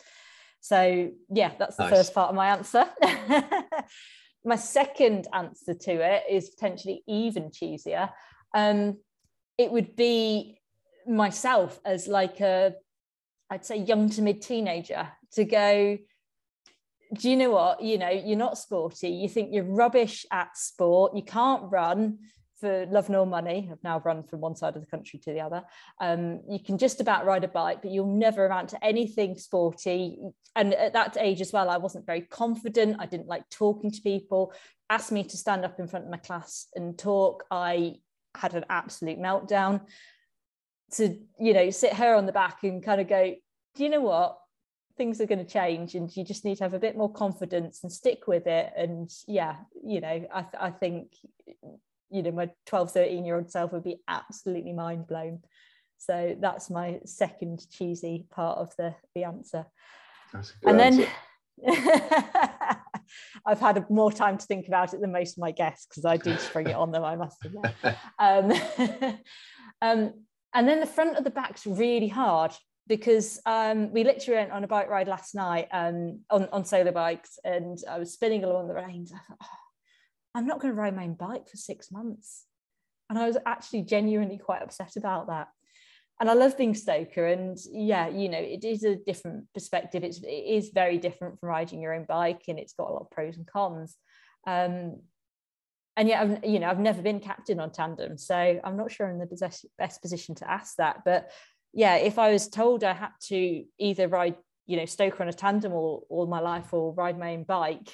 So 0.62 1.12
yeah, 1.30 1.52
that's 1.60 1.76
the 1.76 1.84
nice. 1.84 1.94
first 1.94 2.14
part 2.16 2.30
of 2.30 2.36
my 2.36 2.48
answer. 2.48 2.90
my 4.46 4.56
second 4.56 5.28
answer 5.34 5.74
to 5.74 5.92
it 5.92 6.24
is 6.30 6.50
potentially 6.50 7.04
even 7.08 7.50
cheesier. 7.50 8.10
Um, 8.54 8.98
it 9.58 9.72
would 9.72 9.96
be 9.96 10.60
myself 11.08 11.80
as 11.86 12.08
like 12.08 12.40
a, 12.40 12.74
I'd 13.50 13.66
say 13.66 13.78
young 13.78 14.10
to 14.12 14.22
mid 14.22 14.42
teenager 14.42 15.10
to 15.34 15.44
go, 15.44 15.98
do 17.14 17.30
you 17.30 17.36
know 17.36 17.52
what? 17.52 17.82
You 17.82 17.98
know, 17.98 18.10
you're 18.10 18.38
not 18.38 18.58
sporty. 18.58 19.10
You 19.10 19.28
think 19.28 19.50
you're 19.52 19.64
rubbish 19.64 20.26
at 20.32 20.56
sport. 20.56 21.16
You 21.16 21.24
can't 21.24 21.72
run 21.72 22.20
for 22.60 22.86
love 22.88 23.10
nor 23.10 23.26
money. 23.26 23.70
I've 23.72 23.84
now 23.84 24.02
run 24.04 24.24
from 24.24 24.42
one 24.42 24.56
side 24.56 24.76
of 24.76 24.82
the 24.82 24.90
country 24.90 25.20
to 25.20 25.34
the 25.34 25.42
other. 25.42 25.64
Um, 26.00 26.42
you 26.50 26.60
can 26.60 26.78
just 26.78 27.02
about 27.02 27.26
ride 27.26 27.44
a 27.44 27.48
bike, 27.48 27.82
but 27.82 27.92
you'll 27.92 28.18
never 28.18 28.46
amount 28.46 28.70
to 28.70 28.84
anything 28.84 29.38
sporty. 29.38 30.18
And 30.56 30.74
at 30.74 30.94
that 30.94 31.18
age 31.20 31.42
as 31.42 31.54
well, 31.54 31.70
I 31.70 31.78
wasn't 31.78 32.06
very 32.06 32.22
confident. 32.22 32.98
I 33.00 33.06
didn't 33.06 33.28
like 33.28 33.50
talking 33.50 33.92
to 33.92 34.02
people. 34.02 34.54
Asked 34.90 35.12
me 35.12 35.24
to 35.24 35.38
stand 35.38 35.66
up 35.66 35.80
in 35.80 35.88
front 35.88 36.06
of 36.06 36.12
my 36.12 36.18
class 36.18 36.68
and 36.76 36.98
talk. 36.98 37.46
I 37.52 37.96
had 38.36 38.54
an 38.56 38.66
absolute 38.70 39.20
meltdown. 39.20 39.82
To 40.94 41.18
you 41.40 41.54
know, 41.54 41.70
sit 41.70 41.94
her 41.94 42.16
on 42.16 42.26
the 42.26 42.32
back 42.32 42.64
and 42.64 42.84
kind 42.84 43.00
of 43.00 43.08
go, 43.08 43.36
do 43.76 43.84
you 43.84 43.90
know 43.90 44.02
what? 44.02 44.40
Things 44.98 45.22
are 45.22 45.28
going 45.28 45.46
to 45.46 45.46
change, 45.46 45.96
and 45.96 46.14
you 46.14 46.26
just 46.26 46.44
need 46.44 46.58
to 46.58 46.64
have 46.64 46.74
a 46.74 46.80
bit 46.80 46.98
more 46.98 47.12
confidence 47.12 47.84
and 47.84 47.92
stick 47.92 48.28
with 48.28 48.48
it. 48.48 48.74
And 48.76 49.10
yeah, 49.28 49.56
you 49.86 50.02
know, 50.02 50.28
I, 50.34 50.46
I 50.60 50.72
think 50.72 51.14
you 52.10 52.24
know 52.24 52.32
my 52.32 52.50
12 52.66 52.92
13 52.92 53.26
year 53.26 53.36
old 53.36 53.52
self 53.52 53.72
would 53.72 53.84
be 53.84 54.02
absolutely 54.08 54.74
mind 54.74 55.08
blown 55.08 55.40
so 55.98 56.36
that's 56.40 56.70
my 56.70 57.00
second 57.06 57.66
cheesy 57.70 58.26
part 58.32 58.58
of 58.58 58.76
the 58.78 58.96
the 59.16 59.24
answer 59.24 59.66
and 60.34 60.82
answer. 60.82 61.02
then 61.02 61.08
I've 63.46 63.60
had 63.60 63.90
more 63.90 64.12
time 64.12 64.38
to 64.38 64.46
think 64.46 64.68
about 64.68 64.94
it 64.94 65.02
than 65.02 65.12
most 65.12 65.38
of 65.38 65.42
my 65.42 65.52
guests 65.52 65.88
because 65.88 66.06
I 66.06 66.18
do 66.18 66.38
spring 66.38 66.68
it 66.68 66.76
on 66.76 66.92
them, 66.92 67.04
I 67.04 67.16
must 67.16 67.44
admit. 67.46 67.74
Um, 68.20 68.52
um, 69.82 70.14
and 70.54 70.68
then 70.68 70.80
the 70.80 70.86
front 70.86 71.18
of 71.18 71.24
the 71.24 71.30
back's 71.30 71.66
really 71.66 72.08
hard 72.08 72.54
because 72.88 73.40
um, 73.46 73.92
we 73.94 74.04
literally 74.04 74.40
went 74.40 74.52
on 74.52 74.64
a 74.64 74.68
bike 74.68 74.90
ride 74.90 75.08
last 75.08 75.36
night 75.36 75.68
um, 75.72 76.22
on, 76.30 76.50
on 76.52 76.66
solar 76.66 76.92
bikes 76.92 77.38
and 77.44 77.78
I 77.90 78.00
was 78.00 78.14
spinning 78.14 78.44
along 78.44 78.68
the 78.68 78.74
reins. 78.74 79.12
I 79.14 79.20
thought, 79.28 79.38
oh, 79.44 79.69
I'm 80.36 80.46
not 80.46 80.60
going 80.60 80.74
to 80.74 80.80
ride 80.80 80.96
my 80.96 81.04
own 81.04 81.16
bike 81.16 81.50
for 81.50 81.58
six 81.58 81.92
months. 81.92 82.46
And 83.10 83.18
I 83.18 83.26
was 83.26 83.38
actually 83.46 83.84
genuinely 83.84 84.38
quite 84.38 84.62
upset 84.62 84.96
about 84.96 85.28
that. 85.28 85.48
And 86.20 86.30
I 86.30 86.34
love 86.34 86.58
being 86.58 86.76
stoker. 86.76 87.26
And 87.26 87.58
yeah, 87.72 88.10
you 88.10 88.30
know, 88.30 88.40
it 88.40 88.64
is 88.64 88.84
a 88.84 88.98
different 88.98 89.46
perspective. 89.54 90.04
It's, 90.04 90.20
it 90.22 90.28
is 90.28 90.72
very 90.74 90.98
different 90.98 91.40
from 91.40 91.50
riding 91.50 91.82
your 91.82 91.94
own 91.94 92.06
bike 92.08 92.44
and 92.48 92.60
it's 92.60 92.74
got 92.74 92.90
a 92.90 92.94
lot 92.94 93.04
of 93.04 93.12
pros 93.12 93.38
and 93.38 93.48
cons. 93.48 93.96
Um, 94.46 95.02
and 95.96 96.08
yet, 96.08 96.22
I've, 96.22 96.46
you 96.46 96.60
know, 96.60 96.70
I've 96.70 96.80
never 96.80 97.02
been 97.02 97.20
captain 97.20 97.60
on 97.60 97.72
tandem. 97.72 98.18
So 98.18 98.36
I'm 98.36 98.78
not 98.78 98.92
sure 98.92 99.08
I'm 99.08 99.20
in 99.20 99.28
the 99.28 99.62
best, 99.78 100.02
position 100.02 100.36
to 100.36 100.50
ask 100.50 100.76
that. 100.76 101.04
But 101.04 101.32
yeah, 101.74 101.96
if 101.96 102.20
I 102.20 102.32
was 102.32 102.48
told 102.48 102.84
I 102.84 102.94
had 102.94 103.12
to 103.28 103.64
either 103.80 104.08
ride, 104.08 104.36
you 104.66 104.78
know, 104.78 104.86
stoker 104.86 105.24
on 105.24 105.30
a 105.30 105.34
tandem 105.34 105.74
all, 105.74 106.06
all 106.10 106.28
my 106.28 106.40
life 106.40 106.74
or 106.74 106.94
ride 106.94 107.18
my 107.18 107.34
own 107.34 107.44
bike, 107.44 107.94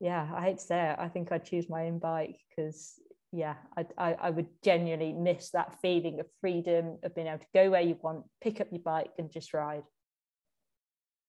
yeah, 0.00 0.28
I 0.34 0.42
hate 0.42 0.58
to 0.58 0.64
say 0.64 0.90
it. 0.90 0.96
I 0.98 1.08
think 1.08 1.32
I'd 1.32 1.44
choose 1.44 1.68
my 1.68 1.86
own 1.86 1.98
bike 1.98 2.38
because 2.48 3.00
yeah, 3.32 3.54
I, 3.76 3.86
I, 3.98 4.12
I 4.14 4.30
would 4.30 4.48
genuinely 4.62 5.12
miss 5.12 5.50
that 5.50 5.80
feeling 5.80 6.20
of 6.20 6.26
freedom 6.40 6.98
of 7.02 7.14
being 7.14 7.26
able 7.26 7.38
to 7.38 7.46
go 7.54 7.70
where 7.70 7.80
you 7.80 7.96
want, 8.02 8.24
pick 8.40 8.60
up 8.60 8.68
your 8.70 8.80
bike 8.80 9.10
and 9.18 9.30
just 9.30 9.52
ride. 9.52 9.82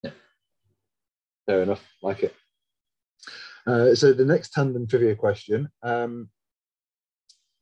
Yeah, 0.04 0.12
fair 1.46 1.64
enough. 1.64 1.84
Like 2.02 2.24
it. 2.24 2.36
Uh, 3.66 3.96
so 3.96 4.14
the 4.14 4.26
next 4.26 4.54
tandem 4.54 4.88
trivia 4.88 5.16
question. 5.16 5.70
Um, 5.84 6.30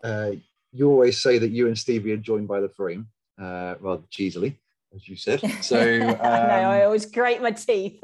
uh, 0.04 0.32
you 0.72 0.90
always 0.90 1.22
say 1.22 1.40
that 1.40 1.52
you 1.52 1.68
and 1.68 1.78
Stevie 1.78 2.12
are 2.12 2.18
joined 2.18 2.48
by 2.48 2.60
the 2.60 2.70
frame, 2.70 3.08
uh, 3.42 3.76
rather 3.80 4.04
cheesily, 4.12 4.60
as 4.94 5.08
you 5.08 5.16
said. 5.16 5.42
So 5.62 5.80
um, 5.82 6.20
no, 6.20 6.20
I 6.22 6.84
always 6.84 7.06
grate 7.06 7.42
my 7.42 7.52
teeth. 7.52 8.04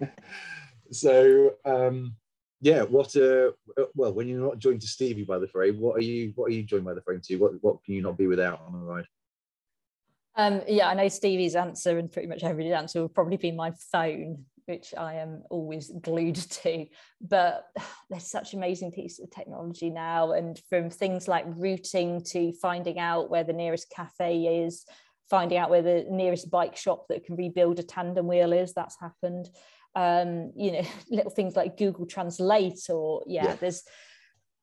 so 0.90 1.52
um, 1.64 2.16
yeah, 2.60 2.82
what 2.82 3.16
uh 3.16 3.50
well 3.94 4.12
when 4.12 4.28
you're 4.28 4.44
not 4.44 4.58
joined 4.58 4.82
to 4.82 4.86
Stevie 4.86 5.24
by 5.24 5.38
the 5.38 5.48
frame, 5.48 5.80
what 5.80 5.96
are 5.96 6.04
you 6.04 6.32
what 6.34 6.46
are 6.46 6.54
you 6.54 6.62
joined 6.62 6.84
by 6.84 6.94
the 6.94 7.00
frame 7.00 7.20
to? 7.24 7.36
What 7.36 7.52
what 7.62 7.82
can 7.84 7.94
you 7.94 8.02
not 8.02 8.18
be 8.18 8.26
without 8.26 8.60
on 8.66 8.74
a 8.74 8.78
ride? 8.78 9.06
Um, 10.36 10.62
yeah, 10.68 10.88
I 10.88 10.94
know 10.94 11.08
Stevie's 11.08 11.56
answer 11.56 11.98
and 11.98 12.10
pretty 12.10 12.28
much 12.28 12.44
everybody's 12.44 12.72
answer 12.72 13.00
will 13.00 13.08
probably 13.08 13.36
be 13.36 13.50
my 13.50 13.72
phone, 13.90 14.44
which 14.66 14.94
I 14.96 15.14
am 15.14 15.42
always 15.50 15.90
glued 15.90 16.36
to. 16.62 16.86
But 17.20 17.64
there's 18.10 18.26
such 18.26 18.52
amazing 18.52 18.92
pieces 18.92 19.20
of 19.20 19.30
technology 19.30 19.90
now, 19.90 20.32
and 20.32 20.60
from 20.68 20.90
things 20.90 21.28
like 21.28 21.46
routing 21.46 22.22
to 22.24 22.52
finding 22.60 22.98
out 22.98 23.30
where 23.30 23.44
the 23.44 23.54
nearest 23.54 23.90
cafe 23.90 24.64
is, 24.64 24.84
finding 25.30 25.56
out 25.56 25.70
where 25.70 25.82
the 25.82 26.06
nearest 26.10 26.50
bike 26.50 26.76
shop 26.76 27.06
that 27.08 27.24
can 27.24 27.36
rebuild 27.36 27.78
a 27.78 27.82
tandem 27.82 28.26
wheel 28.26 28.52
is. 28.52 28.74
That's 28.74 28.98
happened 29.00 29.48
um, 29.94 30.52
you 30.56 30.72
know, 30.72 30.82
little 31.10 31.30
things 31.30 31.56
like 31.56 31.76
Google 31.76 32.06
Translate 32.06 32.88
or 32.88 33.22
yeah, 33.26 33.44
yeah. 33.44 33.56
there's 33.56 33.82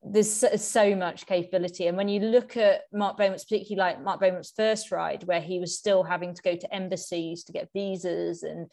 there's 0.03 0.31
so, 0.31 0.95
much 0.95 1.25
capability. 1.25 1.87
And 1.87 1.97
when 1.97 2.07
you 2.07 2.19
look 2.19 2.55
at 2.55 2.83
Mark 2.93 3.17
Beaumont's, 3.17 3.43
particularly 3.43 3.93
like 3.93 4.03
Mark 4.03 4.19
Beaumont's 4.19 4.53
first 4.55 4.91
ride, 4.91 5.23
where 5.23 5.41
he 5.41 5.59
was 5.59 5.77
still 5.77 6.03
having 6.03 6.33
to 6.33 6.41
go 6.41 6.55
to 6.55 6.73
embassies 6.73 7.43
to 7.45 7.51
get 7.51 7.69
visas 7.73 8.43
and 8.43 8.71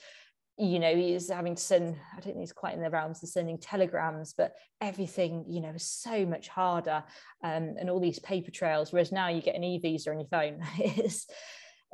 you 0.56 0.78
know, 0.78 0.94
he's 0.94 1.30
having 1.30 1.56
to 1.56 1.62
send, 1.62 1.96
I 2.12 2.14
don't 2.16 2.24
think 2.24 2.38
he's 2.38 2.52
quite 2.52 2.74
in 2.74 2.82
the 2.82 2.90
realms 2.90 3.22
of 3.22 3.28
sending 3.28 3.58
telegrams, 3.58 4.34
but 4.36 4.52
everything, 4.80 5.44
you 5.48 5.60
know, 5.60 5.70
is 5.70 5.82
so 5.82 6.24
much 6.24 6.46
harder 6.46 7.02
um, 7.42 7.74
and 7.78 7.90
all 7.90 7.98
these 7.98 8.20
paper 8.20 8.52
trails. 8.52 8.92
Whereas 8.92 9.10
now 9.10 9.28
you 9.28 9.42
get 9.42 9.56
an 9.56 9.64
e-visa 9.64 10.10
on 10.10 10.20
your 10.20 10.28
phone. 10.28 10.60
it's, 10.78 11.26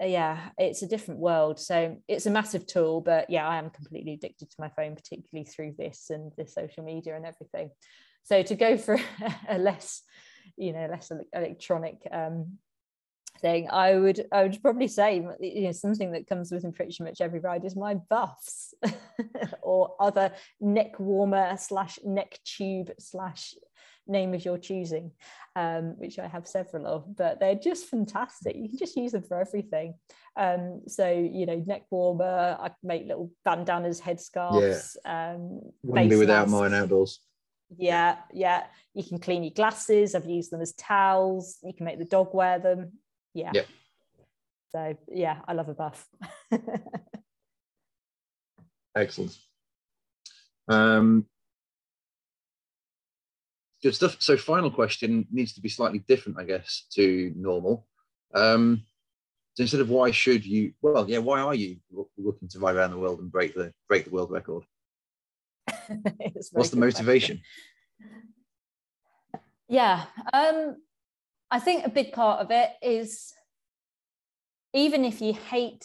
yeah, 0.03 0.51
it's 0.59 0.83
a 0.83 0.89
different 0.89 1.21
world. 1.21 1.59
So 1.59 1.99
it's 2.09 2.27
a 2.27 2.31
massive 2.31 2.67
tool, 2.67 3.01
but 3.01 3.29
yeah, 3.29 3.47
I 3.47 3.59
am 3.59 3.71
completely 3.71 4.15
addicted 4.15 4.51
to 4.51 4.57
my 4.59 4.71
phone, 4.71 4.95
particularly 4.95 5.45
through 5.45 5.75
this 5.79 6.11
and 6.11 6.33
the 6.37 6.47
social 6.47 6.85
media 6.85 7.17
and 7.17 7.27
everything. 7.27 7.71
So 8.25 8.43
to 8.43 8.55
go 8.55 8.77
for 8.77 8.99
a 9.49 9.59
less, 9.59 10.03
you 10.57 10.73
know, 10.73 10.87
less 10.91 11.13
electronic 11.35 12.07
um, 12.11 12.59
thing, 13.41 13.69
I 13.71 13.97
would 13.97 14.27
I 14.33 14.43
would 14.45 14.63
probably 14.63 14.89
say 14.89 15.17
you 15.41 15.63
know 15.63 15.73
something 15.73 16.13
that 16.13 16.27
comes 16.27 16.51
with 16.51 16.75
pretty 16.75 17.03
much 17.03 17.21
every 17.21 17.41
ride 17.41 17.65
is 17.65 17.77
my 17.77 17.95
buffs 17.95 18.75
or 19.63 19.95
other 20.01 20.33
neck 20.61 20.99
warmer 20.99 21.57
slash 21.57 21.99
neck 22.05 22.39
tube 22.45 22.91
slash 22.99 23.55
name 24.11 24.35
of 24.35 24.45
your 24.45 24.59
choosing, 24.59 25.13
um, 25.57 25.99
which 25.99 26.19
I 26.19 26.27
have 26.27 26.47
several 26.47 26.87
of, 26.87 27.17
but 27.17 27.41
they're 27.41 27.55
just 27.55 27.87
fantastic. 27.87 28.57
You 28.57 28.69
can 28.69 28.79
just 28.79 28.97
use 28.97 29.13
them 29.13 29.23
for 29.23 29.41
everything. 29.41 29.95
Um, 30.37 30.83
so, 30.87 31.09
you 31.11 31.47
know, 31.47 31.63
neck 31.67 31.85
warmer, 31.91 32.59
I 32.61 32.71
make 32.83 33.07
little 33.07 33.31
bandanas, 33.45 34.01
headscarves. 34.01 34.97
Yeah. 35.05 35.35
Um, 35.35 35.61
Wouldn't 35.83 36.11
be 36.11 36.17
without 36.17 36.49
masks. 36.49 36.61
mine 36.61 36.75
outdoors. 36.75 37.21
Yeah, 37.77 38.17
yeah. 38.33 38.65
You 38.95 39.05
can 39.05 39.19
clean 39.19 39.45
your 39.45 39.53
glasses. 39.53 40.15
I've 40.15 40.27
used 40.27 40.51
them 40.51 40.61
as 40.61 40.73
towels. 40.73 41.59
You 41.63 41.73
can 41.73 41.87
make 41.87 41.99
the 41.99 42.05
dog 42.05 42.35
wear 42.35 42.59
them. 42.59 42.93
Yeah. 43.33 43.53
Yeah. 43.55 43.63
So, 44.73 44.97
yeah, 45.09 45.39
I 45.47 45.53
love 45.53 45.69
a 45.69 45.75
buff. 45.75 46.09
Excellent. 48.97 49.37
Um, 50.69 51.27
good 53.83 53.95
stuff. 53.95 54.17
So, 54.21 54.37
final 54.37 54.71
question 54.71 55.27
needs 55.31 55.55
to 55.55 55.61
be 55.61 55.69
slightly 55.69 56.01
different, 56.01 56.39
I 56.39 56.45
guess, 56.45 56.87
to 56.95 57.33
normal. 57.37 57.87
Um, 58.35 58.85
so 59.55 59.63
instead 59.63 59.81
of 59.81 59.91
why 59.91 60.11
should 60.11 60.45
you? 60.45 60.73
Well, 60.81 61.09
yeah, 61.09 61.19
why 61.19 61.41
are 61.41 61.55
you 61.55 61.77
looking 62.17 62.49
to 62.49 62.59
ride 62.61 62.77
around 62.77 62.93
the 62.93 62.99
world 62.99 63.21
and 63.21 63.31
break 63.31 63.55
the 63.55 63.73
break 63.89 64.05
the 64.05 64.11
world 64.11 64.31
record? 64.31 64.65
What's 66.53 66.71
the 66.71 66.77
motivation? 66.77 67.41
Question. 68.01 68.21
Yeah, 69.69 70.05
um, 70.33 70.77
I 71.51 71.59
think 71.59 71.85
a 71.85 71.91
big 71.91 72.13
part 72.13 72.41
of 72.41 72.51
it 72.51 72.71
is 72.83 73.33
even 74.73 75.05
if 75.05 75.21
you 75.21 75.33
hate 75.33 75.85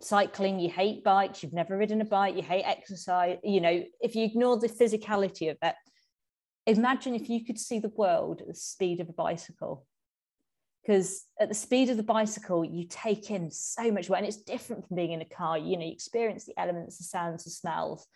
cycling, 0.00 0.58
you 0.58 0.70
hate 0.70 1.04
bikes, 1.04 1.42
you've 1.42 1.52
never 1.52 1.76
ridden 1.76 2.00
a 2.00 2.04
bike, 2.04 2.36
you 2.36 2.42
hate 2.42 2.64
exercise, 2.64 3.38
you 3.42 3.60
know, 3.60 3.82
if 4.00 4.14
you 4.14 4.24
ignore 4.24 4.58
the 4.58 4.68
physicality 4.68 5.50
of 5.50 5.56
it, 5.62 5.74
imagine 6.76 7.14
if 7.14 7.28
you 7.28 7.44
could 7.44 7.58
see 7.58 7.78
the 7.78 7.88
world 7.88 8.40
at 8.40 8.48
the 8.48 8.54
speed 8.54 9.00
of 9.00 9.08
a 9.08 9.12
bicycle. 9.12 9.86
Because 10.82 11.26
at 11.38 11.48
the 11.48 11.54
speed 11.54 11.90
of 11.90 11.96
the 11.96 12.02
bicycle, 12.02 12.64
you 12.64 12.86
take 12.88 13.30
in 13.30 13.50
so 13.50 13.90
much, 13.90 14.08
and 14.08 14.24
it's 14.24 14.36
different 14.36 14.86
from 14.86 14.96
being 14.96 15.12
in 15.12 15.20
a 15.20 15.24
car. 15.26 15.58
You 15.58 15.76
know, 15.76 15.84
you 15.84 15.92
experience 15.92 16.46
the 16.46 16.58
elements, 16.58 16.98
the 16.98 17.04
sounds, 17.04 17.44
the 17.44 17.50
smells. 17.50 18.06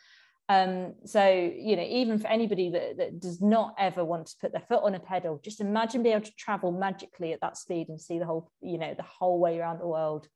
Um, 0.48 0.94
so, 1.04 1.28
you 1.28 1.76
know, 1.76 1.82
even 1.82 2.18
for 2.18 2.28
anybody 2.28 2.70
that, 2.70 2.96
that 2.98 3.20
does 3.20 3.40
not 3.40 3.74
ever 3.78 4.04
want 4.04 4.26
to 4.26 4.36
put 4.40 4.52
their 4.52 4.64
foot 4.68 4.82
on 4.82 4.94
a 4.94 5.00
pedal, 5.00 5.40
just 5.42 5.60
imagine 5.60 6.02
being 6.02 6.14
able 6.14 6.24
to 6.24 6.36
travel 6.36 6.72
magically 6.72 7.32
at 7.32 7.40
that 7.40 7.56
speed 7.56 7.88
and 7.88 8.00
see 8.00 8.18
the 8.18 8.26
whole, 8.26 8.50
you 8.60 8.78
know, 8.78 8.94
the 8.94 9.02
whole 9.02 9.38
way 9.38 9.58
around 9.58 9.78
the 9.78 9.86
world. 9.86 10.26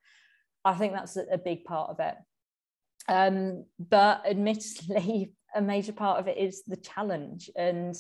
I 0.65 0.75
think 0.75 0.93
that's 0.93 1.17
a, 1.17 1.25
a 1.33 1.39
big 1.39 1.65
part 1.65 1.91
of 1.91 2.01
it. 2.01 2.15
Um, 3.09 3.65
but 3.79 4.23
admittedly, 4.29 5.33
a 5.57 5.63
major 5.63 5.93
part 5.93 6.21
of 6.21 6.29
it 6.29 6.37
is 6.37 6.63
the 6.65 6.77
challenge. 6.77 7.51
And 7.57 7.97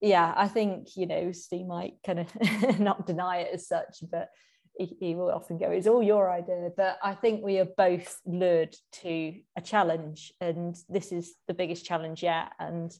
yeah, 0.00 0.32
I 0.36 0.48
think, 0.48 0.96
you 0.96 1.06
know, 1.06 1.32
Steve 1.32 1.66
might 1.66 1.94
kind 2.04 2.20
of 2.20 2.78
not 2.80 3.06
deny 3.06 3.38
it 3.38 3.50
as 3.52 3.68
such, 3.68 4.02
but 4.10 4.30
he, 4.78 4.96
he 4.98 5.14
will 5.14 5.30
often 5.30 5.58
go, 5.58 5.70
it's 5.70 5.86
all 5.86 6.02
your 6.02 6.30
idea. 6.30 6.70
But 6.74 6.98
I 7.02 7.14
think 7.14 7.44
we 7.44 7.58
are 7.58 7.68
both 7.76 8.18
lured 8.24 8.74
to 9.02 9.34
a 9.56 9.60
challenge, 9.60 10.32
and 10.40 10.76
this 10.88 11.12
is 11.12 11.34
the 11.48 11.54
biggest 11.54 11.84
challenge 11.84 12.22
yet. 12.22 12.52
And 12.58 12.90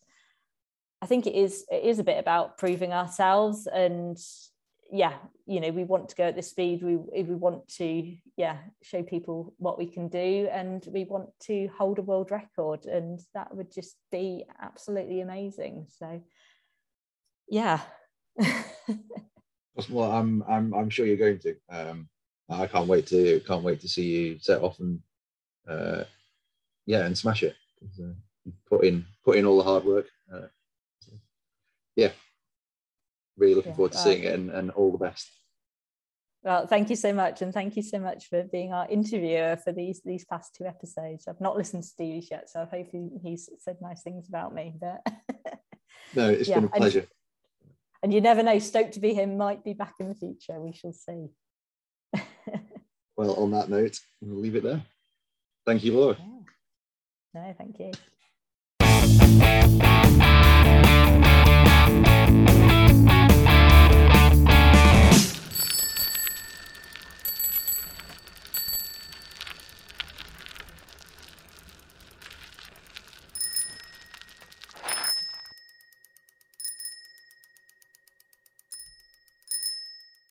I 1.01 1.07
think 1.07 1.27
it 1.27 1.35
is 1.35 1.65
it 1.71 1.83
is 1.85 1.99
a 1.99 2.05
bit 2.05 2.19
about 2.19 2.59
proving 2.59 2.93
ourselves 2.93 3.67
and 3.67 4.19
yeah 4.93 5.15
you 5.47 5.61
know 5.61 5.71
we 5.71 5.85
want 5.85 6.09
to 6.09 6.17
go 6.17 6.25
at 6.25 6.37
this 6.37 6.51
speed 6.51 6.83
we 6.83 6.97
we 6.97 7.35
want 7.35 7.67
to 7.69 8.17
yeah 8.37 8.59
show 8.83 9.03
people 9.03 9.55
what 9.59 9.79
we 9.79 9.87
can 9.87 10.09
do 10.09 10.49
and 10.53 10.87
we 10.93 11.05
want 11.05 11.29
to 11.41 11.69
hold 11.79 11.99
a 11.99 12.03
world 12.03 12.31
record 12.31 12.87
and 12.87 13.21
that 13.35 13.55
would 13.55 13.73
just 13.73 13.97
be 14.11 14.45
absolutely 14.61 15.21
amazing 15.21 15.87
so 15.89 16.21
yeah 17.49 17.81
well, 19.89 20.11
I'm 20.11 20.43
I'm 20.49 20.75
I'm 20.75 20.91
sure 20.91 21.07
you're 21.07 21.17
going 21.17 21.39
to. 21.41 21.57
Um, 21.71 22.09
I 22.49 22.67
can't 22.67 22.89
wait 22.89 23.07
to 23.09 23.41
can't 23.47 23.63
wait 23.63 23.81
to 23.81 23.89
see 23.89 24.05
you 24.05 24.39
set 24.41 24.63
off 24.63 24.79
and 24.81 25.01
uh, 25.69 26.05
yeah, 26.87 27.05
and 27.05 27.17
smash 27.17 27.43
it. 27.43 27.55
Uh, 27.83 28.13
put 28.69 28.85
in 28.85 29.05
put 29.25 29.37
in 29.37 29.47
all 29.47 29.59
the 29.59 29.65
hard 29.65 29.85
work. 29.85 30.07
Uh, 30.33 30.49
yeah, 31.97 32.11
really 33.41 33.55
looking 33.55 33.73
yeah, 33.73 33.77
forward 33.77 33.93
to 33.93 33.99
uh, 33.99 34.03
seeing 34.03 34.23
it 34.25 34.35
and, 34.35 34.51
and 34.51 34.71
all 34.73 34.93
the 34.93 34.99
best. 34.99 35.29
Well, 36.43 36.67
thank 36.67 36.89
you 36.89 36.97
so 36.97 37.13
much, 37.13 37.43
and 37.43 37.53
thank 37.53 37.77
you 37.77 37.83
so 37.83 37.99
much 37.99 38.29
for 38.29 38.45
being 38.45 38.73
our 38.73 38.89
interviewer 38.89 39.59
for 39.63 39.73
these 39.73 40.01
these 40.05 40.25
past 40.25 40.55
two 40.55 40.65
episodes. 40.65 41.27
I've 41.29 41.41
not 41.41 41.57
listened 41.57 41.83
to 41.83 41.89
Stevie 41.89 42.27
yet, 42.31 42.49
so 42.49 42.61
hopefully 42.71 43.11
he's 43.23 43.51
said 43.59 43.77
nice 43.83 44.03
things 44.03 44.29
about 44.29 44.55
me. 44.55 44.75
But 44.81 45.01
no, 46.15 46.31
it's 46.31 46.49
yeah, 46.49 46.61
been 46.61 46.65
a 46.65 46.69
pleasure 46.69 47.07
and 48.03 48.13
you 48.13 48.21
never 48.21 48.43
know, 48.43 48.59
stoked 48.59 48.95
to 48.95 49.01
be 49.01 49.15
him 49.15 49.37
might 49.37 49.63
be 49.65 49.75
back 49.75 49.95
in 50.01 50.09
the 50.09 50.15
future. 50.15 50.59
We 50.61 50.73
shall 50.73 50.93
see. 50.93 51.29
well, 53.17 53.35
on 53.35 53.51
that 53.53 53.69
note, 53.69 53.99
we'll 54.21 54.41
leave 54.41 54.57
it 54.57 54.63
there. 54.63 54.83
Thank 55.67 55.85
you, 55.85 55.99
Laura. 55.99 56.17
Yeah. 56.19 56.27
No, 57.35 57.55
thank 57.59 57.79
you. 57.79 57.93